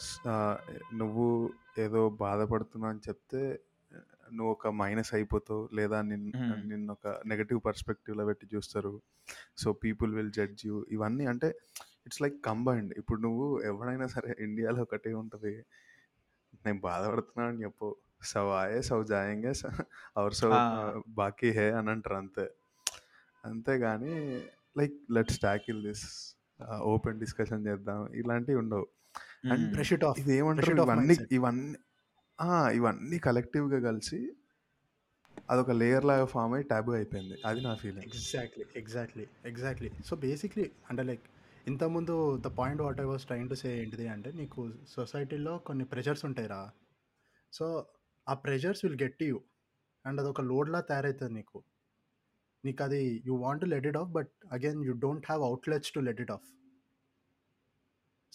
నువ్వు 1.01 1.27
ఏదో 1.79 2.03
బాధపడుతున్నావు 2.25 2.93
అని 2.95 3.03
చెప్తే 3.09 3.43
నువ్వు 4.37 4.51
ఒక 4.53 4.69
మైనస్ 4.81 5.11
అయిపోతావు. 5.15 5.65
లేదా 5.79 5.99
నిన్ను. 6.03 6.31
నిన్ను 6.71 6.91
ఒక 6.93 7.09
నెగటివ్ 7.27 7.61
పర్స్పెక్టివ్లో 7.67 8.25
పెట్టి 8.31 8.47
చూస్తారు. 8.55 8.93
So 9.63 9.73
people 9.85 10.11
will 10.17 10.33
judge 10.39 10.63
you 10.67 10.77
ఇవన్నీ 10.97 11.27
అంటే 11.33 11.49
ఇట్స్ 12.07 12.21
లైక్ 12.23 12.39
కంబైండ్ 12.45 12.93
ఇప్పుడు 13.01 13.21
నువ్వు 13.21 13.47
ఎవడైనా 13.71 14.07
సరే 14.07 14.33
ఇండియాలో 14.47 14.81
ఒకటే 14.87 15.13
ఉంటుంది. 15.23 15.55
నేను 16.67 16.81
బాధపడుతున్నాను 16.89 17.49
అని 17.53 17.63
చెప్పు. 17.65 17.89
సవ్ 18.33 18.51
ఆయే 18.61 18.81
సవ్ 18.83 19.03
జాయంగే 19.13 19.53
అవర్ 20.19 20.37
సవ్ 20.41 20.55
బాకీ 21.21 21.51
హే 21.59 21.67
అని 21.79 21.91
అంటారు 21.95 22.19
అంతే. 22.23 22.47
అంతేగాని 23.45 24.15
like 24.79 24.97
let's 25.17 25.41
tackle 25.47 25.81
this 25.89 26.07
open 26.93 27.19
discussion 27.25 27.67
చేద్దాం. 27.69 28.01
ఇలాంటివి 28.21 28.59
ఉండవు. 28.63 28.87
అండ్. 29.53 29.67
Brush 29.75 29.93
it 29.97 30.05
off. 30.09 30.19
ఇది 30.23 30.35
ఏమంటారు 30.41 30.75
ఇవన్నీ 30.85 31.17
ఇవన్నీ 31.39 31.79
ఇవన్నీ 32.79 33.19
కలెక్టివ్గా 33.27 33.79
కలిసి 33.89 34.19
అదొక 35.53 35.73
లేయర్ 35.81 36.07
లాగా 36.11 36.27
ఫామ్ 36.33 36.53
అయ్యి 36.57 36.67
ట్యాబు 36.71 36.91
అయిపోయింది. 36.99 37.37
అది 37.49 37.61
నా 37.67 37.73
feeling. 37.83 38.05
Exactly 38.09 38.65
exactly 38.81 39.25
exactly. 39.51 39.91
So 40.09 40.17
basically 40.25 40.67
అంటే 40.91 41.03
లైక్ 41.11 41.25
ఇంతకుముందు 41.71 42.15
the 42.45 42.49
point 42.59 42.83
what 42.85 43.01
I 43.05 43.07
was 43.11 43.25
trying 43.29 43.49
to 43.53 43.57
say 43.61 43.69
ఏంటిది 43.83 44.07
అంటే 44.15 44.31
నీకు 44.41 44.61
సొసైటీలో 44.95 45.55
కొన్ని 45.69 45.85
ప్రెషర్స్ 45.93 46.25
ఉంటాయి 46.29 46.49
రా 46.55 46.61
సో 47.53 47.67
ఆ 48.27 48.35
pressures 48.45 48.83
will 48.85 49.01
get 49.03 49.23
you 49.29 49.39
and 50.05 50.21
అదొక 50.23 50.43
లోడ్లా 50.51 50.81
తయారవుతుంది 50.91 51.35
నీకు. 51.39 51.59
నీకు 52.65 52.83
అది 52.87 53.01
you 53.27 53.35
want 53.45 53.63
to 53.65 53.69
let 53.73 53.89
it 53.91 53.99
off 54.03 54.11
but 54.19 54.31
again 54.57 54.81
you 54.89 54.95
don't 55.07 55.27
have 55.31 55.43
outlets 55.49 55.93
to 55.97 56.01
let 56.09 56.21
it 56.27 56.33
off. 56.37 56.47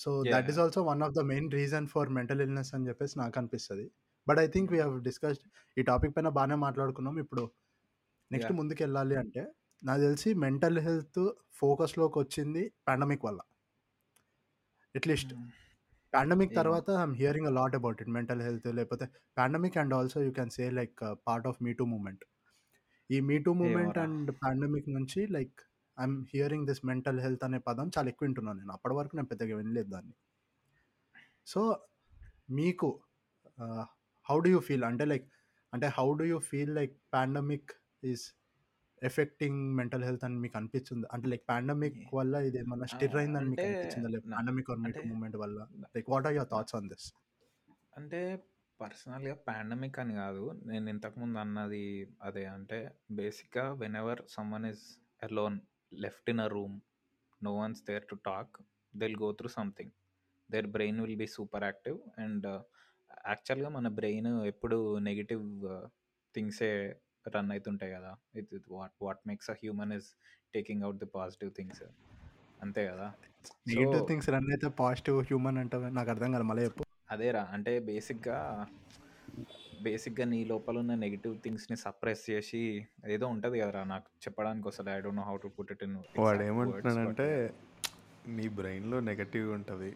So 0.02 0.10
that 0.28 0.50
is. 0.52 0.60
Also 0.60 0.82
one 0.88 1.02
of 1.06 1.14
the 1.14 1.24
main 1.30 1.50
reason 1.54 1.88
for 1.94 2.10
mental 2.18 2.42
illness 2.42 2.72
అని 2.76 2.88
చెప్పేసి 2.90 3.16
నాకు 3.20 3.38
అనిపిస్తుంది 3.40 3.86
but 4.28 4.40
I 4.40 4.48
think 4.50 4.70
we 4.74 4.80
have 4.80 4.96
discussed 5.08 5.46
ఈ 5.78 5.84
topic 5.88 6.14
పైన 6.16 6.30
బాగానే 6.38 6.58
మాట్లాడుకున్నాం 6.64 7.16
ఇప్పుడు 7.24 7.44
next. 8.32 8.54
ముందుకు 8.60 8.82
వెళ్ళాలి 8.84 9.16
అంటే 9.22 9.42
నాకు 9.82 10.02
తెలిసి 10.02 10.30
మెంటల్ 10.44 10.80
హెల్త్ 10.82 11.22
ఫోకస్లోకి 11.60 12.18
వచ్చింది 12.20 12.64
పాండమిక్ 12.88 13.24
వల్ల 13.28 13.40
అట్లీస్ట్ 14.96 15.32
మ్మ్. 15.34 15.50
పాండమిక్ 16.14 16.54
తర్వాత 16.56 16.88
I'm 16.98 17.16
hearing 17.20 17.48
a 17.48 17.56
lot 17.58 17.76
about 17.78 18.00
it 18.04 18.12
mental 18.16 18.42
health 18.42 18.68
లేకపోతే 18.78 19.06
pandemic 19.38 19.78
and 19.78 19.94
also 19.98 20.20
you 20.26 20.32
can 20.32 20.52
say 20.56 20.66
like 20.80 20.98
part 21.28 21.48
of 21.48 21.60
me 21.66 21.74
too 21.80 21.86
movement 21.92 22.24
ఈ 23.10 23.20
me 23.30 23.38
too 23.46 23.52
movement 23.62 23.98
and 24.04 24.32
pandemic 24.42 24.90
నుంచి 24.98 25.22
like 25.32 25.60
I'm 26.00 26.26
hearing 26.34 26.68
this 26.68 26.86
mental 26.86 27.20
health 27.20 27.44
అనే 27.44 27.58
పదం 27.58 27.92
చాలా 27.98 28.08
ఎక్కువ 28.08 28.26
వింటున్నాను 28.26 28.60
నేను. 28.60 28.74
అప్పటి 28.74 28.94
వరకు 28.94 29.16
నేను 29.16 29.28
పెద్దగా 29.28 29.58
వినలేదు 29.58 29.90
దాన్ని. 29.90 30.14
సో 31.48 31.80
మీకు 32.50 33.00
హౌ 34.26 34.40
డు 34.40 34.50
యూ 34.50 34.60
ఫీల్ 34.60 34.84
అంటే 34.84 35.06
లైక్ 35.06 35.32
అంటే 35.74 35.88
how 35.88 36.14
do 36.14 36.24
you 36.24 36.40
feel 36.40 36.76
like 36.76 36.98
pandemic 37.14 37.72
is 38.04 38.22
affecting 39.04 39.76
mental 39.76 40.04
health 40.04 40.26
అని 40.26 40.36
మీకు 40.36 40.58
అనిపిస్తుంది? 40.58 41.08
అంటే 41.14 41.28
లైక్ 41.28 41.44
పాండమిక్ 41.50 42.16
వల్ల 42.16 42.36
ఇది 42.36 42.58
ఏమన్నా 42.58 42.86
స్టిర్ 42.86 43.16
అయిందని 43.16 43.50
మీకు 43.50 43.62
అంటే 43.62 43.80
అనిపించిందా 43.80 44.10
లైక్ 44.10 44.28
నా- 44.28 44.36
పాండమిక్ 44.36 44.72
ఆర్ 44.72 44.80
అంటే 44.80 45.04
మూమెంట్ 45.04 45.36
వల్ల? 45.36 45.68
Like 45.82 46.10
what 46.10 46.26
are 46.26 46.34
your 46.34 46.50
thoughts 46.50 46.76
on 46.76 46.90
this 46.90 47.14
అంటే 47.98 48.44
పర్సనల్గా 48.82 49.36
పాండమిక్ 49.36 50.00
అని 50.00 50.14
కాదు. 50.14 50.62
నేను 50.66 50.90
ఇంతకుముందు 50.90 51.38
అన్నది 51.38 52.08
అదే. 52.22 52.46
అంటే 52.46 52.96
బేసిక్గా 53.12 53.74
whenever 53.96 54.20
someone 54.30 54.66
is 54.66 54.98
alone 55.24 55.60
left 55.92 56.30
in 56.30 56.40
a 56.40 56.48
room 56.48 56.76
no 57.42 57.54
one's 57.62 57.82
there 57.90 58.06
to 58.12 58.16
talk 58.30 58.54
they'll 58.94 59.18
go 59.24 59.30
through 59.40 59.50
something 59.60 59.94
their 60.50 60.68
brain 60.76 61.00
will 61.04 61.20
be 61.24 61.28
super 61.38 61.66
active 61.70 61.98
and 62.24 62.48
actually 63.32 63.70
మన 63.70 63.88
బ్రెయిన్ 64.00 64.30
ఎప్పుడు 64.52 64.78
నెగిటివ్ 65.10 65.46
థింగ్సే 66.36 66.70
రన్ 67.36 67.52
అవుతుంటాయి 67.54 67.92
కదా. 67.96 68.12
ఇది 68.40 68.60
what 68.76 68.96
what 69.06 69.22
makes 69.30 69.50
a 69.54 69.56
human 69.62 69.94
is 69.98 70.08
taking 70.56 70.84
out 70.86 71.00
the 71.04 71.10
positive 71.18 71.52
things 71.58 71.84
అంతే 72.64 72.82
కదా. 72.92 73.08
So 73.46 73.54
negative 73.70 74.02
things 74.10 74.30
run 74.36 74.50
అయితే 74.56 74.70
positive 74.82 75.18
human 75.30 75.60
అంటే 75.64 75.78
నాకు 75.98 76.10
అర్థం 76.14 76.32
కాదు 76.36 76.46
మళ్ళీ 76.52 76.64
చెప్పు. 76.68 76.84
అదేరా 77.14 77.44
అంటే 77.56 77.72
బేసిక్గా 77.90 78.40
బేసిక్గా 79.84 80.26
నీ 80.28 80.40
లోపల 80.46 80.76
ఉన్న 80.80 80.94
నెగిటివ్ 81.02 81.34
థింగ్స్ని 81.44 81.78
సప్రెస్ 81.82 82.24
చేసి 82.30 82.62
ఏదో 83.10 83.26
ఉంటుంది 83.34 83.58
కదరా 83.60 83.82
నాకు 83.92 84.08
చెప్పడానికి 84.24 84.68
వస్తుంది. 84.70 84.92
I 84.92 85.02
don't 85.02 85.20
know 85.20 85.26
how 85.26 85.36
to 85.38 85.52
put 85.56 85.72
it 85.72 85.84
in 85.84 85.96
వాడు 85.96 86.08
ఎగ్జాక్ట్ 86.08 86.22
వర్డ్స్ 86.22 86.40
బట్ 86.40 86.50
ఏమంటున్నాడంటే 86.50 87.28
నీ 88.32 88.48
బ్రెయిన్లో 88.58 88.98
నెగటివ్ 89.08 89.48
ఉంటుంది 89.58 89.92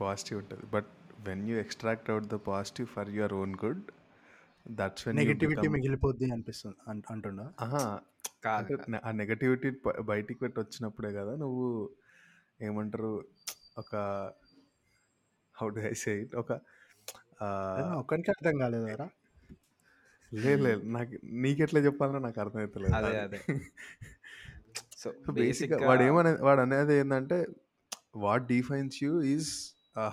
పాజిటివ్ 0.00 0.38
ఉంటుంది. 0.40 0.66
But 0.72 0.90
when 1.26 1.42
you 1.48 1.56
extract 1.58 2.10
out 2.10 2.28
the 2.28 2.38
positive 2.46 2.88
for 2.92 3.10
your 3.12 3.34
own 3.38 3.54
good 3.64 3.82
that's 4.66 5.04
when 5.06 5.16
you 5.16 5.22
negativity 5.22 5.56
become 5.56 5.74
మిగిలిపోద్ది 5.76 6.26
అనిపిస్తుంది 6.32 6.78
అంట- 6.88 7.08
అంటుండా? 7.12 7.46
ఆహా. 7.60 7.84
కాదు 8.44 8.58
అంటే 8.60 8.74
కాదు. 8.74 8.90
నె- 8.92 9.02
ఆ 9.04 9.10
నెగటివిటీ 9.18 9.70
బయటికి 10.06 10.38
పెట్టి 10.40 10.58
వచ్చినప్పుడే 10.60 11.10
కదా 11.14 11.32
నువ్వు 11.36 11.66
ఏమంటారు 12.60 13.12
ఒక 13.78 13.92
how 15.54 15.68
do 15.70 15.80
I 15.86 15.96
say 16.00 16.12
it 16.22 16.34
ఒక 16.36 16.50
ఆ, 17.40 17.46
అదే 17.70 17.82
నా 17.84 17.94
ఒక్కరికి 18.00 18.30
అర్థం 18.32 18.54
కాలేదారా 18.58 19.06
లేదు 20.32 20.60
లేదు. 20.64 20.80
నాకు 20.94 21.14
నీకెట్లా 21.42 21.80
చెప్పాలో 21.86 22.18
నాకు 22.26 22.38
అర్థమవుతలేదు 22.42 22.94
అదే 22.98 23.08
అది 23.18 23.38
అదే. 23.38 23.38
సో 24.96 25.08
బేసిక్గా 25.38 25.76
వాడు 25.88 26.02
ఏమనే 26.08 26.32
వాడు 26.46 26.60
అనేది 26.64 26.94
ఏంటంటే 27.00 27.38
what 28.24 28.44
defines 28.50 28.96
you 29.04 29.12
is 29.30 29.48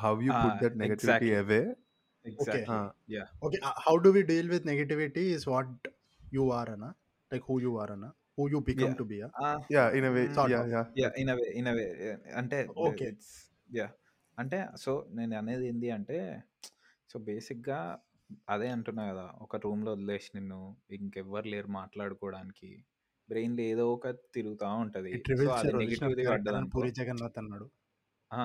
how 0.01 0.13
you 0.26 0.32
put 0.39 0.57
that 0.63 0.78
negativity 0.82 1.30
away 1.39 1.61
okay 2.26 2.32
exactly 2.59 2.78
yeah 3.15 3.24
okay 3.45 3.57
how 3.86 3.95
do 4.05 4.11
we 4.15 4.24
deal 4.32 4.49
with 4.53 4.65
negativity 4.72 5.26
is 5.36 5.45
what 5.51 5.88
you 6.32 6.45
are 6.57 6.72
అనా 6.76 6.89
లైక్ 7.32 7.45
హూ 7.49 7.57
యూ 7.65 7.74
ఆర్ 7.82 7.91
అన్న 7.95 8.07
who 8.38 8.45
you 8.47 8.59
become. 8.65 8.95
To 8.97 9.05
be 9.11 9.18
yeah 9.72 9.84
in 9.97 10.07
way 10.15 10.24
Sort 10.36 10.51
yeah. 10.51 10.59
Yeah 10.74 10.82
yeah 11.01 11.09
in 11.22 11.30
a way 11.34 11.45
in 11.59 11.70
a way 11.72 11.86
అంటే 12.36 12.57
Okay. 12.88 13.11
Yeah 13.74 13.88
అంటే 14.38 14.57
so 14.82 14.91
నేను 15.15 15.34
అనేది 15.39 15.65
ఏంటి 15.70 15.88
అంటే 15.95 16.18
so 17.09 17.18
బేసిక్గా 17.28 17.80
అదే 18.47 18.67
అంటున్నా 18.67 19.03
కదా! 19.11 19.25
ఒక 19.41 19.55
రూమ్లో 19.63 19.91
వదిలేసి 19.91 20.30
నిన్ను 20.36 20.59
ఇంకెవ్వరు 20.91 21.47
లేరు 21.47 21.69
మాట్లాడుకోవడానికి. 21.75 22.69
బ్రెయిన్లో 23.30 23.63
ఏదో 23.63 23.86
ఒక 23.93 24.07
తిరుగుతూ 24.36 24.67
ఉంటుంది. 24.84 25.09
ఇట్ 25.11 25.28
సో 25.28 25.34
రివీల్స్ 25.34 25.55
అది 25.55 25.67
యువర్ 25.67 25.80
నెగిటివ్ది 25.82 26.05
ఒరిజినల్ 26.05 26.28
క్యారెక్టర్ 26.28 26.36
పడ్డది 26.45 26.53
అని 26.53 26.61
అనుకో. 26.61 26.73
పూరి 26.75 26.91
జగన్నాథ్ 26.99 27.38
అన్నాడు. 27.38 27.67
ఆ, 28.32 28.43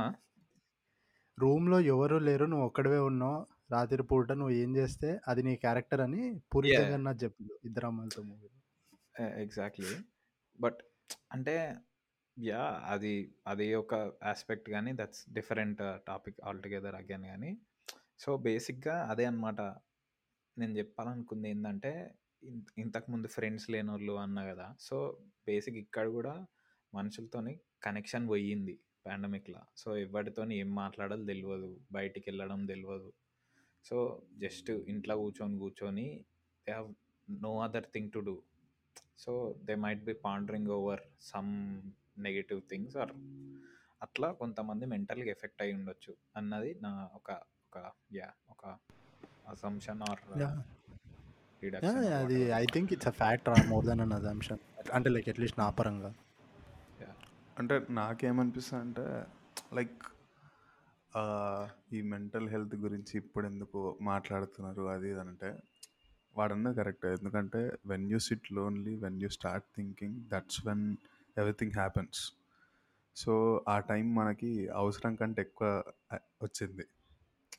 రూమ్లో 1.38 1.78
ఎవరు 1.92 2.16
లేరు 2.20 2.46
నువ్వు 2.46 2.66
ఒక్కడివే 2.66 3.00
ఉన్నావు. 3.10 3.38
రాత్రి 3.70 4.02
పూట 4.08 4.32
నువ్వు 4.40 4.54
ఏం 4.56 4.70
చేస్తే 4.76 5.10
అది 5.26 5.42
నీ 5.42 5.52
క్యారెక్టర్ 5.62 6.02
అని 6.06 6.22
పూరి. 6.52 6.70
జగన్నాథ్ 6.76 7.22
చెప్పిండు 7.24 7.54
ఇద్దరు 7.64 7.86
అమ్మాయిలతో 7.90 8.22
మూవీ 8.22 8.48
ఎగ్జాక్ట్లీ 9.44 9.92
బట్ 10.58 10.80
అంటే 11.30 11.54
యా 12.36 12.60
అది 12.92 13.12
అది 13.46 13.66
ఒక 13.74 13.94
ఆస్పెక్ట్ 14.24 14.68
కానీ 14.70 14.90
that's 15.00 15.22
different 15.32 15.80
topic 16.06 16.38
altogether 16.42 16.96
again 17.00 17.26
కానీ 17.32 17.50
సో 18.24 18.36
బేసిక్గా 18.36 19.06
అదే 19.10 19.24
అన్నమాట. 19.24 19.60
నేను 20.58 20.78
చెప్పాలనుకుంది 20.78 21.50
ఏంటంటే 21.50 22.14
ఇన్- 22.42 22.62
ఇంతకుముందు 22.78 23.28
ఫ్రెండ్స్ 23.28 23.70
లేనోళ్ళు 23.70 24.12
అన్నా 24.12 24.44
కదా. 24.44 24.76
సో 24.80 25.18
బేసిక్ 25.46 25.76
ఇక్కడ 25.76 26.08
కూడా 26.08 26.46
మనుషులతోని 26.94 27.60
కనెక్షన్ 27.82 28.28
పోయింది 28.28 28.80
పాండమిక్లో. 29.06 29.60
సో 29.76 29.96
ఎవరితోని 29.96 30.56
ఏం 30.56 30.74
మాట్లాడాలో 30.74 31.24
తెలియదు 31.24 31.80
బయటికి 31.92 32.30
వెళ్ళడం 32.30 32.66
తెలియదు 32.66 33.12
సో 33.84 34.22
జస్ట్ 34.38 34.70
ఇంట్లో 34.70 35.16
కూర్చొని 35.16 35.58
కూర్చొని 35.58 36.24
they 36.68 36.72
have 36.72 36.94
no 37.30 37.60
other 37.60 37.84
thing 37.94 38.10
to 38.12 38.18
do. 38.18 38.42
So 39.18 39.56
they 39.64 39.74
might 39.74 40.04
be 40.04 40.14
pandering 40.14 40.68
over 40.68 41.00
some 41.20 41.82
negative 42.18 42.62
things 42.70 42.96
or 42.96 43.10
అట్లా 44.02 44.32
కొంతమంది 44.32 44.86
మెంటల్గా 44.86 45.30
ఎఫెక్ట్ 45.30 45.62
అయ్యుండొచ్చు 45.62 46.12
ఉండొచ్చు 46.12 46.16
అన్నది 46.36 46.80
నా 46.82 47.10
ఒక 47.14 47.51
ఒక 47.72 47.82
యా 48.16 48.26
ఒక 48.50 48.64
అసంప్షన్ 49.46 50.00
ఆర్ 50.02 50.20
అది 52.20 52.38
I 52.52 52.64
think 52.72 52.90
it's 52.92 53.08
a 53.08 53.14
fact 53.20 53.48
more 53.68 53.86
than 53.86 54.00
an 54.00 54.12
assumption 54.12 54.60
అంటే 54.94 55.08
లైక్ 55.10 55.28
అట్లీస్ట్ 55.28 55.58
నా 55.58 55.70
పరంగా. 55.70 56.10
అంటే 57.58 57.74
నాకేమనిపిస్తుంది 57.90 58.82
అంటే 58.82 59.04
లైక్ 59.74 59.98
ఈ 61.92 62.02
మెంటల్ 62.02 62.48
హెల్త్ 62.48 62.76
గురించి 62.76 63.16
ఇప్పుడు 63.16 63.46
ఎందుకు 63.46 63.98
మాట్లాడుతున్నారు 64.00 64.82
అది 64.88 65.08
ఇది 65.08 65.20
అంటే 65.20 65.50
వాడన్నది 66.36 66.76
కరెక్ట్ 66.76 67.06
ఎందుకంటే 67.06 67.78
when 67.86 68.12
you 68.12 68.18
sit 68.18 68.52
lonely 68.52 68.94
when 68.96 69.22
you 69.22 69.28
start 69.28 69.64
thinking 69.76 70.16
that's 70.28 70.66
when 70.66 70.84
everything 71.36 71.72
happens 71.72 72.20
so 73.16 73.32
ఆ 73.68 73.78
టైం 73.80 74.14
మనకి 74.14 74.68
అవసరం 74.74 75.14
కంటే 75.14 75.42
ఎక్కువ 75.42 75.68
వచ్చింది. 76.42 76.84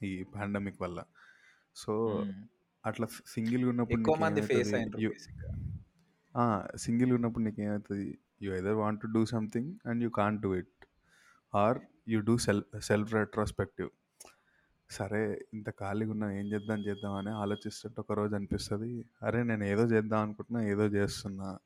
ఈ 0.05 0.23
పాండమిక్ 0.35 0.81
వల్ల. 0.81 0.99
సో 1.75 1.93
అట్లా 2.85 3.07
సింగిల్గా 3.27 3.69
ఉన్నప్పుడు 3.69 4.01
సింగిల్ 6.77 7.13
ఉన్నప్పుడు 7.13 7.43
నీకు 7.43 7.61
ఏమవుతుంది 7.61 8.17
you 8.41 8.53
either 8.53 8.73
want 8.73 9.01
to 9.01 9.07
do 9.07 9.25
something 9.25 9.73
and 9.85 10.03
you 10.03 10.09
can't 10.09 10.41
do 10.41 10.55
it. 10.55 10.73
Or 11.55 11.79
you 12.09 12.21
do 12.21 12.37
self 12.37 12.79
self 12.79 13.13
retrospective 13.13 13.89
సరే 14.89 15.45
ఇంత 15.53 15.69
ఖాళీగా 15.69 16.11
ఉన్నా 16.11 16.31
ఏం 16.31 16.45
చేద్దాం 16.45 16.79
చేద్దాం 16.79 17.13
అని 17.13 17.29
ఆలోచిస్తుంటే 17.29 18.01
ఒక 18.01 18.11
రోజు 18.11 18.35
అనిపిస్తుంది 18.35 19.05
అరే 19.23 19.43
నేను 19.43 19.63
ఏదో 19.63 19.83
చేద్దాం 19.83 20.21
అనుకుంటున్నా 20.21 20.61
ఏదో 20.63 20.85
చేస్తున్నా. 20.85 21.59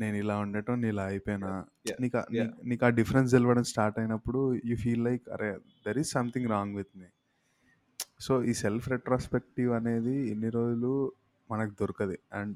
నేను 0.00 0.16
ఇలా 0.16 0.38
ఉండటం 0.38 0.80
నేను 0.80 0.92
ఇలా 0.92 1.04
అయిపోయినా. 1.04 1.64
నీకు 2.00 2.22
నీకు 2.64 2.86
ఆ 2.86 2.88
డిఫరెన్స్ 2.88 3.32
తెలవడం 3.32 3.64
స్టార్ట్ 3.64 3.98
అయినప్పుడు 3.98 4.54
యూ 4.64 4.76
ఫీల్ 4.76 5.04
లైక్ 5.04 5.28
అరే 5.28 5.50
there 5.86 5.98
is 5.98 6.10
something 6.10 6.48
wrong 6.48 6.76
with 6.76 6.92
me. 6.96 7.06
So 8.24 8.32
ఈ 8.50 8.52
సెల్ఫ్ 8.62 8.86
రెట్రాస్పెక్టివ్ 8.94 9.70
అనేది 9.78 10.14
ఇన్ని 10.32 10.50
రోజులు 10.58 10.92
మనకు 11.50 11.72
దొరకదు. 11.80 12.16
అండ్ 12.38 12.54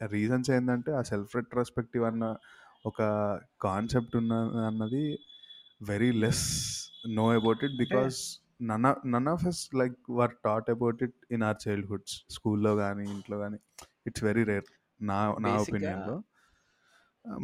రీజన్స్ 0.00 0.48
ఏంటంటే 0.56 0.90
ఆ 0.98 1.02
సెల్ఫ్ 1.10 1.32
రెట్రాస్పెక్టివ్ 1.38 2.04
అన్న 2.10 2.24
ఒక 2.90 3.00
కాన్సెప్ట్ 3.66 4.14
ఉన్న 4.20 4.34
అన్నది 4.68 5.02
very 5.90 6.10
less 6.22 6.44
know 7.18 7.24
about 7.38 7.62
it 7.66 7.76
because 7.82 8.18
none 8.70 8.86
none 9.14 9.28
of 9.34 9.44
us 9.50 9.62
like 9.80 9.98
were 10.18 10.34
taught 10.46 10.68
about 10.74 11.02
it 11.06 11.18
in 11.34 11.44
our 11.48 11.58
childhoods. 11.66 12.14
స్కూల్లో 12.36 12.72
కానీ 12.82 13.04
ఇంట్లో 13.16 13.38
కానీ 13.44 13.58
ఇట్స్ 14.08 14.24
వెరీ 14.28 14.44
రేర్ 14.50 14.68
నా 15.00 15.18
నా 15.46 15.52
ఒపీనియన్లో. 15.64 16.16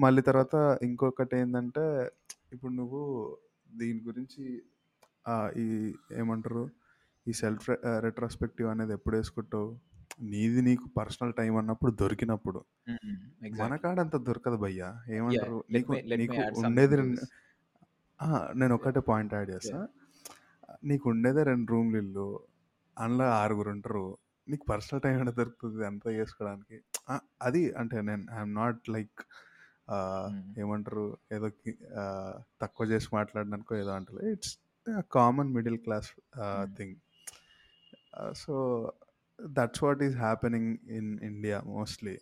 మళ్ళీ 0.03 0.23
తర్వాత 0.29 0.55
ఇంకొకటి 0.89 1.35
ఏంటంటే 1.41 1.85
ఇప్పుడు 2.55 2.73
నువ్వు 2.81 3.03
దీని 3.81 4.01
గురించి 4.09 4.45
ఈ 5.63 5.67
ఏమంటారు? 6.21 6.65
ఈ 7.27 7.33
సెల్ఫ్ 7.43 7.69
రెట్రాస్పెక్టివ్ 8.07 8.69
అనేది 8.73 8.93
ఎప్పుడు 8.99 9.15
వేసుకుంటావు? 9.19 9.69
నీది 10.33 10.61
నీకు 10.69 10.87
పర్సనల్ 10.99 11.33
టైం 11.39 11.55
అన్నప్పుడు 11.61 11.93
దొరికినప్పుడు. 12.03 12.61
మన 13.63 13.73
కాడంత 13.85 14.17
దొరకదు 14.29 14.59
భయ్యా. 14.65 14.89
ఏమంటారు? 15.17 15.59
నీకు 15.75 15.93
నీకు 16.23 16.37
ఉండేది 16.67 16.97
నేను 18.61 18.73
ఒకటే 18.77 19.01
పాయింట్ 19.09 19.33
యాడ్ 19.37 19.51
చేస్తా. 19.55 19.81
నీకు 20.91 21.05
ఉండేదే 21.13 21.43
రెండు 21.51 21.69
రూమ్లు 21.73 21.99
ఇల్లు 22.03 22.29
అందులో 22.97 23.27
ఆరుగురు 23.41 23.71
ఉంటారు. 23.77 24.07
నీకు 24.51 24.65
పర్సనల్ 24.71 25.03
టైం 25.05 25.17
అనేది 25.23 25.39
దొరుకుతుంది 25.41 25.85
అంతా 25.91 26.09
చేసుకోవడానికి? 26.19 26.77
అది 27.47 27.63
అంటే 27.81 27.97
నేను 28.09 28.25
ఐఎమ్ 28.37 28.55
నాట్ 28.61 28.83
లైక్ 28.95 29.23
ఏమంటారు? 30.63 31.07
ఏదో 31.37 31.49
తక్కువ 32.63 32.87
చేసి 32.93 33.09
మాట్లాడడానికో 33.19 33.75
ఏదో 33.83 33.93
అంటారు 33.99 34.23
it's 34.33 34.55
common 34.87 35.55
middle 35.55 35.79
class. 35.79 36.15
Thing 36.77 36.97
so 38.35 38.55
that's 39.53 39.83
what 39.85 40.03
is 40.03 40.17
happening 40.17 40.79
in 40.89 41.21
India 41.21 41.61
mostly 41.61 42.19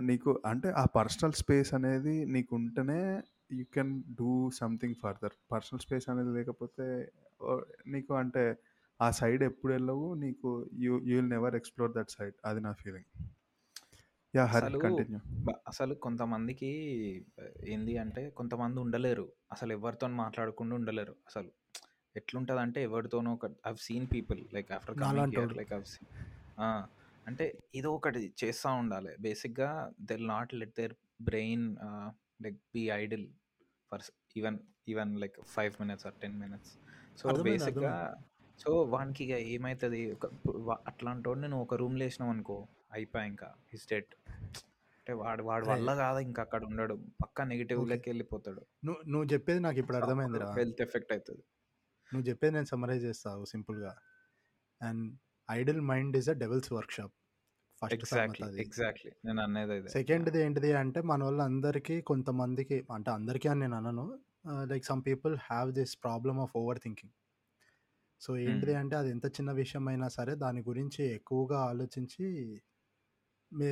నీకు 0.00 0.42
అంటే 0.46 0.68
ఆ 0.70 0.84
పర్సనల్ 0.84 1.32
స్పేస్ 1.32 1.74
అనేది 1.74 2.24
నీకు 2.24 2.56
ఉంటేనే 2.56 3.22
you 3.52 3.64
can 3.74 4.02
do 4.02 4.50
something 4.50 4.94
further 5.02 5.32
personal 5.52 5.80
space 5.80 6.08
అనేది 6.08 6.28
లేకపోతే 6.28 7.12
నీకు 7.86 8.14
అంటే 8.14 8.56
ఆ 9.00 9.10
సైడ్ 9.10 9.42
ఎప్పుడు 9.42 9.72
వెళ్ళవు 9.72 10.14
నీకు 10.14 10.66
you 10.74 10.98
you 10.98 11.16
will 11.16 11.30
never 11.30 11.54
explore 11.54 11.92
that 11.92 12.10
side 12.10 12.34
అది 12.44 12.60
నా 12.60 12.72
ఫీలింగ్ 12.72 13.08
యా 14.36 14.44
హరి 14.44 14.78
కంటిన్యూ 14.78 15.20
అసలు 15.68 15.94
కొంతమందికి 15.94 16.70
ఏంది 17.66 17.98
అంటే 17.98 18.30
కొంతమంది 18.30 18.80
ఉండలేరు. 18.80 19.32
అసలు 19.52 19.72
ఎవరితో 19.72 20.06
మాట్లాడకుండా 20.06 20.74
ఉండలేరు. 20.74 21.12
అసలు 21.26 21.50
ఎట్లుంటుంది 22.20 22.62
అంటే 22.66 22.80
ఎవరితోనో 22.88 23.32
ఒక 23.38 23.46
I've 23.70 23.80
seen 23.86 24.06
people 24.14 24.40
like 24.56 24.70
after 24.76 24.96
coming. 25.02 25.36
Like 25.60 25.72
I've 25.78 25.86
seen 25.94 26.08
అంటే 27.26 27.46
ఏదో 27.78 27.88
ఒకటి 27.98 28.20
చేస్తూ 28.42 28.68
ఉండాలి. 28.82 29.12
బేసిక్గా 29.26 29.70
they'll 30.10 30.26
not 30.34 30.52
let 30.60 30.74
their 30.80 30.94
brain 31.30 31.66
like 32.44 32.58
be 32.76 32.84
idle 33.02 33.26
for 33.90 34.04
even 34.40 34.58
even 34.92 35.12
like 35.22 35.36
five 35.56 35.74
minutes 35.82 36.06
or 36.10 36.16
ten 36.22 36.36
minutes 36.44 36.72
so 37.20 37.24
అర్థమైంది, 37.30 37.50
బేసిక్గా 37.50 37.92
సో 38.62 38.70
వానికి 38.94 39.20
ఇక 39.26 39.34
ఏమవుతుంది 39.54 40.00
ఒక 40.14 40.26
అట్లాంటి 40.90 41.26
వాడిని 41.30 41.48
నువ్వు 41.52 41.64
ఒక 41.66 41.76
రూమ్లో 41.82 42.04
వేసినావు 42.06 42.32
అనుకో 42.34 42.56
అయిపోయా 42.96 43.24
ఇంకా 43.32 43.48
హిస్టేట్ 43.72 44.12
అంటే 44.98 45.12
వాడు 45.20 45.42
వాడు 45.48 45.66
వల్ల 45.70 45.90
కాదు 46.02 46.20
ఇంకా 46.28 46.40
అక్కడ 46.46 46.62
ఉండడు. 46.70 46.94
పక్క 47.22 47.46
నెగిటివ్ 47.52 47.78
Okay. 47.80 47.90
లెక్క 47.92 48.06
వెళ్ళిపోతాడు 48.12 48.62
నువ్వు 48.86 49.00
నువ్వు 49.12 49.26
చెప్పేది 49.32 49.60
నాకు 49.66 49.78
ఇప్పుడు 49.82 49.98
అర్థమైందిరా. 50.00 50.48
హెల్త్ 50.58 50.82
ఎఫెక్ట్ 50.86 51.12
అవుతుంది 51.16 51.44
నువ్వు 52.12 52.26
చెప్పేది 52.28 52.54
నేను 52.54 52.68
సమరైజ్ 52.72 53.04
చేస్తావు 53.04 53.42
సింపుల్గా. 53.44 53.92
And 54.80 55.04
idle 55.48 55.82
mind 55.92 56.16
is 56.16 56.30
a 56.30 56.36
devil's 56.44 56.70
workshop. 56.72 57.14
First 57.82 57.94
exactly 58.64 59.10
నేను 59.26 59.40
అనేది 59.42 59.74
సెకండ్ది 59.96 60.38
ఏంటిది 60.44 60.70
అంటే 60.72 61.00
మన 61.00 61.22
వాళ్ళందరికీ 61.24 61.96
కొంతమందికి 62.02 62.78
అంటే 62.90 63.10
అందరికీ 63.10 63.48
అని 63.48 63.60
నేను 63.60 63.76
అనను 63.76 64.06
like 64.72 64.84
some 64.84 65.02
people 65.02 65.34
have 65.50 65.68
this 65.72 65.94
problem 66.04 66.40
of 66.40 66.54
over 66.56 66.78
thinking 66.78 67.14
so 68.20 68.30
ఏంటిది 68.38 68.74
అంటే 68.74 68.94
అది 68.96 69.10
ఎంత 69.10 69.26
చిన్న 69.36 69.50
విషయం 69.52 69.84
అయినా 69.88 70.08
సరే 70.08 70.32
దాని 70.34 70.60
గురించి 70.62 71.02
ఎక్కువగా 71.18 71.58
ఆలోచించి 71.64 72.24
మే 73.52 73.68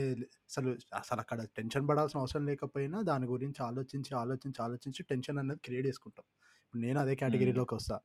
అసలు 0.51 0.71
అసలు 0.95 1.21
అక్కడ 1.21 1.41
టెన్షన్ 1.57 1.89
పడాల్సిన 1.89 2.19
అవసరం 2.21 2.45
లేకపోయినా 2.47 2.99
దాని 3.03 3.27
గురించి 3.27 3.61
ఆలోచించి 3.63 4.13
ఆలోచించి 4.15 4.63
ఆలోచించి 4.63 5.03
టెన్షన్ 5.03 5.39
అనేది 5.39 5.61
క్రియేట్ 5.61 5.87
చేసుకుంటాం. 5.87 6.25
ఇప్పుడు 6.65 6.83
నేను 6.83 6.99
అదే 7.01 7.15
కేటగిరీలోకి 7.15 7.75
వస్తా. 7.75 7.97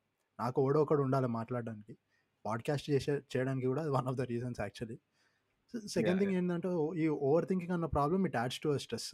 నాకు 0.42 0.58
ఓడో 0.66 0.80
ఒకడు 0.86 1.02
ఉండాలి 1.08 1.30
మాట్లాడడానికి. 1.38 1.94
పాడ్కాస్ట్ 2.46 2.88
చేసే 2.92 3.14
చేయడానికి 3.34 3.66
కూడా 3.72 3.84
one 3.98 4.08
of 4.12 4.18
the 4.22 4.26
reasons 4.34 4.60
actually. 4.66 4.98
Second 5.96 6.20
thing 6.22 6.36
ఏంటంటే 6.40 6.70
ఈ 7.04 7.06
ఓవర్ 7.28 7.46
థింకింగ్ 7.50 7.74
అన్న 7.78 7.88
problem 7.98 8.24
it 8.30 8.38
adds 8.42 8.60
to 8.66 8.70
a 8.70 8.80
stress. 8.86 9.12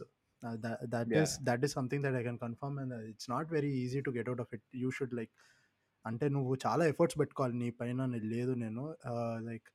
That 0.94 1.12
is 1.20 1.34
that 1.48 1.64
is 1.66 1.74
something 1.78 2.02
that 2.06 2.16
I 2.20 2.22
can 2.28 2.40
confirm 2.46 2.76
and 2.82 2.94
it's 3.10 3.30
not 3.34 3.48
very 3.56 3.72
easy 3.82 4.00
to 4.08 4.12
get 4.18 4.28
out 4.32 4.42
of 4.44 4.52
it. 4.56 4.64
You 4.82 4.90
should 4.98 5.14
like 5.20 5.32
అంటే 6.04 6.26
నువ్వు 6.36 6.52
చాలా 6.66 6.82
efforts 6.92 7.18
పెట్టుకోవాలి 7.20 7.56
నీ 7.62 7.68
పైన 7.80 8.06
లేదు 8.34 8.52
నేను. 8.64 8.84
Like 9.48 9.68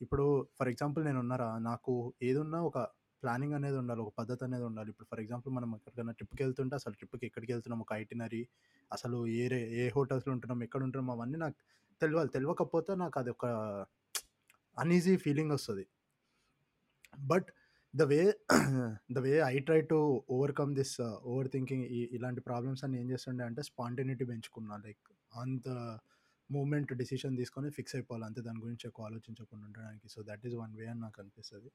ఇప్పుడు 0.00 0.26
ఫర్ 0.58 0.68
ఎగ్జాంపుల్ 0.72 1.02
నేను 1.08 1.18
ఉన్నారా? 1.24 1.50
నాకు 1.70 1.92
ఏదున్నా 2.22 2.60
ఒక 2.70 2.78
ప్లానింగ్ 3.22 3.54
అనేది 3.58 3.76
ఉండాలి. 3.82 4.00
ఒక 4.06 4.12
పద్ధతి 4.20 4.42
అనేది 4.46 4.64
ఉండాలి. 4.70 4.90
ఇప్పుడు 4.92 5.08
ఫర్ 5.10 5.20
ఎగ్జాంపుల్ 5.24 5.52
మనం 5.58 5.70
ఎక్కడికైనా 5.78 6.14
ట్రిప్కి 6.18 6.42
వెళ్తుంటే 6.46 6.74
అసలు 6.80 6.94
ట్రిప్కి 7.00 7.26
ఎక్కడికి 7.30 7.52
వెళ్తున్నాం? 7.54 7.80
ఒక 7.86 7.92
ఐటినరీ 8.02 8.42
అసలు 8.90 9.18
ఏ 9.40 9.44
రే 9.54 9.60
ఏ 9.82 9.84
హోటల్స్లో 9.96 10.32
ఉంటున్నాం? 10.36 10.60
ఎక్కడ 10.68 10.82
ఉంటున్నాం? 10.88 11.10
అవన్నీ 11.16 11.38
నాకు 11.44 11.58
తెలియాలి 12.00 12.30
తెలియకపోతే 12.36 12.92
నాకు 13.02 13.16
అది 13.22 13.30
ఒక 13.36 13.46
అన్ఈజీ 14.76 15.14
ఫీలింగ్ 15.24 15.52
వస్తుంది. 15.56 15.84
But 17.30 17.48
the 17.94 18.02
way 18.12 18.20
the 19.16 19.18
way 19.26 19.32
I 19.52 19.56
try 19.68 19.80
to 19.90 19.98
overcome 20.36 20.70
this 20.78 20.94
over 21.32 21.48
thinking 21.54 21.84
ఇలాంటి 22.16 22.40
ప్రాబ్లమ్స్ 22.48 22.82
అని 22.86 22.96
ఏం 23.00 23.06
చేస్తుండే 23.12 23.44
అంటే 23.48 23.62
స్పాంటేనిటీ 23.70 24.24
పెంచుకున్నా. 24.30 24.76
లైక్ 24.86 25.08
అంత 25.32 25.66
మూమెంట్ 26.50 26.90
డిసిషన్ 27.00 27.36
తీసుకొని 27.40 27.68
ఫిక్స్ 27.76 27.94
అయిపోవాలి. 27.96 28.24
అంతే 28.28 28.40
దాని 28.46 28.60
గురించి 28.64 28.84
ఎక్కువ 28.88 29.08
ఆలోచించకుండా 29.10 29.64
ఉండడానికి. 29.68 30.06
So 30.14 30.20
that 30.30 30.44
is 30.48 30.56
one 30.62 30.74
way 30.80 30.86
అని 30.92 31.00
నాకు 31.00 31.18
అనిపిస్తుంది. 31.22 31.70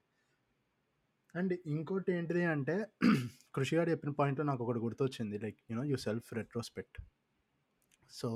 అండ్ 1.39 1.53
ఇంకోటి 1.73 2.11
ఏంటిది 2.17 2.43
అంటే 2.55 2.75
కృషి 3.55 3.73
గారు 3.77 3.89
చెప్పిన 3.93 4.11
పాయింట్లో 4.19 4.43
నాకు 4.49 4.61
ఒకటి 4.65 4.79
గుర్తొచ్చింది. 4.85 5.37
Like 5.43 5.57
you know 5.71 5.83
you 5.91 5.97
self 6.05 6.29
retrospect. 6.39 6.97
So 8.11 8.27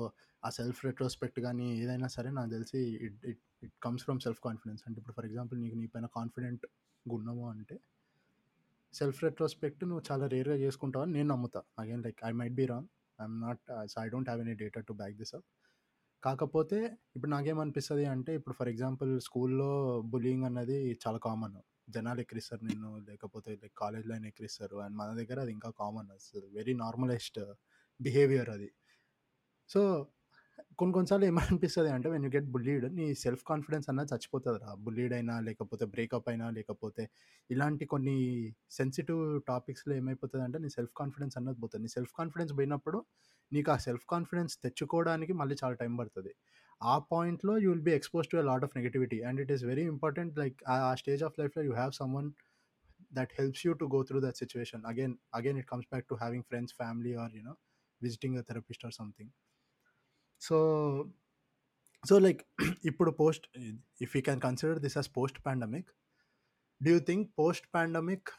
ఆ 0.42 0.48
సెల్ఫ్ 0.58 0.80
రెట్రోస్పెక్ట్ 0.86 1.38
కానీ 1.46 1.66
ఏదైనా 1.82 2.08
సరే 2.16 2.30
నాకు 2.38 2.50
తెలిసి 2.56 2.78
it 3.06 3.18
it 3.32 3.42
it 3.66 3.74
comes 3.86 4.04
from 4.06 4.20
self 4.26 4.40
confidence. 4.48 4.82
అంటే 4.86 4.96
ఇప్పుడు 5.00 5.16
ఫర్ 5.18 5.26
ఎగ్జాంపుల్ 5.30 5.58
నీకు 5.64 5.76
నీ 5.82 5.86
పైన 5.94 6.06
కాన్ఫిడెంట్ 6.18 6.64
ఉన్నాము 7.06 7.44
అంటే 7.52 7.76
సెల్ఫ్ 8.94 9.20
రెట్రోస్పెక్ట్ 9.26 9.82
నువ్వు 9.90 10.04
చాలా 10.10 10.24
రేర్గా 10.34 10.56
చేసుకుంటావు 10.64 11.04
అని 11.06 11.14
నేను 11.18 11.28
నమ్ముతా. 11.34 11.60
Again 11.82 12.02
like 12.06 12.18
I 12.28 12.32
might 12.40 12.56
be 12.60 12.66
wrong 12.72 12.88
I'm 13.18 13.36
not 13.46 13.62
I 14.04 14.06
don't 14.14 14.28
have 14.30 14.42
any 14.46 14.54
data 14.64 14.80
to 14.90 14.94
back 15.02 15.16
this 15.22 15.34
up 15.38 15.46
కాకపోతే 16.22 16.78
ఇప్పుడు 17.16 17.30
నాకేమనిపిస్తుంది 17.36 18.04
అంటే 18.14 18.32
ఇప్పుడు 18.38 18.54
ఫర్ 18.58 18.70
ఎగ్జాంపుల్ 18.72 19.12
స్కూల్లో 19.26 19.70
బులింగ్ 20.12 20.44
అన్నది 20.48 20.76
చాలా 21.04 21.18
కామన్. 21.28 21.56
జనాలు 21.94 22.20
ఎక్కిరిస్తారు 22.20 22.64
నిన్ను 22.64 22.98
లేకపోతే 22.98 23.58
లైక్ 23.62 23.78
కాలేజ్లో 23.78 24.14
అయినా 24.14 24.28
ఎక్కిరిస్తారు. 24.28 24.76
అండ్ 24.76 24.96
మన 24.96 25.14
దగ్గర 25.14 25.40
అది 25.40 25.52
ఇంకా 25.52 25.70
కామన్ 25.70 26.10
అసలు. 26.10 26.46
వెరీ 26.46 26.74
నార్మలైజ్డ్ 26.74 27.54
బిహేవియర్ 28.00 28.50
అది. 28.50 28.72
సో 29.68 30.06
కొన్ని 30.82 30.94
కొన్నిసార్లు 30.94 31.26
ఏమనిపిస్తుంది 31.30 31.90
అంటే 31.96 32.08
వెన్ 32.12 32.24
యూ 32.26 32.30
గెట్ 32.34 32.46
బుల్లీడ్ 32.54 32.84
నీ 32.96 33.04
సెల్ఫ్ 33.20 33.42
కాన్ఫిడెన్స్ 33.50 33.86
అన్నది 33.90 34.08
చచ్చిపోతుంది 34.12 34.58
రా 34.62 34.70
బుల్లీడ్ 34.86 35.12
అయినా 35.18 35.34
లేకపోతే 35.48 35.84
బ్రేకప్ 35.92 36.28
అయినా 36.32 36.46
లేకపోతే 36.56 37.02
ఇలాంటి 37.50 37.84
కొన్ని 37.92 38.14
సెన్సిటివ్ 38.78 39.20
టాపిక్స్లో 39.50 39.92
ఏమైపోతుంది 40.00 40.44
అంటే 40.46 40.60
నీ 40.64 40.70
సెల్ఫ్ 40.76 40.94
కాన్ఫిడెన్స్ 41.00 41.36
అన్నది 41.40 41.58
పోతుంది. 41.62 41.82
నీ 41.86 41.90
సెల్ఫ్ 41.96 42.12
కాన్ఫిడెన్స్ 42.18 42.54
పోయినప్పుడు 42.58 43.00
నీకు 43.52 43.70
ఆ 43.74 43.78
సెల్ఫ్ 43.86 44.06
కాన్ఫిడెన్స్ 44.14 44.54
తెచ్చుకోవడానికి 44.64 45.34
మళ్ళీ 45.42 45.56
చాలా 45.62 45.76
టైం 45.82 45.92
పడుతుంది. 46.00 46.32
ఆ 46.80 46.96
పాయింట్లో 47.12 47.54
you 47.64 47.68
will 47.74 47.86
be 47.90 47.94
expose 47.98 48.28
to 48.32 48.42
lot 48.50 48.66
of 48.68 48.74
negativity 48.78 49.20
and 49.30 49.40
it 49.44 49.52
is 49.56 49.64
very 49.70 49.84
important 49.94 50.34
like 50.42 50.58
ఆ 50.74 50.94
స్టేజ్ 51.02 51.22
ఆఫ్ 51.28 51.38
లైఫ్లో 51.42 51.64
you 51.68 51.74
have 51.80 51.94
someone 52.18 52.30
that 53.18 53.34
helps 53.38 53.64
you 53.66 53.74
to 53.82 53.88
go 53.94 54.00
through 54.10 54.20
that 54.26 54.40
situation 54.44 54.84
again 54.92 55.16
again 55.40 55.60
it 55.62 55.70
comes 55.72 55.90
back 55.94 56.08
to 56.10 56.16
having 56.24 56.46
friends 56.50 56.76
family 56.80 57.14
or 57.24 57.32
you know 57.38 57.54
visiting 58.00 58.38
a 58.42 58.44
therapist 58.50 58.84
or 58.88 58.96
something 59.00 59.32
so 60.42 60.56
so 62.04 62.14
like 62.18 62.40
ఇప్పుడు 62.90 63.10
post 63.22 63.44
if 64.04 64.12
you 64.16 64.22
can 64.28 64.40
consider 64.46 64.78
this 64.84 64.96
as 65.00 65.10
post 65.18 65.38
pandemic 65.46 65.90
do 66.80 66.90
you 66.94 67.02
think 67.10 67.26
post 67.40 67.66
pandemic 67.76 68.30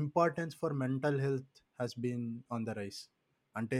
importance 0.00 0.54
for 0.60 0.74
mental 0.82 1.18
health 1.26 1.56
has 1.80 1.94
been 2.04 2.26
on 2.52 2.66
the 2.68 2.74
rise? 2.80 3.00
అంటే 3.54 3.78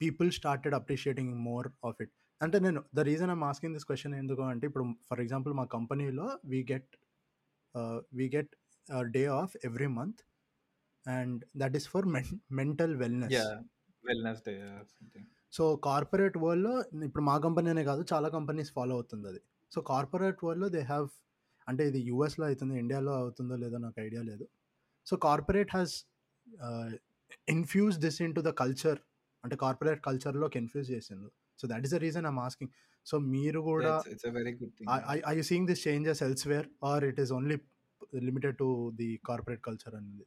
people 0.00 0.28
started 0.38 0.74
appreciating 0.80 1.32
more 1.48 1.68
of 1.88 2.00
it. 2.04 2.12
అంటే 2.40 2.56
నేను 2.66 2.80
the 2.98 3.04
reason 3.10 3.30
I'm 3.34 3.44
asking 3.50 3.74
this 3.76 3.86
question 3.90 4.14
ఎందుకు 4.22 4.42
అంటే 4.52 4.64
ఇప్పుడు 4.70 4.84
for 5.08 5.20
example 5.24 5.54
మా 5.60 5.64
కంపెనీలో 5.76 6.26
we 6.52 6.60
get 6.72 6.92
we 8.20 8.26
get 8.36 8.52
day 9.16 9.22
off 9.40 9.54
every 9.68 9.88
month 9.98 10.20
and 11.06 11.40
that 11.62 11.76
is 11.80 11.88
for 11.94 12.08
mental 12.60 12.94
wellness. 13.02 13.34
Wellness 14.04 14.42
day 14.48 14.54
so 15.52 15.64
corporate 15.86 16.36
వరల్డ్లో 16.44 16.74
ఇప్పుడు 17.06 17.24
మా 17.30 17.36
కంపెనీ 17.46 17.68
అనే 17.74 17.82
కాదు 17.90 18.02
చాలా 18.12 18.28
కంపెనీస్ 18.36 18.70
ఫాలో 18.76 18.94
అవుతుంది 18.98 19.26
అది 19.32 19.40
సో 19.72 19.78
కార్పొరేట్ 19.90 20.40
వరల్డ్లో 20.46 20.68
దే 20.76 20.82
హ్యావ్ 20.92 21.08
అంటే 21.66 21.82
ఇది 21.90 22.00
యూఎస్లో 22.10 22.44
అవుతుంది 22.50 22.74
ఇండియాలో 22.82 23.12
అవుతుందో 23.22 23.54
లేదో 23.62 23.78
నాకు 23.84 23.98
ఐడియా 24.06 24.22
లేదు. 24.30 24.44
So 25.06 25.14
corporate 25.26 25.70
has 25.76 25.94
infuse 27.54 27.96
this 28.04 28.18
into 28.36 28.42
the 28.48 28.50
culture. 28.62 29.00
అంటే 29.44 29.56
కార్పొరేట్ 29.64 30.00
కల్చర్లోకి 30.08 30.56
ఇన్ఫ్యూజ్ 30.62 30.88
చేసింది 30.94 31.28
so 31.60 31.66
that 31.72 31.84
is 31.86 31.94
the 31.96 32.00
reason 32.06 32.26
I'm 32.30 32.40
asking. 32.46 32.72
So 33.06 33.16
మీరు 33.34 33.60
కూడా 33.70 33.92
I 35.30 35.34
you 35.38 35.44
seeing 35.50 35.68
this 35.72 35.82
changes 35.88 36.22
elsewhere 36.28 36.66
or 36.90 37.04
it 37.10 37.20
is 37.24 37.32
only 37.38 37.56
limited 38.28 38.56
to 38.62 38.68
the 39.00 39.08
corporate 39.28 39.62
culture 39.68 39.94
అనేది 40.00 40.24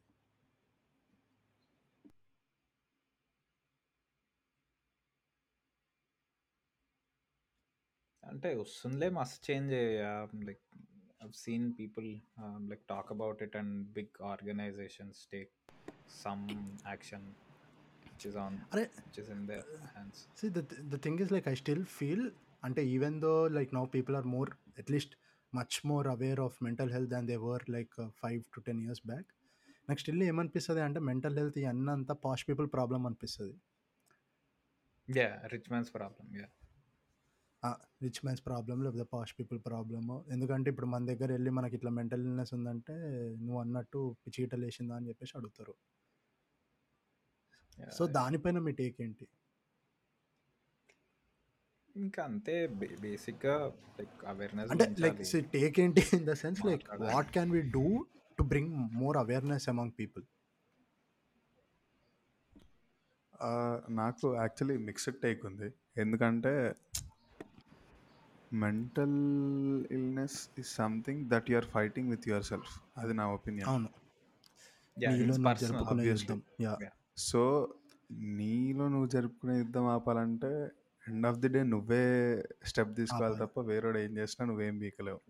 అంటే 8.31 8.49
వస్తుందిలే 8.63 9.09
మస్త్ 9.19 9.41
change 9.49 9.73
like 10.49 10.63
I've 11.21 11.35
seen 11.35 11.73
people 11.73 12.07
um, 12.41 12.69
like 12.71 12.83
talk 12.87 13.07
about 13.11 13.37
it 13.45 13.53
and 13.59 13.69
big 13.93 14.09
organizations 14.31 15.15
take 15.31 15.51
some 16.23 16.43
action 16.93 17.21
which 18.05 18.25
is 18.29 18.35
on 18.43 18.53
అరే 18.73 18.83
which 18.97 19.17
is 19.23 19.29
in 19.35 19.41
their 19.49 19.63
hands. 19.93 20.17
See, 20.39 20.49
the, 20.57 20.63
th- 20.63 20.83
the 20.93 20.99
thing 21.05 21.15
is, 21.23 21.31
like, 21.35 21.47
I 21.53 21.57
still 21.63 21.83
feel, 21.99 22.21
అంటే 22.63 22.81
even 22.93 23.17
though 23.23 23.33
like 23.57 23.71
now 23.77 23.83
people 23.95 24.15
are 24.19 24.27
more 24.35 24.49
at least 24.81 25.13
much 25.53 25.75
more 25.89 26.07
aware 26.13 26.39
of 26.45 26.55
mental 26.67 26.91
health 26.95 27.11
than 27.13 27.27
they 27.31 27.35
were 27.47 27.65
like 27.75 27.95
five 28.21 28.41
to 28.55 28.61
ten 28.67 28.79
years 28.85 29.03
back 29.11 29.27
నాకు 29.89 30.01
still 30.03 30.23
ఏమనిపిస్తుంది 30.29 30.81
అంటే 30.87 31.01
mental 31.09 31.37
health 31.41 31.59
ఇవన్నీ 31.63 31.91
అంతా 31.97 32.15
పాష్ 32.27 32.45
people 32.51 32.69
problem 32.77 33.03
అనిపిస్తుంది 33.09 33.57
Yeah, 35.07 35.33
rich 35.51 35.67
man's 35.73 35.89
problem. 35.89 36.25
Yeah. 36.39 36.49
Rich 38.04 38.20
man's 38.24 38.42
problem 38.46 38.78
లేకపోతే 38.84 39.06
posh 39.12 39.32
people 39.38 39.58
problem 39.66 40.08
ఎందుకంటే 40.34 40.68
ఇప్పుడు 40.72 40.88
మన 40.94 41.06
దగ్గర 41.10 41.28
వెళ్ళి 41.36 41.50
మనకి 41.58 41.74
ఇట్లా 41.78 41.90
మెంటల్ 41.98 42.24
ఇల్నెస్ 42.28 42.52
ఉందంటే 42.56 42.94
నువ్వు 43.44 43.60
అన్నట్టు 43.60 44.00
పిచీటలు 44.24 44.64
వేసిందా 44.68 44.96
అని 44.96 45.08
చెప్పేసి 45.10 45.34
అడుగుతారు. 45.38 45.74
సో 47.98 48.02
దానిపైన 48.18 48.58
మీ 48.66 48.72
టేక్ 48.80 48.96
ఏంటి? 49.06 49.26
ఇంకా 51.96 52.20
అంతే 52.24 52.54
బేసిక్గా 53.04 53.54
లైక్ 53.98 54.20
అవేర్నెస్ 54.32 54.70
అంటే 54.72 54.84
లైక్ 55.04 55.18
టేక్ 55.56 55.78
ఏంటి 55.84 56.02
in 56.18 56.26
the 56.30 56.34
sense 56.42 56.60
like. 56.68 56.84
What 57.14 57.30
can 57.36 57.50
we 57.56 57.62
do 57.78 57.86
to 58.38 58.44
bring 58.52 58.72
more 59.02 59.18
awareness 59.24 59.68
among 59.74 59.94
people 60.00 60.24
నాకు 64.00 64.26
యాక్చువల్లీ 64.42 64.76
మిక్స్డ్ 64.88 65.16
టేక్ 65.22 65.40
ఉంది. 65.50 65.68
ఎందుకంటే 66.02 66.52
mental 68.52 69.18
illness 69.90 70.48
is 70.58 70.74
something 70.74 71.30
that 71.30 71.50
you 71.50 71.56
are 71.56 71.64
fighting 71.66 72.10
with 72.10 72.28
yourself 72.44 72.72
అది 72.98 73.14
నా 73.14 73.26
opinion 73.28 73.68
అవును. 73.68 73.88
నీలో 74.96 75.26
నువ్వు 75.26 75.54
జరుపుకునే. 75.54 76.02
యుద్ధం. 76.04 76.42
యా. 76.60 76.74
సో 77.16 77.42
నీలో 78.36 78.88
నువ్వు 78.88 79.08
జరుపుకునే 79.08 79.58
యుద్ధం 79.58 79.86
ఆపాలంటే 79.86 80.52
ఎండ్ 81.08 81.26
ఆఫ్ 81.26 81.38
ది 81.38 81.48
డే 81.48 81.62
నువ్వే 81.62 82.04
స్టెప్ 82.64 82.96
తీసుకోవాలి. 82.96 83.36
తప్ప 83.38 83.60
వేరేవాడు 83.60 83.98
ఏం 83.98 84.16
చేసినా 84.16 84.46
నువ్వేం 84.46 84.78
బీకలేవు 84.78 85.20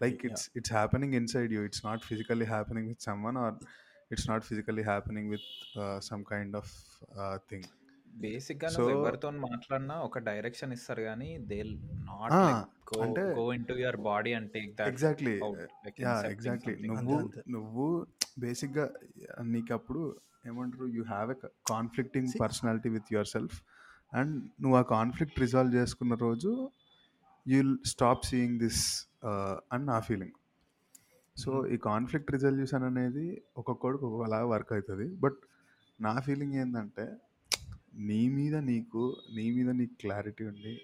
like 0.00 0.26
it's 0.26 0.50
it's 0.56 0.72
happening 0.72 1.14
inside 1.14 1.52
you 1.52 1.62
it's 1.62 1.86
not 1.86 2.04
physically 2.04 2.44
happening 2.44 2.88
with 2.88 3.02
someone 3.02 3.36
or 3.36 3.56
it's 4.12 4.30
not 4.30 4.44
physically 4.44 4.82
happening 4.82 5.30
with 5.30 5.48
some 6.04 6.24
kind 6.24 6.56
of 6.56 6.72
thing 7.50 7.68
బేసిక్గా 8.10 8.68
నువ్వు 8.68 8.90
ఎవరితో 8.90 9.30
మాట్లాడినా 9.44 9.94
ఒక 10.00 10.18
డైరెక్షన్ 10.20 10.72
ఇస్తారు 10.72 11.02
కానీ 11.02 11.38
దే 11.46 11.58
నాట్ 12.04 12.32
గో 12.90 12.98
అంటే- 13.02 13.26
go 13.36 13.52
into 13.64 13.72
your 13.72 13.96
body 14.06 14.32
and 14.32 14.50
take 14.50 14.70
that 14.74 14.88
exactly 14.88 15.34
yeah 16.00 16.14
exactly. 16.30 16.74
నువ్వు. 16.88 17.18
నువ్వు 17.48 17.86
బేసిక్గా 18.38 18.86
నీకు 19.46 19.74
అప్పుడు 19.74 20.02
ఏమంటారు 20.46 20.86
you 20.88 21.04
have 21.04 21.30
a 21.30 21.38
conflicting 21.70 22.28
personality 22.40 22.88
with 22.88 23.12
yourself 23.26 23.56
and 24.12 24.34
నువ్వు 24.62 24.78
ఆ 24.78 24.82
కాన్ఫ్లిక్ట్ 24.90 25.40
రిజాల్వ్ 25.40 25.74
చేసుకున్న 25.74 26.14
రోజు 26.20 26.52
యుల్ 27.46 27.78
స్టాప్ 27.84 28.26
సీయింగ్ 28.26 28.58
దిస్ 28.58 28.84
అని 29.72 29.84
నా 29.84 30.00
ఫీలింగ్ 30.00 30.36
సో 31.36 31.66
ఈ 31.66 31.76
కాన్ఫ్లిక్ట్ 31.82 32.30
రిజల్యూషన్ 32.32 32.84
అనేది 32.84 33.26
ఒక్కొక్కడికి 33.56 34.04
ఒక్కొక్కలాగా 34.04 34.46
వర్క్ 34.46 34.72
అవుతుంది. 34.72 35.06
బట్ 35.16 35.38
నా 35.98 36.20
ఫీలింగ్ 36.20 36.54
ఏంటంటే 36.54 37.04
నీ 38.08 38.20
మీద 38.36 38.56
నీకు 38.70 39.02
నీ 39.36 39.44
మీద 39.50 39.70
నీకు 39.80 39.94
క్లారిటీ 40.02 40.44
ఉండి 40.44 40.74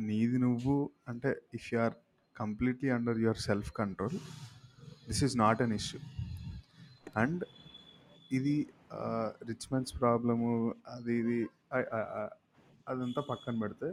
నీది 0.00 0.38
నువ్వు 0.38 0.74
అంటే 1.08 1.30
if 1.54 1.66
you 1.72 1.78
are 1.80 1.96
completely 2.36 2.88
under 2.88 3.18
your 3.18 3.40
self 3.40 3.70
control 3.72 4.16
this 5.08 5.22
is 5.24 5.36
not 5.36 5.62
an 5.62 5.72
issue 5.72 6.00
and 7.16 7.42
ఇది 8.30 8.56
రిచ్ 9.48 9.68
మెన్స్ 9.72 9.92
ప్రాబ్లము 10.00 10.50
అది 10.94 11.14
ఇది 11.22 11.38
అదంతా 12.86 13.22
పక్కన 13.30 13.54
పెడితే 13.60 13.88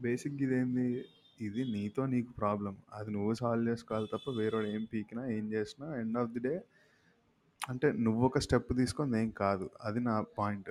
బేసిక్ 0.00 0.42
ఇదేంది? 0.42 0.86
ఇది 1.40 1.62
నీతో 1.74 2.02
నీకు 2.06 2.30
ప్రాబ్లం 2.32 2.74
అది 2.92 3.10
నువ్వు 3.10 3.32
సాల్వ్ 3.34 3.68
చేసుకోవాలి 3.68 4.08
తప్ప 4.12 4.30
వేరేవాడు 4.38 4.68
ఏం 4.68 4.84
పీకినా 4.92 5.22
ఏం 5.36 5.44
చేసినా 5.52 5.86
ఎండ్ 6.00 6.18
ఆఫ్ 6.18 6.32
ది 6.34 6.40
డే 6.46 6.54
అంటే 7.62 7.88
నువ్వు 8.04 8.22
ఒక 8.26 8.38
స్టెప్ 8.38 8.70
తీసుకొని 8.78 9.16
ఏం 9.20 9.30
కాదు 9.40 9.66
అది 9.80 10.00
నా 10.00 10.14
point 10.38 10.70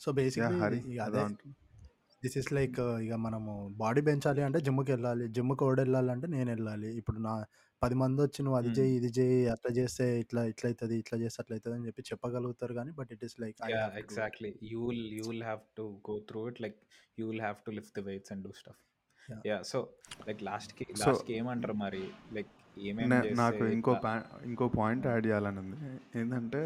so 0.00 0.08
yeah 0.10 0.16
basically 0.16 0.56
Hari 0.62 0.78
ఇక 0.84 0.98
అదే 1.00 1.04
అదే 1.08 1.20
అంటున్నా 1.26 1.54
దిస్ 2.22 2.36
ఇస్ 2.40 2.50
లైక్ 2.56 2.78
ఇక 3.04 3.14
మనము 3.26 3.52
బాడీ 3.82 4.00
పెంచాలి 4.08 4.42
అంటే 4.46 4.58
జిమ్కి 4.66 4.92
వెళ్ళాలి 4.92 5.24
జిమ్కి 5.36 5.64
ఓడి 5.66 5.80
వెళ్ళాలంటే 5.82 6.26
నేను 6.34 6.48
వెళ్ళాలి 6.54 6.90
ఇప్పుడు 7.00 7.18
నా 7.26 7.34
పది 7.82 7.96
మంది 8.02 8.20
వచ్చి 8.24 8.40
నువ్వు 8.44 8.58
అది. 8.58 8.70
చేయి 8.78 8.92
ఇది 8.98 9.08
చేయి 9.16 9.38
అట్లా 9.54 9.70
చేస్తే 9.78 10.04
ఇట్లా 10.20 10.42
ఇట్లా 10.52 10.68
అవుతుంది 10.70 10.94
ఇట్లా 11.02 11.16
చేస్తే 11.22 11.38
అట్లా 11.42 11.54
అవుతుంది 11.56 11.76
అని 11.78 11.86
చెప్పి 11.88 12.02
చెప్పగలుగుతారు 12.10 12.74
కానీ 12.78 12.92
but 12.98 13.10
it 13.16 13.24
is 13.28 13.36
like 13.42 13.56
I 13.60 13.70
Yeah, 13.70 13.76
have 13.78 13.90
to 13.90 13.98
do 13.98 14.00
it 14.00 14.12
exactly. 14.12 14.50
You 14.72 14.80
will 14.88 15.02
you 15.18 15.24
will 15.30 15.44
have 15.44 15.62
to 15.80 15.86
go 16.02 16.16
through 16.28 16.44
it. 16.50 16.58
Like 16.64 16.78
you 17.18 17.26
will 17.30 17.42
have 17.48 17.58
to 17.66 17.72
lift 17.78 17.92
the 17.94 18.04
weights 18.08 18.30
and 18.30 18.42
do 18.42 18.52
stuff. 18.54 18.78
Yeah. 19.28 19.42
Yeah. 19.50 19.60
So 19.64 19.78
like 20.28 20.40
last 20.42 20.72
కి 20.78 20.86
so 20.96 21.10
last 21.10 21.28
ఏమంటారు 21.38 21.76
మరి 21.84 22.02
like 22.36 22.52
నాకు 23.34 23.64
ఇంకో 23.66 23.92
ఇంకో 24.44 24.68
point 24.68 25.06
add 25.06 25.26
చేయాలని 25.26 25.58
ఉంది 25.58 25.78
ఏంటంటే 26.18 26.62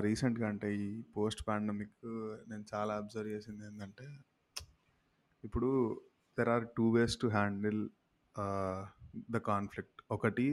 రీసెంట్గా 0.00 0.48
అంటే 0.48 0.68
ఈ 0.76 1.02
పోస్ట్ 1.16 1.48
పాండమిక్ 1.48 2.06
నేను 2.48 2.64
చాలా 2.74 2.94
అబ్జర్వ్ 2.94 3.28
చేసింది 3.28 3.66
ఏంటంటే 3.66 4.06
ఇప్పుడు 5.44 6.00
there 6.38 6.48
are 6.48 6.64
two 6.76 6.90
ways 6.90 7.16
to 7.20 7.26
handle 7.26 7.88
the 9.30 9.36
conflict 9.36 10.02
ఒకటి 10.10 10.48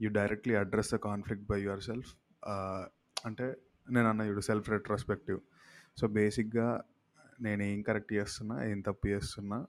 you 0.00 0.10
directly 0.10 0.54
address 0.54 0.94
the 0.94 0.96
conflict 0.96 1.46
by 1.50 1.60
yourself 1.80 2.10
అంటే 3.26 3.56
నేను 3.90 4.08
అన్న 4.08 4.20
ఇప్పుడు 4.20 4.40
సెల్ఫ్ 4.40 4.70
రెట్రోస్పెక్టివ్ 4.70 5.40
సో 6.00 6.06
బేసిక్గా 6.06 6.82
నేను 7.40 7.62
ఏం 7.62 7.82
కరెక్ట్ 7.82 8.12
చేస్తున్నా 8.12 8.64
ఏం 8.64 8.80
తప్పు 8.80 9.06
చేస్తున్నా 9.08 9.66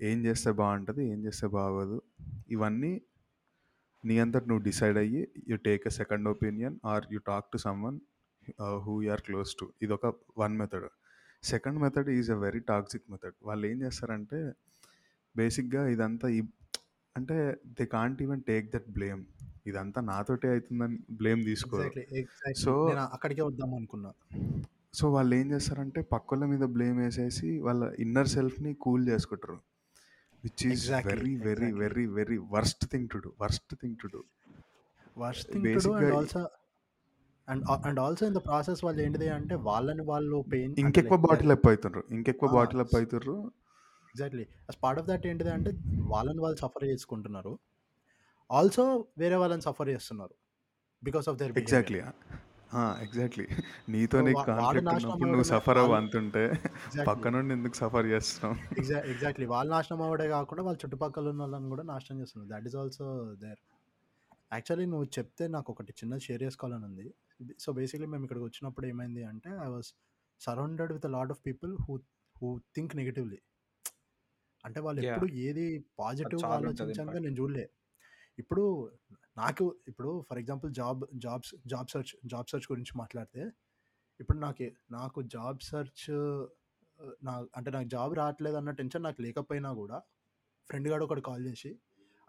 ఏం 0.00 0.18
చేస్తే 0.26 0.50
బాగుంటుంది 0.60 1.02
ఏం 1.12 1.20
చేస్తే 1.26 1.46
బాగోదు 1.58 1.98
ఇవన్నీ 2.54 2.92
నీ 4.04 4.16
అంతటి 4.24 4.46
నువ్వు 4.48 4.64
డిసైడ్ 4.68 4.98
అయ్యి 5.02 5.22
you 5.48 5.56
take 5.68 5.84
a 5.90 5.92
second 6.00 6.28
opinion 6.28 6.76
or 6.92 7.04
you 7.14 7.20
talk 7.30 7.46
to 7.54 7.58
someone 7.66 7.98
who 8.84 8.94
are 9.14 9.22
close 9.28 9.52
to. 9.60 9.66
ఇది 9.82 9.92
ఒక 9.98 10.12
one 10.42 10.54
method. 10.60 10.86
Second 11.42 11.78
method 11.84 12.08
is 12.18 12.30
a 12.30 12.38
very 12.44 12.62
toxic 12.70 13.04
method. 13.12 13.36
వాళ్ళు 13.48 13.64
ఏం 13.70 13.76
చేస్తారంటే 13.82 14.38
బేసిక్గా 15.34 15.82
ఇదంతా 15.94 16.28
ఈ 16.38 16.40
అంటే 17.16 17.36
they 17.78 17.84
can't 17.96 18.22
even 18.26 18.42
take 18.50 18.66
that 18.74 18.88
blame. 18.98 19.22
ఇదంతా 19.66 20.00
నాతోటే 20.10 20.48
అవుతుందని 20.54 20.98
బ్లేమ్ 21.20 21.40
తీసుకోరు. 21.50 21.82
ఎగ్జాక్ట్లీ 21.82 22.52
సో 22.64 22.72
అక్కడికే 23.16 23.42
వద్దాం 23.48 23.74
అనుకున్నా. 23.78 24.10
సో 24.98 25.10
వాళ్ళు 25.14 25.32
ఏం 25.40 25.46
చేస్తారంటే 25.52 26.00
పక్కల 26.12 26.44
మీద 26.52 26.64
బ్లేమ్ 26.76 26.98
వేసేసి 27.04 27.50
వాళ్ళ 27.66 27.84
ఇన్నర్ 28.04 28.30
సెల్ఫ్ని 28.36 28.72
కూల్ 28.84 29.02
చేసుకుంటారు. 29.08 29.58
Which 30.44 30.62
is 30.66 30.72
exactly 30.78 31.12
very 31.14 31.34
very 31.48 31.68
exactly 31.68 31.82
very 31.82 32.04
very 32.18 32.38
worst 32.54 32.84
thing 32.92 33.08
to 33.14 33.18
do 33.18 33.30
worst 33.44 33.74
thing 33.82 33.96
to 34.02 34.08
do 34.14 34.20
worst 35.16 35.48
thing 35.52 35.64
to 35.66 35.80
do 35.86 35.92
బేసిక్గా 35.92 36.00
and 36.00 36.16
also 36.18 36.42
and 37.48 37.64
and 37.88 38.00
also 38.00 38.24
in 38.26 38.36
the 38.38 38.42
process 38.44 38.80
వాళ్ళు 38.84 39.00
ఏంటిది 39.02 39.28
అంటే 39.36 39.54
వాళ్ళని 39.68 40.04
వాళ్ళు 40.04 40.38
పెయిన్ 40.52 40.70
అంటే 40.70 40.82
ఇంకెక్కువ 40.84 41.16
లైక్ 41.16 41.26
బాటిల్ 41.28 41.52
అప్ 41.52 41.66
అవుతుండ్రు 41.68 42.02
ఇంకెక్కువ 42.10 42.48
bottle 42.50 42.80
up 42.80 42.94
అవుతుర్రు 42.96 43.36
exactly 44.12 44.44
as 44.68 44.78
part 44.82 45.00
of 45.00 45.08
that 45.08 45.24
ఏంటిది 45.26 45.50
అంటే 45.50 45.70
వాళ్ళని 46.06 46.40
వాళ్ళు 46.40 46.58
సఫర్ 46.64 46.84
చేసుకుంటున్నారు. 46.84 47.52
ఆల్సో 48.50 48.84
వేరే 49.18 49.36
వాళ్ళని 49.36 49.62
సఫర్ 49.62 49.88
చేస్తున్నారు 49.88 50.34
because 51.02 51.26
of 51.28 51.38
their 51.38 51.52
behaviour 51.52 51.66
exactly 51.66 52.00
exactly. 53.04 53.44
నీతో 53.94 54.18
నీకు 54.20 54.38
వాడు 54.38 54.48
కాన్ఫ్లిక్ట్ 54.50 54.88
నాశనం 54.88 55.04
ఉన్నప్పుడు 55.04 55.30
నువ్వు 55.30 55.44
అవ్వడమే. 55.44 55.50
సఫర్ 55.52 55.78
అవ్వ 55.78 55.90
వాళ్ళు 55.90 55.98
అంతుంటే 56.00 56.42
ఎగ్జాక్ట్లీ. 56.46 57.04
పక్క 57.08 57.28
నుండి 57.36 57.52
ఎందుకు 57.56 57.76
సఫర్ 57.80 58.06
చేస్తున్నావు? 58.12 58.56
Exa 58.80 58.98
exactly. 59.12 59.46
వాళ్ళు 59.54 59.70
నాశనం 59.74 60.02
అవ్వడే 60.06 60.26
కాకుండా 60.34 60.62
వాళ్ళ 60.62 60.78
చుట్టుపక్కల 60.84 61.28
ఉన్న 61.32 61.42
వాళ్ళని 61.44 61.70
కూడా 61.74 61.84
నాశనం 61.92 62.18
చేస్తున్నారు. 62.22 62.50
That 62.54 62.66
is 62.70 62.76
also 62.82 63.06
there 63.44 63.60
actually 64.52 64.86
నువ్వు 64.86 65.06
చెప్తే 65.16 65.46
నాకు 65.48 65.68
ఒకటి 65.72 65.92
చిన్న 66.00 66.18
షేర్ 66.26 66.42
చేసుకోవాలని 66.42 66.86
ఉంది. 66.90 67.06
సో 67.58 67.68
బేసిక్లీ 67.72 68.08
మేము 68.14 68.24
ఇక్కడికి 68.26 68.46
వచ్చినప్పుడు 68.46 68.86
ఏమైంది 68.86 69.24
అంటే 69.32 69.50
I 69.66 69.70
was 69.74 69.90
surrounded 70.40 70.92
with 70.96 71.06
lot 71.16 71.32
of 71.36 71.42
people 71.46 71.72
who 71.86 71.94
who 72.36 72.48
think 72.76 72.94
negatively 72.96 73.40
అంటే 74.64 74.80
వాళ్ళు 74.84 75.00
ఎప్పుడు 75.02 75.26
ఏది 75.40 75.64
అది 75.66 75.66
పాజిటివ్ 75.98 76.40
చాలా 76.44 76.54
ఉంటుంది 76.60 76.70
ఆలోచించంగా 76.82 77.02
ఇంపాక్ట్ 77.04 77.26
నేను 77.26 77.36
చూడలే. 77.40 77.66
ఇప్పుడు 78.38 78.64
నాకు 79.38 79.76
ఇప్పుడు 79.88 80.24
for 80.28 80.38
example 80.38 80.70
job 80.74 81.04
jobs 81.14 81.54
job 81.66 81.88
search 81.88 82.12
job 82.26 82.46
search 82.50 82.66
గురించి 82.72 82.92
మాట్లాడితే 82.96 83.42
ఇప్పుడు 84.20 84.38
నాకు 84.38 84.66
నాకు 84.90 85.22
జాబ్ 85.22 85.58
సెర్చ్ 85.60 86.06
నా 87.24 87.46
అంటే 87.56 87.70
నాకు 87.70 87.88
జాబ్ 87.88 88.14
రావట్లేదు 88.14 88.56
అన్న 88.56 88.70
టెన్షన్ 88.70 89.02
నాకు 89.02 89.22
లేకపోయినా 89.22 89.72
కూడా 89.72 89.98
ఫ్రెండ్ 90.70 90.88
గాడు 90.88 91.04
ఒకటి 91.04 91.20
కాల్ 91.20 91.46
చేసి 91.46 91.70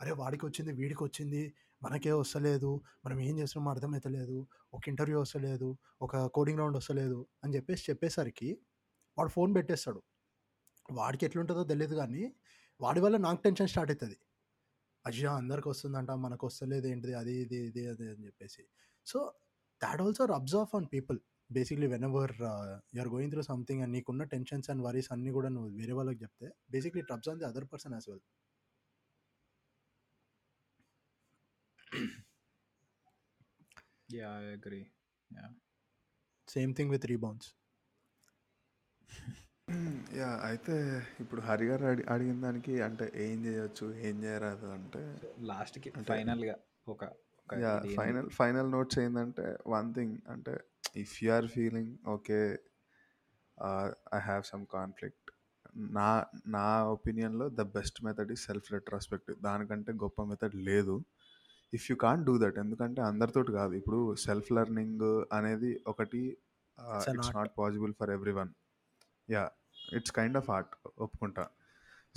అరే 0.02 0.12
వాడికి 0.12 0.46
వచ్చింది 0.46 0.72
వీడికి 0.74 1.04
వచ్చింది 1.04 1.56
మనకే 1.84 2.12
వస్తలేదు 2.12 2.82
మనం 3.06 3.20
ఏం 3.20 3.40
చేస్తున్నామో 3.40 3.72
అర్థమవుతలేదు 3.72 4.38
ఒక 4.74 4.82
ఇంటర్వ్యూ 4.88 5.20
వస్తలేదు 5.22 5.78
ఒక 6.02 6.26
కోడింగ్ 6.26 6.60
రౌండ్ 6.60 6.78
వస్తలేదు 6.78 7.28
అని 7.44 7.56
చెప్పేసి 7.56 7.86
చెప్పేసరికి 7.90 8.50
వాడు 9.18 9.30
ఫోన్ 9.30 9.56
పెట్టేస్తాడు. 9.56 10.02
వాడికి 10.92 11.26
ఎట్లుంటుందో 11.26 11.64
తెలియదు 11.64 11.96
కానీ 11.96 12.24
వాడి 12.82 13.00
వల్ల 13.00 13.18
నాకు 13.18 13.42
టెన్షన్ 13.42 13.68
స్టార్ట్ 13.68 13.92
అవుతుంది 13.92 14.18
అయ్యా! 15.06 15.32
అందరికి 15.40 15.68
వస్తుందంట 15.72 16.12
మనకు 16.24 16.46
వస్తలేదు 16.50 16.88
ఏంటిది 16.90 17.14
అది 17.20 17.34
ఇది 17.44 17.58
ఇది 17.68 17.82
అది 17.92 18.06
అని 18.12 18.24
చెప్పేసి. 18.28 18.64
So 19.08 19.20
that 19.82 20.02
also 20.06 20.24
rubs 20.34 20.56
off 20.62 20.74
on 20.78 20.88
people 20.94 21.20
basically 21.50 21.88
whenever 22.10 22.34
you're 22.94 23.12
going 23.14 23.34
through 23.34 23.44
something 23.50 23.82
and 23.84 23.94
నీకున్న 23.98 24.24
టెన్షన్స్ 24.34 24.70
అండ్ 24.72 24.84
వరీస్ 24.88 25.10
అన్నీ 25.16 25.32
కూడా 25.38 25.50
నువ్వు 25.56 25.72
వేరే 25.80 25.94
వాళ్ళకి 26.00 26.22
చెప్తే 26.26 26.48
basically 26.76 27.02
it 27.04 27.12
rubs 27.14 27.30
on 27.32 27.40
the 27.42 27.48
other 27.50 27.68
person 27.74 27.96
as 27.98 28.08
well 28.12 28.24
yeah 34.16 34.30
I 34.40 34.50
agree 34.54 34.82
yeah 35.30 35.46
same 36.48 36.72
thing 36.78 36.92
with 36.96 37.08
rebounds 37.12 37.50
yeah 40.20 40.30
అయితే 40.48 40.76
ఇప్పుడు 41.20 41.42
హరి 41.42 41.66
గారు 41.66 41.86
అడి 41.86 42.04
అడిగిన 42.10 42.38
దానికి 42.42 42.74
అంటే 42.82 43.06
ఏం 43.26 43.46
చేయొచ్చు 43.46 43.88
ఏం 44.02 44.24
చేయరాదు 44.24 44.68
అంటే 44.72 45.02
లాస్ట్కి 45.42 45.90
అంటే 45.90 46.10
ఫైనల్గా 46.14 46.56
ఒక 46.88 47.04
ఒక 47.48 47.56
ఫైనల్ 47.98 48.30
ఫైనల్ 48.30 48.72
నోట్స్ 48.72 49.00
ఏంటంటే 49.00 49.46
వన్ 49.68 49.94
థింగ్ 49.94 50.16
అంటే 50.28 50.54
if 50.96 51.16
you 51.24 51.32
are 51.32 51.48
feeling 51.48 51.92
okay 52.08 52.40
I 54.14 54.20
have 54.22 54.44
some 54.44 54.66
conflict 54.74 55.30
నా 55.98 56.10
నా 56.48 56.66
ఒపీనియన్లో 56.92 57.50
ద 57.50 57.64
బెస్ట్ 57.74 58.00
మెథడ్ 58.04 58.32
ఈ 58.32 58.38
సెల్ఫ్ 58.46 58.74
రెట్రాస్పెక్టివ్ 58.74 59.38
దానికంటే 59.42 59.92
గొప్ప 60.04 60.22
మెథడ్ 60.24 60.56
లేదు. 60.70 60.96
If 61.74 61.92
you 61.92 61.96
can't 61.98 62.26
do 62.26 62.38
that 62.38 62.58
ఎందుకంటే 62.58 63.02
అందరితోటి 63.02 63.52
కాదు 63.52 63.74
ఇప్పుడు 63.74 64.00
సెల్ఫ్ 64.24 64.52
లెర్నింగ్ 64.52 65.06
అనేది 65.32 65.72
ఒకటి 65.88 66.22
it's 67.10 67.32
not 67.36 67.52
possible 67.58 67.94
for 67.94 68.12
everyone 68.32 68.52
yeah 69.36 69.44
it's 69.98 70.14
kind 70.18 70.38
of 70.42 70.50
art 70.56 70.74
ఒప్పుకుంటా. 71.06 71.46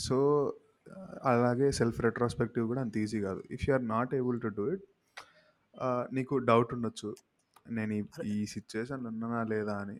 సో 0.06 0.16
అలాగే 1.32 1.66
సెల్ఫ్ 1.78 1.98
రెట్రాస్పెక్టివ్ 2.06 2.64
కూడా 2.70 2.80
అంత 2.84 2.96
ఈజీ 3.04 3.18
కాదు. 3.26 3.42
If 3.56 3.64
you 3.66 3.72
are 3.76 3.84
not 3.94 4.12
able 4.20 4.38
to 4.44 4.50
do 4.58 4.64
it 4.74 4.86
నీకు 6.18 6.34
డౌట్ 6.50 6.72
ఉండొచ్చు. 6.76 7.10
నేను 7.76 7.92
ఈ 7.98 8.02
ఈ 8.34 8.38
సిచ్యువేషన్ 8.54 9.02
ఉన్నానా 9.10 9.40
లేదా 9.52 9.74
అని. 9.82 9.96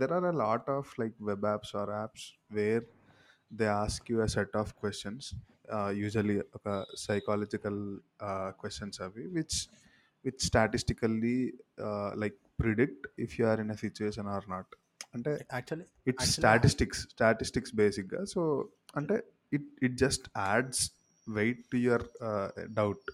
There 0.00 0.12
are 0.18 0.26
a 0.32 0.34
lot 0.44 0.68
of 0.76 0.90
like 1.00 1.16
web 1.30 1.44
apps 1.52 1.74
or 1.80 1.92
apps 2.00 2.26
where 2.58 2.84
they 3.50 3.66
ask 3.82 4.06
you 4.12 4.18
a 4.26 4.28
set 4.36 4.56
of 4.62 4.70
questions 4.82 5.28
usually 6.00 6.36
ఒక 6.58 6.68
సైకాలజికల్ 7.06 7.82
క్వశ్చన్స్ 8.60 8.98
అవి 9.06 9.24
which 9.36 9.58
which 10.24 10.42
statistically 10.48 11.36
like 12.22 12.38
predict 12.60 13.06
if 13.24 13.34
you 13.40 13.46
are 13.50 13.60
in 13.64 13.72
a 13.76 13.78
situation 13.84 14.30
or 14.36 14.46
not 14.54 14.72
అంటే 15.14 15.32
actually 15.52 15.86
it's 16.06 16.22
actually 16.22 16.36
statistics 16.36 17.02
statistics 17.12 17.74
బేసిక్గా 17.76 18.20
so 18.32 18.42
అంటే 18.96 19.16
it 19.52 19.68
it 19.86 19.96
just 20.04 20.26
adds 20.44 20.82
weight 21.26 21.62
to 21.72 21.78
your 21.86 22.04
doubt 22.78 23.08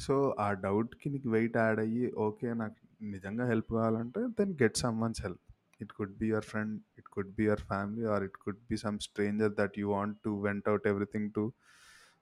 so 0.00 0.14
ఆ 0.40 0.48
డౌట్కి 0.64 1.08
నీకు 1.10 1.28
wait 1.30 1.56
add 1.56 1.80
అయ్యి 1.80 2.06
okay 2.26 2.48
నాకు 2.54 2.76
నిజంగా 3.14 3.44
help 3.46 3.70
కావాలంటే 3.72 4.20
then 4.38 4.52
get 4.62 4.78
someone's 5.02 5.20
help 5.26 5.44
it 5.80 5.92
could 5.98 6.14
be 6.18 6.26
your 6.26 6.46
friend 6.46 6.76
it 7.00 7.08
could 7.16 7.32
be 7.36 7.44
your 7.44 7.64
family 7.70 8.04
or 8.14 8.24
it 8.24 8.38
could 8.44 8.62
be 8.70 8.76
some 8.76 8.98
stranger 9.08 9.52
that 9.60 9.76
you 9.78 9.88
want 9.90 10.16
to 10.24 10.32
vent 10.46 10.68
out 10.68 10.86
everything 10.86 11.30
to 11.32 11.44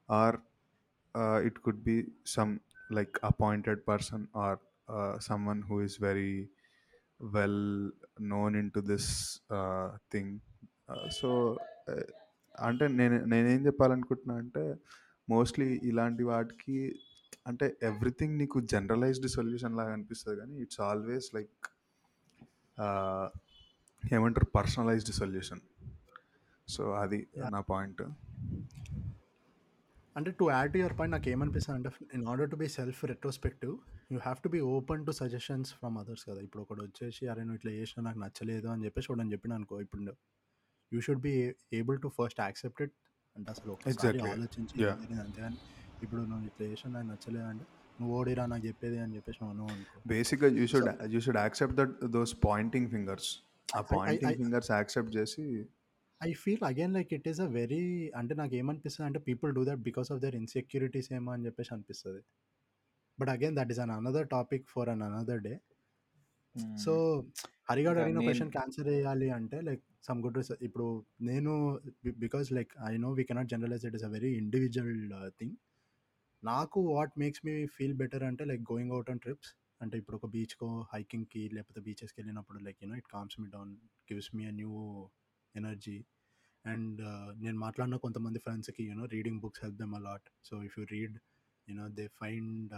or 0.09 0.39
it 1.45 1.59
could 1.59 1.82
be 1.82 1.97
some 2.34 2.53
like 2.91 3.16
appointed 3.24 3.80
person 3.89 4.24
or 4.45 4.59
someone 5.20 5.62
who 5.62 5.76
is 5.82 5.97
very 6.03 6.32
well 7.23 7.91
known 8.21 8.57
into 8.71 8.81
this 8.81 9.41
thing 10.12 10.39
so 11.12 11.59
అంటే 12.61 12.89
నేను 12.89 13.25
నేనేం 13.25 13.67
చెప్పాలనుకుంటున్నా 13.67 14.35
అంటే 14.35 14.77
mostly 15.31 15.81
ఇలాంటి 15.83 16.25
వాటికి 16.25 16.95
అంటే 17.47 17.77
everything 17.83 18.39
నీకు 18.39 18.61
generalized 18.61 19.29
solution 19.29 19.77
లాగా 19.77 19.93
అనిపిస్తుంది 19.93 20.41
కానీ 20.41 20.55
ఇట్స్ 20.57 20.81
ఆల్వేస్ 20.81 21.35
లైక్ 21.35 21.67
ఏమంటారు? 24.14 24.45
పర్సనలైజ్డ్ 24.45 25.14
సొల్యూషన్ 25.14 25.61
సో 26.69 26.93
అది. 26.93 27.27
నా 27.51 27.61
పాయింట్ 27.61 28.03
అంటే 30.17 30.31
to 30.39 30.45
add 30.51 30.71
to 30.73 30.79
your 30.81 30.95
point 30.99 31.14
నాకు 31.14 31.29
ఏమనిపిస్తుంది 31.33 31.77
అంటే 31.79 31.91
in 32.17 32.25
order 32.31 32.49
to 32.53 32.57
be 32.57 32.69
self 32.77 33.01
retrospective 33.11 33.73
you 34.12 34.19
have 34.19 34.39
to 34.45 34.51
be 34.55 34.61
open 34.75 35.03
to 35.07 35.12
suggestions 35.19 35.71
from 35.79 35.97
others 36.03 36.25
కదా. 36.29 36.41
ఇప్పుడు 36.47 36.62
ఒకడు 36.64 36.83
వచ్చేసి 36.87 37.25
అరే 37.33 37.43
నువ్వు 37.43 37.59
ఇట్లా 37.61 37.73
చేసినా 37.79 38.03
నాకు 38.09 38.21
నచ్చలేదు 38.25 38.69
అని 38.75 38.85
చెప్పేసి 38.87 39.09
ఒకటి 39.12 39.33
చెప్పిన 39.35 39.55
అనుకో 39.61 39.79
ఇప్పుడు 39.87 40.14
you 40.93 41.01
should 41.07 41.23
be 41.27 41.35
able 41.73 41.99
to 42.01 42.11
first 42.19 42.41
accept 42.41 42.81
it 42.83 42.95
అంటే 43.37 43.49
అసలు 43.55 43.71
ఒకసారి. 43.75 44.21
ఆలోచించి 44.31 44.85
అంతేగాని 45.23 45.59
ఇప్పుడు 46.03 46.23
నువ్వు 46.31 46.47
ఇట్లా 46.51 46.64
చేసినా 46.73 46.93
నాకు 46.97 47.09
నచ్చలేదు 47.12 47.49
అంటే 47.53 47.64
నువ్వు 48.01 48.12
ఓడిరా 48.19 48.45
నాకు 48.53 48.64
చెప్పేది 48.67 48.99
అని 49.05 49.14
చెప్పేసి 49.17 49.39
మనం 49.45 49.69
బేసిక్గా 50.12 50.49
you 50.59 50.67
should 50.73 50.89
you 51.14 51.21
should 51.27 51.41
accept 51.45 51.77
that 51.81 51.95
those 52.17 52.35
pointing 52.47 52.89
fingers 52.95 53.29
ఆ 53.69 53.81
పాయింటింగ్ 53.93 54.37
ఫింగర్స్ 54.41 54.71
యాక్సెప్ట్ 54.73 55.12
చేసి 55.17 55.45
I 56.21 56.33
feel 56.33 56.64
again 56.64 56.93
like 56.93 57.11
it 57.14 57.29
is 57.29 57.41
a 57.41 57.49
very 57.59 58.11
అంటే 58.14 58.35
నాకు 58.35 58.55
ఏమనిపిస్తుంది 58.55 59.07
అంటే 59.07 59.19
people 59.19 59.51
do 59.55 59.64
that 59.64 59.79
because 59.79 60.12
of 60.12 60.21
their 60.21 60.35
insecurities 60.35 61.12
ఏమో 61.12 61.33
అని 61.33 61.47
చెప్పేసి 61.47 61.75
అనిపిస్తుంది. 61.75 62.23
But 63.19 63.29
again 63.29 63.57
that 63.57 63.71
is 63.71 63.79
an 63.79 63.91
another 63.91 64.29
topic 64.29 64.64
for 64.69 64.89
an 64.89 65.03
another 65.03 65.41
day 65.41 65.55
so 66.79 66.93
హరిగాడు 67.71 68.01
అడిగిన 68.01 68.21
క్వశ్చన్ 68.21 68.51
ఆన్సర్ 68.57 68.89
చేయాలి 68.89 69.31
అంటే 69.31 69.61
లైక్ 69.61 69.83
సమ్ 70.03 70.21
గుడ్ 70.23 70.39
ఇప్పుడు 70.62 70.87
నేను 71.21 71.53
because 72.19 72.53
like 72.53 72.73
I 72.91 72.97
know 72.97 73.11
we 73.12 73.25
cannot 73.25 73.49
generalise 73.49 73.87
it 73.87 73.95
is 73.95 74.05
a 74.05 74.09
very 74.09 74.31
individual 74.37 75.03
thing 75.41 75.57
నాకు 76.43 76.81
what 76.95 77.14
makes 77.19 77.43
me 77.47 77.67
feel 77.67 77.95
better 77.95 78.25
అంటే 78.25 78.45
like 78.45 78.62
going 78.73 78.93
out 78.93 79.11
on 79.11 79.19
trips 79.19 79.53
అంటే 79.83 79.99
ఇప్పుడు 79.99 80.17
ఒక 80.17 80.27
బీచ్కో 80.27 80.69
హైకింగ్కి 80.95 81.51
లేకపోతే 81.55 81.81
బీచెస్కి 81.81 82.21
వెళ్ళినప్పుడు 82.21 82.59
like 82.59 82.79
you know 82.83 82.97
it 82.97 83.09
calms 83.12 83.41
me 83.41 83.49
down 83.51 83.73
gives 84.11 84.31
me 84.35 84.45
a 84.47 84.51
new 84.51 84.73
energy 85.57 85.97
and 86.65 87.01
నేను 87.45 87.59
మాట్లాడిన 87.59 87.97
కొంతమంది 88.05 88.39
ఫ్రెండ్స్కి 88.39 88.83
you know 88.89 89.05
reading 89.15 89.41
books 89.41 89.63
help 89.65 89.79
them 89.83 89.95
a lot 89.95 90.29
so 90.45 90.57
if 90.69 90.75
you 90.79 90.85
read 90.95 91.17
you know 91.69 91.87
they 91.99 92.07
find 92.21 92.73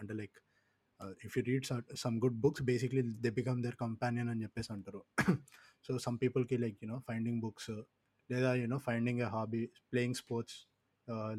అంటే 0.00 0.14
like 0.20 0.36
if 1.26 1.34
you 1.38 1.42
read 1.50 1.66
some 2.04 2.16
good 2.24 2.38
books 2.44 2.62
basically 2.62 3.02
they 3.24 3.30
become 3.40 3.60
their 3.62 3.76
companion 3.76 4.30
అని 4.32 4.42
చెప్పేసి 4.42 4.70
అంటారు. 4.72 5.00
So 5.86 5.92
some 6.06 6.18
పీపుల్కి 6.22 6.56
like 6.64 6.78
you know 6.82 6.98
finding 7.08 7.40
books 7.40 7.72
లేదా 8.30 8.50
you know 8.54 8.78
finding 8.88 9.22
a 9.26 9.28
hobby 9.36 9.62
playing 9.92 10.18
sports 10.22 10.58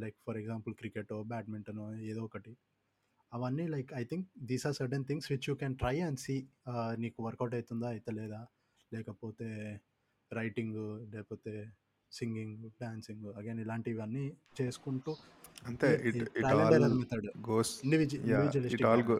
like 0.03 0.17
for 0.25 0.37
example 0.37 0.73
cricket 0.81 1.11
badminton 1.33 1.81
ఏదో 2.11 2.21
ఒకటి. 2.29 2.53
అవన్నీ 3.31 3.65
like 3.67 3.91
I 3.93 4.03
think 4.03 4.25
these 4.49 4.63
are 4.67 4.75
certain 4.79 5.05
things 5.09 5.27
which 5.31 5.45
you 5.49 5.53
can 5.61 5.75
try 5.75 5.95
and 6.07 6.19
see 6.19 6.35
నీకు 7.03 7.17
work out 7.27 7.53
అవుతుందా 7.53 7.87
అవుతలేదా 7.95 8.41
లేకపోతే 8.91 9.47
writing 10.31 10.77
లేకపోతే 11.13 11.53
singing 12.11 12.63
dancing 12.81 13.25
again 13.39 13.59
ఇలాంటివన్నీ 13.59 14.25
చేసుకుంటూ 14.59 15.11
అంతే 15.69 15.89
it 16.09 16.17
it 16.39 16.45
all 16.49 16.85
method 17.01 17.27
goes 17.49 17.71
individual 17.85 18.29
yeah 18.31 18.75
it 18.77 18.85
all 18.91 19.03
go 19.03 19.17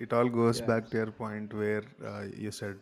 it 0.00 0.12
all 0.18 0.28
goes 0.32 0.56
Yeah. 0.58 0.68
back 0.70 0.84
to 0.90 0.96
your 1.00 1.12
point 1.14 1.50
where 1.54 1.84
uh, 2.10 2.22
you 2.44 2.52
said 2.60 2.78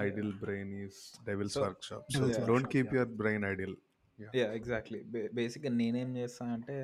idle 0.00 0.30
brain 0.42 0.68
is 0.86 0.96
devil's 1.28 1.54
So- 1.54 1.64
workshop 1.66 2.02
so 2.08 2.18
Devil's 2.18 2.38
don't 2.50 2.68
keep 2.74 2.88
yeah. 2.88 2.98
your 2.98 3.08
brain 3.20 3.42
idle 3.52 3.74
yeah 4.18 4.46
exactly 4.58 4.98
బేసిక్గా 5.38 5.70
నేనేం 5.80 6.08
చేస్తాను 6.16 6.52
అంటే 6.54 6.76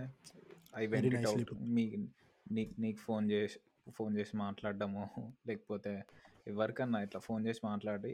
I 0.75 0.85
went 0.87 1.15
it 1.15 1.27
out. 1.31 1.51
మీ 1.77 1.85
నీకు 2.47 2.75
నీకు 2.81 3.01
phone 3.01 3.25
చేసి 3.33 3.59
phone 3.91 4.13
చేసి 4.19 4.35
మాట్లాడడము 4.37 5.03
లేకపోతే 5.49 5.93
ఎవరికన్నా 6.47 6.99
ఇట్లా 7.03 7.21
ఫోన్ 7.21 7.47
చేసి 7.47 7.61
మాట్లాడి 7.65 8.13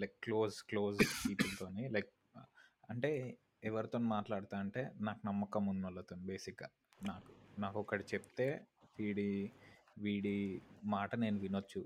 లైక్ 0.00 0.16
క్లోజ్ 0.22 0.56
క్లోజ్ 0.62 1.00
పీపుల్తోని 1.24 1.88
లైక్ 1.88 2.10
అంటే 2.90 3.10
ఎవరితో 3.64 3.98
మాట్లాడతా 3.98 4.58
అంటే 4.58 4.82
నాకు 5.00 5.22
నమ్మకం 5.26 5.66
ఉన్న 5.66 5.84
వాళ్ళతో 5.84 6.16
బేసిక్గా 6.16 6.68
నాకు 7.00 7.32
నాకు 7.60 7.78
ఒకటి 7.80 8.04
చెప్తే 8.14 8.66
వీడి 8.98 9.28
వీడి 9.98 10.36
మాట 10.84 11.14
నేను 11.14 11.38
వినొచ్చు 11.38 11.82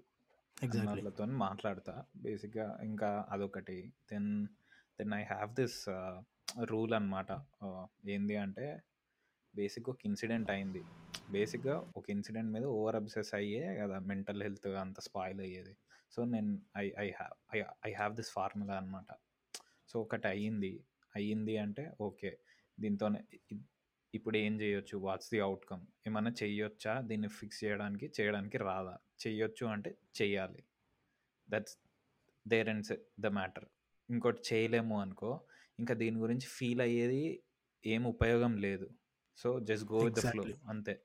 అన్నట్లతో 0.57 1.25
మాట్లాడతా 1.25 1.95
బేసిక్గా 2.17 2.67
ఇంకా 2.83 3.09
అదొకటి. 3.31 3.79
Then 4.13 4.29
then 4.99 5.13
I 5.13 5.23
have 5.25 5.51
this 5.55 5.79
rule 6.65 6.95
అనమాట 6.95 7.31
ఏంది 8.09 8.37
అంటే 8.37 8.67
బేసిక్గా 9.55 9.91
ఒక 9.93 10.07
ఇన్సిడెంట్ 10.07 10.51
అయింది. 10.51 10.83
బేసిక్గా 11.31 11.93
ఒక 11.97 12.11
ఇన్సిడెంట్ 12.11 12.53
మీద 12.53 12.65
ఓవర్ 12.65 12.97
అబ్సెస్ 12.97 13.35
అయ్యే 13.35 13.77
కదా 13.77 13.99
మెంటల్ 13.99 14.43
హెల్త్ 14.43 14.67
అంత 14.67 15.01
స్పాయిల్ 15.01 15.41
అయ్యేది. 15.41 15.77
సో 16.11 16.25
నేను 16.25 16.61
I 16.77 16.91
I 16.99 17.11
have 17.11 17.57
I 17.57 17.63
I 17.87 17.93
have 17.93 18.17
this 18.17 18.31
formula 18.31 18.77
అనమాట 18.77 19.07
సో 19.89 20.01
ఒకటి 20.01 20.29
అయ్యింది. 20.29 20.85
అయ్యింది 21.17 21.57
అంటే 21.57 21.93
ఓకే. 22.01 22.39
దీంతోనే 22.81 23.25
ఇప్పుడు 24.15 24.37
ఏం 24.37 24.61
చేయొచ్చు? 24.61 24.99
What's 24.99 25.31
the 25.31 25.41
outcome? 25.41 25.87
ఏమన్నా 26.07 26.31
చెయ్యొచ్చా? 26.43 27.01
దీన్ని 27.01 27.29
ఫిక్స్ 27.29 27.65
చేయడానికి 27.65 28.13
చేయడానికి 28.21 28.59
రాదా? 28.59 28.99
చెయ్యొచ్చు 29.27 29.67
అంటే 29.67 29.99
చెయ్యాలి. 30.23 30.65
That's 31.51 31.79
there 32.49 32.69
and 32.69 32.99
the 33.21 33.27
matter. 33.27 33.65
ఇంకోటి 34.11 34.43
చేయలేము 34.53 35.01
అనుకో 35.01 35.41
ఇంకా 35.79 35.95
దీని 35.95 36.19
గురించి 36.19 36.47
ఫీల్ 36.47 36.81
అయ్యేది 36.81 37.43
ఏం 37.87 38.05
ఉపయోగం 38.05 38.57
లేదు. 38.57 38.91
So 39.37 39.61
just 39.61 39.93
go 39.93 39.99
with 39.99 40.17
the 40.17 40.21
flow. 40.21 40.45
అంతే. 40.69 41.01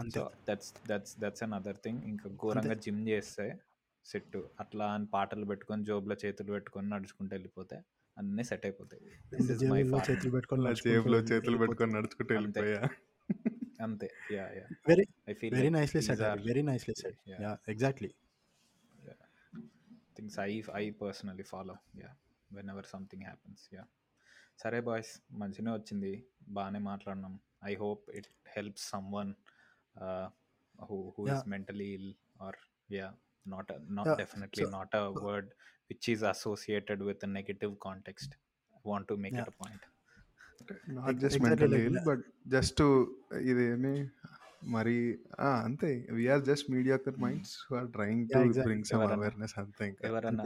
అంతే. 0.00 0.20
So 0.20 0.30
that's 0.50 0.74
that's 0.88 1.20
that's 1.20 1.42
another 1.52 1.76
thing. 1.76 2.02
ఇంకా 2.02 2.30
ఘోరంగా 2.30 2.74
జిమ్ 2.74 3.08
చేస్తే 3.08 3.46
సెట్ 4.04 4.36
అట్లా 4.60 4.92
అని 4.92 5.06
పాటలు 5.06 5.44
పెట్టుకొని 5.44 5.84
జోబులో 5.84 6.16
చేతులు 6.24 6.52
పెట్టుకొని 6.52 6.88
నడుచుకుంటూ 6.88 7.34
వెళ్ళిపోతే 7.34 7.76
అన్నీ 8.16 8.44
సెట్ 8.44 8.66
అయిపోతాయి. 8.66 9.02
దిస్ 9.34 9.50
ఇస్ 9.50 9.62
మై 9.64 9.82
జేబుల్లో 9.82 10.00
చేతులు 10.10 10.30
పెట్టుకొని 10.30 10.74
జేబులో 10.74 11.18
చేతులు 11.18 11.58
పెట్టుకొని 11.58 11.92
నడుచుకుంటూ 11.92 12.34
అంతే. 12.36 12.60
వెళ్ళిపోయా? 12.60 12.88
అంతే. 13.82 14.08
Yeah 14.32 14.48
yeah 14.50 14.66
very 14.88 15.04
I 15.28 15.32
feel 15.32 15.54
very 15.54 15.70
nicely 15.70 16.00
set 16.02 16.20
are- 16.20 16.42
very 16.46 16.62
nicely 16.62 16.94
set 16.94 17.16
Yeah. 17.28 17.42
Yeah 17.42 17.58
exactly 17.68 18.10
things 20.16 20.38
I 20.40 20.62
I 20.74 20.90
personally 20.90 21.42
follow 21.42 21.74
yeah 21.96 22.10
whenever 22.70 22.86
something 22.86 23.22
happens 23.22 23.74
yeah 23.74 23.84
సరే 24.58 24.80
బాయ్స్ 24.80 25.12
మంచిగానే 25.32 25.72
వచ్చింది. 25.76 26.12
బాగానే 26.48 26.78
మాట్లాడినాం. 26.78 27.34
I 27.64 27.74
hope 27.74 28.10
it 28.10 28.26
helps 28.56 28.90
someone 29.12 29.34
who 30.82 30.96
who 31.14 31.22
is 31.26 31.32
Yeah. 31.34 31.50
Mentally 31.52 31.88
ill 31.98 32.10
or 32.40 32.58
yeah 32.90 33.08
not 33.46 33.70
not 33.90 34.08
Yeah, 34.08 34.18
definitely 34.18 34.64
so- 34.64 34.72
not 34.72 34.94
a 34.94 35.04
word 35.26 35.50
which 35.90 36.08
is 36.10 36.24
associated 36.32 37.02
with 37.02 37.24
negative 37.38 37.74
context 37.82 38.34
want 38.84 39.08
to 39.08 39.16
make 39.24 39.36
it 39.36 39.50
a 39.50 39.56
point 39.62 39.86
not 40.96 41.16
just 41.16 41.36
exactly 41.36 41.44
mental 41.46 41.72
like 41.72 41.86
ill 41.86 41.96
that. 41.98 42.06
But 42.10 42.24
just 42.48 42.82
ఇదేమి 43.44 43.94
మరి 44.68 44.96
అంతే 45.62 45.88
we are 46.10 46.42
just 46.44 46.66
mediocre 46.70 47.16
minds 47.22 47.54
are 47.74 47.88
trying 47.96 48.22
to 48.26 48.34
Yeah, 48.34 48.44
exactly. 48.44 48.66
Bring 48.68 48.86
some 48.90 49.02
awareness 49.10 49.54
అంతే 49.58 49.84
ఇంకా 49.88 50.04
ఎవరన్నా. 50.10 50.44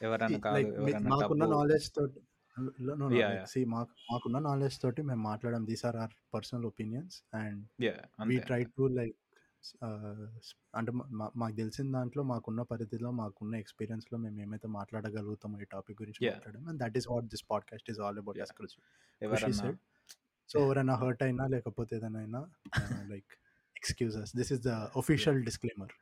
ఎవరన్నా 0.00 0.38
కాదు 0.46 0.66
ఎవరన్నా 0.80 1.16
డబ్బు 1.22 1.36
నాలెడ్జ్ 1.52 1.88
తోటి 1.94 2.20
Yeah, 2.58 3.32
yeah. 3.32 3.44
సి 3.44 3.64
మాకు 3.64 3.92
మాకున్న 4.12 4.38
నాలెడ్జ్ 4.38 4.80
తోటి 4.80 5.02
మేము 5.02 5.22
మాట్లాడడం 5.22 5.66
these 5.66 5.84
are 5.86 5.96
are 5.96 6.14
personal 6.34 6.66
opinions 6.66 7.16
and 7.34 7.60
we 8.26 8.38
try 8.38 8.64
to 8.78 8.86
like 8.98 9.16
అంటే 10.76 10.90
మాకు 11.36 11.54
తెలిసిన 11.56 11.92
దాంట్లో 11.92 12.22
మాకున్న 12.22 12.62
పరిధిలో 12.62 13.10
మాకున్న 13.12 13.54
ఎక్స్పీరియన్స్లో 13.54 14.18
మేము 14.18 14.40
ఏమైతే 14.40 14.68
మాట్లాడగలుగుతామో 14.68 15.60
ఈ 15.60 15.64
టాపిక్ 15.64 16.02
గురించి 16.02 16.20
Yeah. 16.24 16.34
మాట్లాడడం 16.34 16.68
and 16.68 16.80
that 16.84 16.96
is 16.96 17.08
what 17.10 17.24
this 17.24 17.44
podcast 17.50 17.90
is 17.90 18.00
all 18.00 18.18
about 18.18 18.38
Yeah. 18.38 19.50
said. 19.60 19.78
So 20.48 20.58
ఎవరైనా 20.60 20.94
హర్ట్ 20.94 21.22
అయినా 21.22 21.46
లేకపోతే 21.46 21.96
ఏదైనా 21.96 22.40
like 23.06 23.32
excuses 23.76 24.30
this 24.36 24.52
is 24.52 24.60
the 24.60 24.74
official 24.96 25.40
disclaimer 25.42 25.92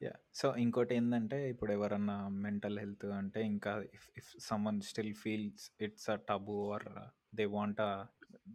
yeah 0.00 0.12
so 0.34 0.46
ఇంకోటి 0.56 0.94
ఏంటంటే 0.94 1.38
ఇప్పుడు 1.50 1.72
ఎవరన్నా 1.72 2.16
మెంటల్ 2.44 2.78
హెల్త్ 2.78 3.06
అంటే 3.12 3.40
ఇంకా 3.46 3.72
if 3.96 4.06
if 4.16 4.30
someone 4.40 4.80
still 4.80 5.14
feels 5.14 5.64
it's 5.82 6.08
a 6.10 6.16
taboo 6.28 6.56
or 6.72 6.86
they 7.34 7.44
want 7.56 7.80
a 7.80 7.90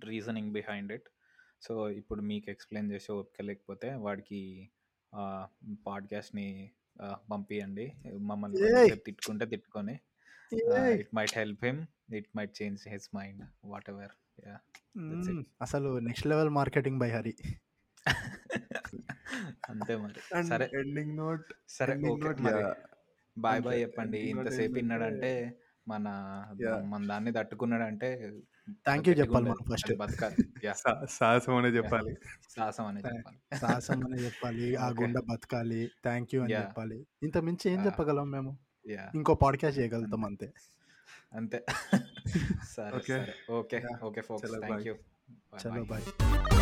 reasoning 0.05 0.51
behind 0.53 0.91
it 0.91 1.09
so 1.61 1.89
ఇప్పుడు 1.99 2.21
మీకు 2.21 2.49
ఎక్స్ప్లెయిన్ 2.49 2.89
చేసే 2.91 3.11
ఓపిక 3.13 3.41
లేకపోతే 3.41 3.89
వాడికి 3.97 4.41
పాడ్కాస్ట్ని 5.85 6.47
పంపియండి 7.31 7.85
మమ్మల్ని! 8.21 8.57
కొంచెంసేపు 8.59 9.05
తిట్టుకుంటే 9.05 9.45
తిట్టుకొని! 9.45 9.95
It 10.95 11.13
might 11.15 11.35
help 11.37 11.63
him 11.65 11.81
it 12.13 12.29
might 12.37 12.53
change 12.61 12.81
his 12.87 13.07
mind 13.15 13.41
whatever. 13.89 14.13
అసలు 15.61 15.89
next 16.07 16.27
level 16.27 16.51
marketing 16.59 16.99
by 16.99 17.09
Hari 17.09 17.33
అంతే 19.69 19.95
మరి. 19.95 20.43
సరే. 20.43 20.69
ఎండింగ్ 20.73 21.17
నోట్ 21.17 21.53
సరే 21.69 21.93
ఓకే. 21.93 22.43
మరి. 22.43 22.53
బాయ్ 23.37 23.55
అంతే. 23.55 23.69
బాయ్ 23.69 23.81
చెప్పండి. 23.81 24.17
ఇంతసేపు 24.17 24.61
ఏంటంటే- 24.61 24.73
విన్నాడంటే 24.73 25.57
మన. 25.87 26.07
మన 26.85 27.07
దాన్ని 27.07 27.33
తట్టుకున్నాడంటే 27.33 28.31
థ్యాంక్ 28.69 29.07
యూ 29.07 29.11
గట్టిగా 29.11 29.25
చెప్పాలి 29.25 29.49
ఉండదు. 29.49 29.63
మనం 29.63 29.75
ఫస్ట్ 29.75 29.91
అది 29.91 29.99
బతకాలి. 29.99 30.35
యా. 30.63 30.73
సా- 30.73 31.05
సాహసం 31.09 31.55
అనే 31.55 31.69
చెప్పాలి. 31.69 32.17
సాహసం 32.49 32.85
అనే 32.85 33.01
చెప్పాలి. 33.01 33.57
సాహసం 33.57 34.05
అని 34.05 34.25
చెప్పాలి. 34.25 34.75
ఆ. 34.75 34.89
గుండె 34.89 35.21
బతకాలి. 35.21 35.91
థ్యాంక్ 36.03 36.35
యూ 36.35 36.43
అని. 36.43 36.53
చెప్పాలి. 36.53 37.07
ఇంత 37.23 37.37
మించి 37.37 37.71
ఏం. 37.71 37.85
చెప్పగలం 37.85 38.31
మేము? 38.31 38.57
యా. 38.89 39.11
ఇంకో 39.15 39.33
పాడ్కాస్ట్ 39.33 39.79
చేయగలుగుతాం 39.79 40.25
అంతే. 40.25 40.53
అంతే. 41.33 41.65
సరే 42.75 42.95
ఓకే. 42.95 43.13
సరే. 43.13 43.33
ఓకే. 43.51 43.83
ఓకే 44.03 44.21
ఫోక్స్ 44.21 44.51
చలో 44.51 44.59
థ్యాంక్ 44.59 44.75
బాయ్ 44.75 44.87
యూ 44.87 44.95
చలో 45.65 45.83
బాయ్ 45.83 46.54